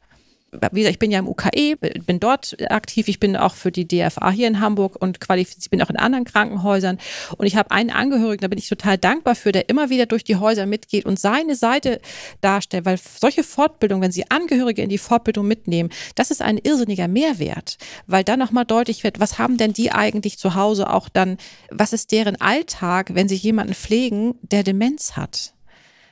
[0.73, 3.09] wie gesagt, ich bin ja im UKE, bin dort aktiv.
[3.09, 6.25] Ich bin auch für die DFA hier in Hamburg und qualifiziert, bin auch in anderen
[6.25, 6.99] Krankenhäusern.
[7.37, 10.25] Und ich habe einen Angehörigen, da bin ich total dankbar für, der immer wieder durch
[10.25, 12.01] die Häuser mitgeht und seine Seite
[12.41, 17.09] darstellt, weil solche Fortbildung, wenn Sie Angehörige in die Fortbildung mitnehmen, das ist ein irrsinniger
[17.09, 21.39] Mehrwert, weil dann nochmal deutlich wird, was haben denn die eigentlich zu Hause auch dann,
[21.71, 25.55] was ist deren Alltag, wenn sie jemanden pflegen, der Demenz hat?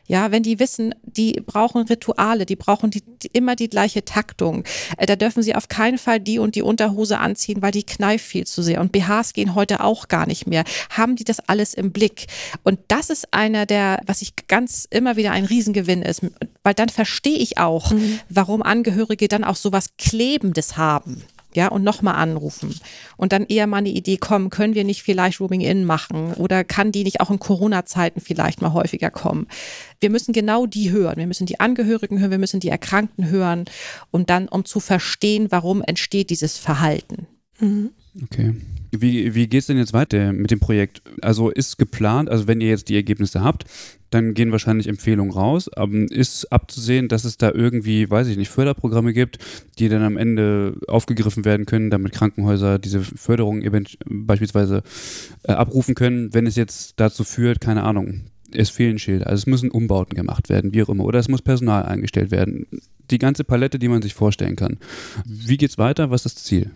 [0.06, 4.64] Ja, wenn die wissen, die brauchen Rituale, die brauchen die, die, immer die gleiche Taktung.
[4.96, 8.24] Äh, da dürfen sie auf keinen Fall die und die Unterhose anziehen, weil die kneift
[8.24, 8.80] viel zu sehr.
[8.80, 10.64] Und BHs gehen heute auch gar nicht mehr.
[10.90, 12.26] Haben die das alles im Blick?
[12.64, 16.22] Und das ist einer der, was ich ganz immer wieder ein Riesengewinn ist,
[16.62, 18.20] weil dann verstehe ich auch, mhm.
[18.28, 21.22] warum Angehörige dann auch sowas Klebendes haben
[21.56, 22.74] ja, und nochmal anrufen.
[23.16, 26.64] Und dann eher mal eine Idee kommen, können wir nicht vielleicht Rooming In machen oder
[26.64, 29.46] kann die nicht auch in Corona-Zeiten vielleicht mal häufiger kommen?
[30.00, 31.16] Wir müssen genau die hören.
[31.16, 33.64] Wir müssen die Angehörigen hören, wir müssen die Erkrankten hören
[34.10, 37.26] und dann, um zu verstehen, warum entsteht dieses Verhalten.
[37.58, 37.90] Mhm.
[38.24, 38.54] Okay.
[38.94, 41.01] Wie, wie geht es denn jetzt weiter mit dem Projekt?
[41.23, 43.64] Also ist geplant, also wenn ihr jetzt die Ergebnisse habt,
[44.10, 45.70] dann gehen wahrscheinlich Empfehlungen raus.
[45.73, 49.39] Aber ist abzusehen, dass es da irgendwie, weiß ich nicht, Förderprogramme gibt,
[49.78, 53.64] die dann am Ende aufgegriffen werden können, damit Krankenhäuser diese Förderung
[54.05, 54.82] beispielsweise
[55.44, 58.24] äh, abrufen können, wenn es jetzt dazu führt, keine Ahnung,
[58.55, 59.27] es fehlen Schilder.
[59.27, 61.05] Also es müssen Umbauten gemacht werden, wie auch immer.
[61.05, 62.66] Oder es muss Personal eingestellt werden.
[63.10, 64.77] Die ganze Palette, die man sich vorstellen kann.
[65.24, 66.10] Wie geht's weiter?
[66.10, 66.70] Was ist das Ziel?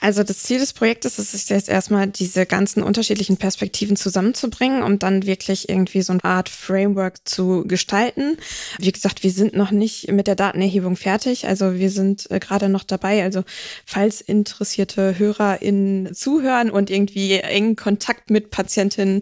[0.00, 4.98] Also das Ziel des Projektes ist es jetzt erstmal, diese ganzen unterschiedlichen Perspektiven zusammenzubringen, um
[4.98, 8.38] dann wirklich irgendwie so eine Art Framework zu gestalten.
[8.78, 11.46] Wie gesagt, wir sind noch nicht mit der Datenerhebung fertig.
[11.46, 13.22] Also wir sind äh, gerade noch dabei.
[13.22, 13.44] Also
[13.84, 19.20] falls interessierte HörerInnen zuhören und irgendwie engen Kontakt mit Patientinnen,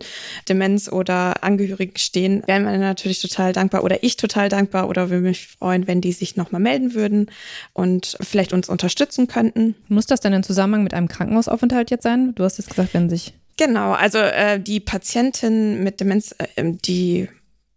[0.49, 5.25] Demenz oder Angehörigen stehen, wären wir natürlich total dankbar oder ich total dankbar oder würde
[5.25, 7.31] mich freuen, wenn die sich nochmal melden würden
[7.73, 9.75] und vielleicht uns unterstützen könnten.
[9.89, 12.35] Muss das denn in Zusammenhang Zusammenhang mit einem Krankenhausaufenthalt jetzt sein?
[12.35, 13.33] Du hast jetzt gesagt, wenn sich.
[13.57, 17.29] Genau, also äh, die Patientin mit Demenz, äh, die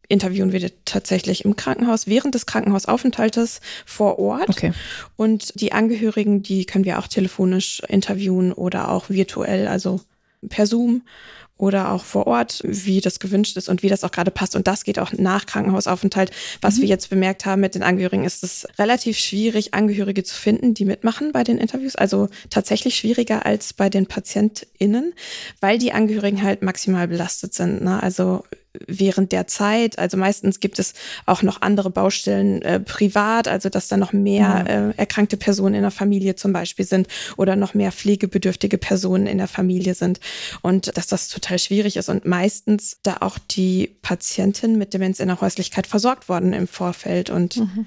[0.09, 4.49] interviewen wir tatsächlich im Krankenhaus während des Krankenhausaufenthaltes vor Ort.
[4.49, 4.73] Okay.
[5.15, 10.01] Und die Angehörigen, die können wir auch telefonisch interviewen oder auch virtuell, also
[10.49, 11.03] per Zoom
[11.61, 14.55] oder auch vor Ort, wie das gewünscht ist und wie das auch gerade passt.
[14.55, 16.31] Und das geht auch nach Krankenhausaufenthalt.
[16.59, 16.81] Was mhm.
[16.81, 20.85] wir jetzt bemerkt haben mit den Angehörigen, ist es relativ schwierig, Angehörige zu finden, die
[20.85, 21.95] mitmachen bei den Interviews.
[21.95, 25.13] Also tatsächlich schwieriger als bei den PatientInnen,
[25.59, 27.83] weil die Angehörigen halt maximal belastet sind.
[27.83, 28.01] Ne?
[28.01, 28.43] Also
[28.87, 29.99] während der Zeit.
[29.99, 30.93] Also meistens gibt es
[31.25, 35.81] auch noch andere Baustellen äh, privat, also dass da noch mehr äh, erkrankte Personen in
[35.81, 37.07] der Familie zum Beispiel sind
[37.37, 40.19] oder noch mehr pflegebedürftige Personen in der Familie sind.
[40.61, 45.27] Und dass das total schwierig ist und meistens da auch die Patientin mit Demenz in
[45.27, 47.85] der Häuslichkeit versorgt worden im Vorfeld und mhm.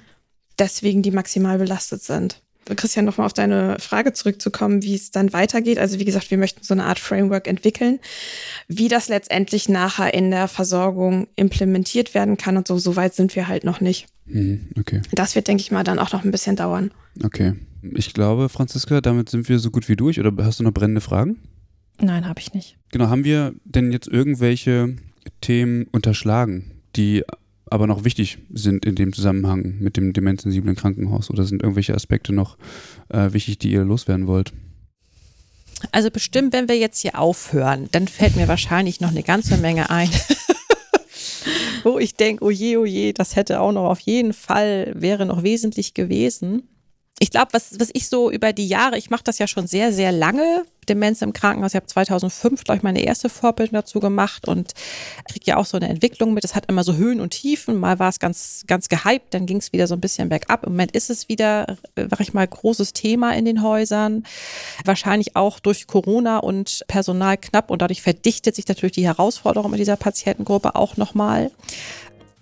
[0.59, 2.41] deswegen die maximal belastet sind.
[2.77, 5.79] Christian, nochmal auf deine Frage zurückzukommen, wie es dann weitergeht.
[5.79, 8.01] Also wie gesagt, wir möchten so eine Art Framework entwickeln,
[8.69, 12.79] wie das letztendlich nachher in der Versorgung implementiert werden kann und so.
[12.79, 14.07] So weit sind wir halt noch nicht.
[14.27, 15.03] Mhm, okay.
[15.13, 16.91] Das wird, denke ich mal, dann auch noch ein bisschen dauern.
[17.23, 17.55] Okay.
[17.95, 20.19] Ich glaube, Franziska, damit sind wir so gut wie durch.
[20.19, 21.39] Oder hast du noch brennende Fragen?
[22.01, 22.77] Nein, habe ich nicht.
[22.91, 24.97] Genau, haben wir denn jetzt irgendwelche
[25.41, 27.23] Themen unterschlagen, die
[27.67, 31.31] aber noch wichtig sind in dem Zusammenhang mit dem demenzsensiblen Krankenhaus?
[31.31, 32.57] Oder sind irgendwelche Aspekte noch
[33.09, 34.53] äh, wichtig, die ihr loswerden wollt?
[35.93, 39.91] Also bestimmt, wenn wir jetzt hier aufhören, dann fällt mir wahrscheinlich noch eine ganze Menge
[39.91, 40.11] ein.
[41.85, 45.27] Wo ich denke, oh je, oh je, das hätte auch noch auf jeden Fall, wäre
[45.27, 46.63] noch wesentlich gewesen.
[47.21, 49.93] Ich glaube, was, was ich so über die Jahre, ich mache das ja schon sehr,
[49.93, 51.73] sehr lange, Demenz im Krankenhaus.
[51.73, 54.73] Ich habe 2005, glaube ich, meine erste Vorbildung dazu gemacht und
[55.31, 56.45] kriege ja auch so eine Entwicklung mit.
[56.45, 57.77] Es hat immer so Höhen und Tiefen.
[57.77, 60.65] Mal war es ganz, ganz gehypt, dann ging es wieder so ein bisschen bergab.
[60.65, 64.25] Im Moment ist es wieder, sag ich mal, großes Thema in den Häusern.
[64.85, 69.81] Wahrscheinlich auch durch Corona und Personal knapp und dadurch verdichtet sich natürlich die Herausforderung mit
[69.81, 71.51] dieser Patientengruppe auch nochmal.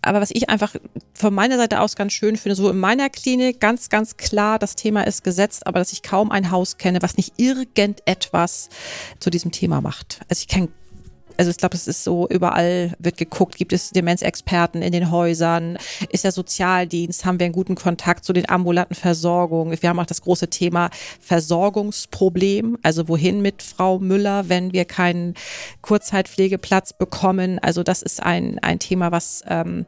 [0.02, 0.74] Aber was ich einfach
[1.14, 4.74] von meiner Seite aus ganz schön finde, so in meiner Klinik ganz, ganz klar, das
[4.74, 8.68] Thema ist gesetzt, aber dass ich kaum ein Haus kenne, was nicht irgendetwas
[9.20, 10.20] zu diesem Thema macht.
[10.28, 10.68] Also ich kenne
[11.36, 15.78] also ich glaube, es ist so, überall wird geguckt, gibt es Demenzexperten in den Häusern,
[16.10, 19.76] ist der Sozialdienst, haben wir einen guten Kontakt zu den ambulanten Versorgungen.
[19.80, 20.90] Wir haben auch das große Thema
[21.20, 25.34] Versorgungsproblem, also wohin mit Frau Müller, wenn wir keinen
[25.80, 27.58] Kurzzeitpflegeplatz bekommen.
[27.58, 29.86] Also das ist ein, ein Thema, was ähm,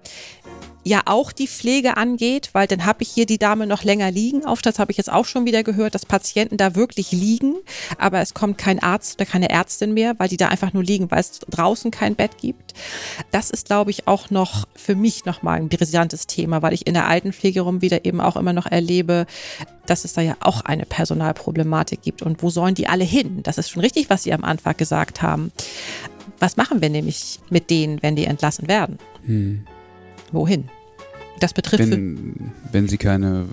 [0.84, 4.44] ja auch die Pflege angeht, weil dann habe ich hier die Dame noch länger liegen.
[4.44, 7.56] Auf das habe ich jetzt auch schon wieder gehört, dass Patienten da wirklich liegen,
[7.98, 11.10] aber es kommt kein Arzt oder keine Ärztin mehr, weil die da einfach nur liegen,
[11.10, 12.74] weil es draußen kein Bett gibt.
[13.30, 16.94] Das ist, glaube ich, auch noch für mich nochmal ein brisantes Thema, weil ich in
[16.94, 19.26] der Altenpflege rum wieder eben auch immer noch erlebe,
[19.86, 22.22] dass es da ja auch eine Personalproblematik gibt.
[22.22, 23.42] Und wo sollen die alle hin?
[23.42, 25.52] Das ist schon richtig, was Sie am Anfang gesagt haben.
[26.38, 28.98] Was machen wir nämlich mit denen, wenn die entlassen werden?
[29.24, 29.66] Hm.
[30.32, 30.68] Wohin?
[31.40, 31.90] Das betrifft.
[31.90, 33.46] Wenn, wenn sie keine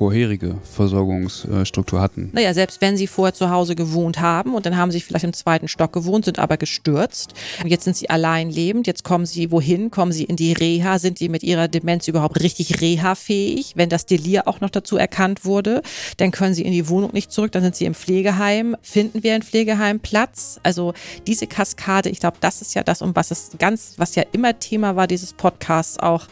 [0.00, 2.30] vorherige Versorgungsstruktur hatten.
[2.32, 5.34] Naja, selbst wenn sie vorher zu Hause gewohnt haben und dann haben sie vielleicht im
[5.34, 7.34] zweiten Stock gewohnt, sind aber gestürzt.
[7.62, 9.90] Und jetzt sind sie allein lebend, jetzt kommen sie wohin?
[9.90, 10.98] Kommen sie in die Reha?
[10.98, 13.72] Sind die mit ihrer Demenz überhaupt richtig reha-fähig?
[13.76, 15.82] Wenn das Delir auch noch dazu erkannt wurde,
[16.16, 18.76] dann können sie in die Wohnung nicht zurück, dann sind sie im Pflegeheim.
[18.80, 20.60] Finden wir ein Pflegeheim Platz?
[20.62, 20.94] Also
[21.26, 24.58] diese Kaskade, ich glaube, das ist ja das, um was es ganz, was ja immer
[24.58, 26.26] Thema war dieses Podcasts auch.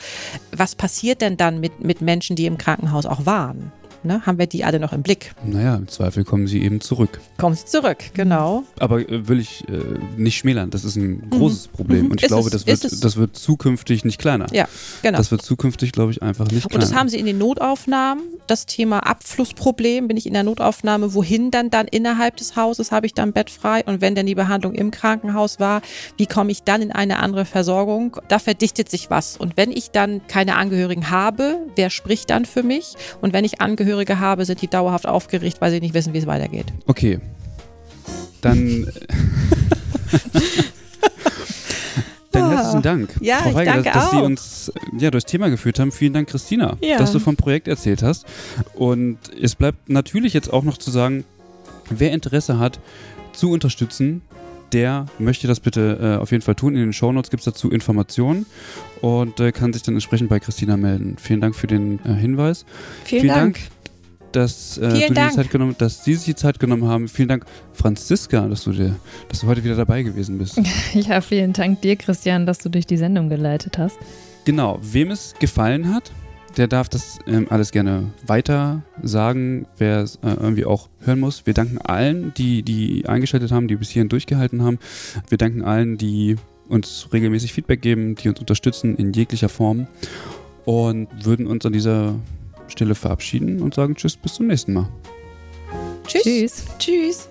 [0.52, 3.73] Was passiert denn dann mit, mit Menschen, die im Krankenhaus auch waren?
[4.04, 4.24] Ne?
[4.24, 5.34] Haben wir die alle noch im Blick?
[5.44, 7.20] Naja, im Zweifel kommen sie eben zurück.
[7.36, 8.64] Kommen sie zurück, genau.
[8.78, 9.80] Aber äh, will ich äh,
[10.16, 11.30] nicht schmälern, das ist ein mhm.
[11.30, 11.72] großes mhm.
[11.72, 12.10] Problem.
[12.10, 14.46] Und ich ist glaube, es, das, wird, das wird zukünftig nicht kleiner.
[14.52, 14.68] Ja,
[15.02, 15.18] genau.
[15.18, 16.74] Das wird zukünftig, glaube ich, einfach nicht kleiner.
[16.74, 20.08] Und das haben sie in den Notaufnahmen, das Thema Abflussproblem.
[20.08, 23.50] Bin ich in der Notaufnahme, wohin dann dann innerhalb des Hauses habe ich dann Bett
[23.50, 23.82] frei?
[23.84, 25.82] Und wenn dann die Behandlung im Krankenhaus war,
[26.16, 28.16] wie komme ich dann in eine andere Versorgung?
[28.28, 29.36] Da verdichtet sich was.
[29.36, 32.94] Und wenn ich dann keine Angehörigen habe, wer spricht dann für mich?
[33.20, 36.19] Und wenn ich Angehörige Angehörige habe, sind die dauerhaft aufgeregt, weil sie nicht wissen, wie
[36.19, 36.66] es weitergeht.
[36.86, 37.19] Okay.
[38.43, 38.86] Dann.
[42.31, 42.51] Dann ah.
[42.51, 45.90] herzlichen Dank, ja, Frau Weigel, dass, dass Sie uns ja, durchs Thema geführt haben.
[45.90, 46.98] Vielen Dank, Christina, ja.
[46.98, 48.27] dass du vom Projekt erzählt hast.
[48.74, 51.24] Und es bleibt natürlich jetzt auch noch zu sagen,
[51.89, 52.81] wer Interesse hat,
[53.32, 54.20] zu unterstützen,
[54.74, 56.74] der möchte das bitte äh, auf jeden Fall tun.
[56.74, 58.44] In den Shownotes gibt es dazu Informationen
[59.01, 61.16] und äh, kann sich dann entsprechend bei Christina melden.
[61.19, 62.66] Vielen Dank für den äh, Hinweis.
[63.05, 63.55] Vielen, Vielen Dank.
[63.55, 63.77] Dank
[64.32, 65.30] dass, äh, du Dank.
[65.30, 67.09] die Zeit genommen, dass Sie sich die Zeit genommen haben.
[67.09, 68.96] Vielen Dank, Franziska, dass du, dir,
[69.28, 70.60] dass du heute wieder dabei gewesen bist.
[70.94, 73.96] Ja, vielen Dank dir, Christian, dass du durch die Sendung geleitet hast.
[74.44, 76.10] Genau, wem es gefallen hat,
[76.56, 81.46] der darf das ähm, alles gerne weiter sagen, wer es äh, irgendwie auch hören muss.
[81.46, 84.78] Wir danken allen, die, die eingeschaltet haben, die bis hierhin durchgehalten haben.
[85.28, 86.36] Wir danken allen, die
[86.68, 89.86] uns regelmäßig Feedback geben, die uns unterstützen in jeglicher Form
[90.64, 92.14] und würden uns an dieser
[92.69, 94.89] Stelle verabschieden und sagen Tschüss, bis zum nächsten Mal.
[96.07, 96.23] Tschüss.
[96.23, 96.65] Tschüss.
[96.78, 97.28] Tschüss.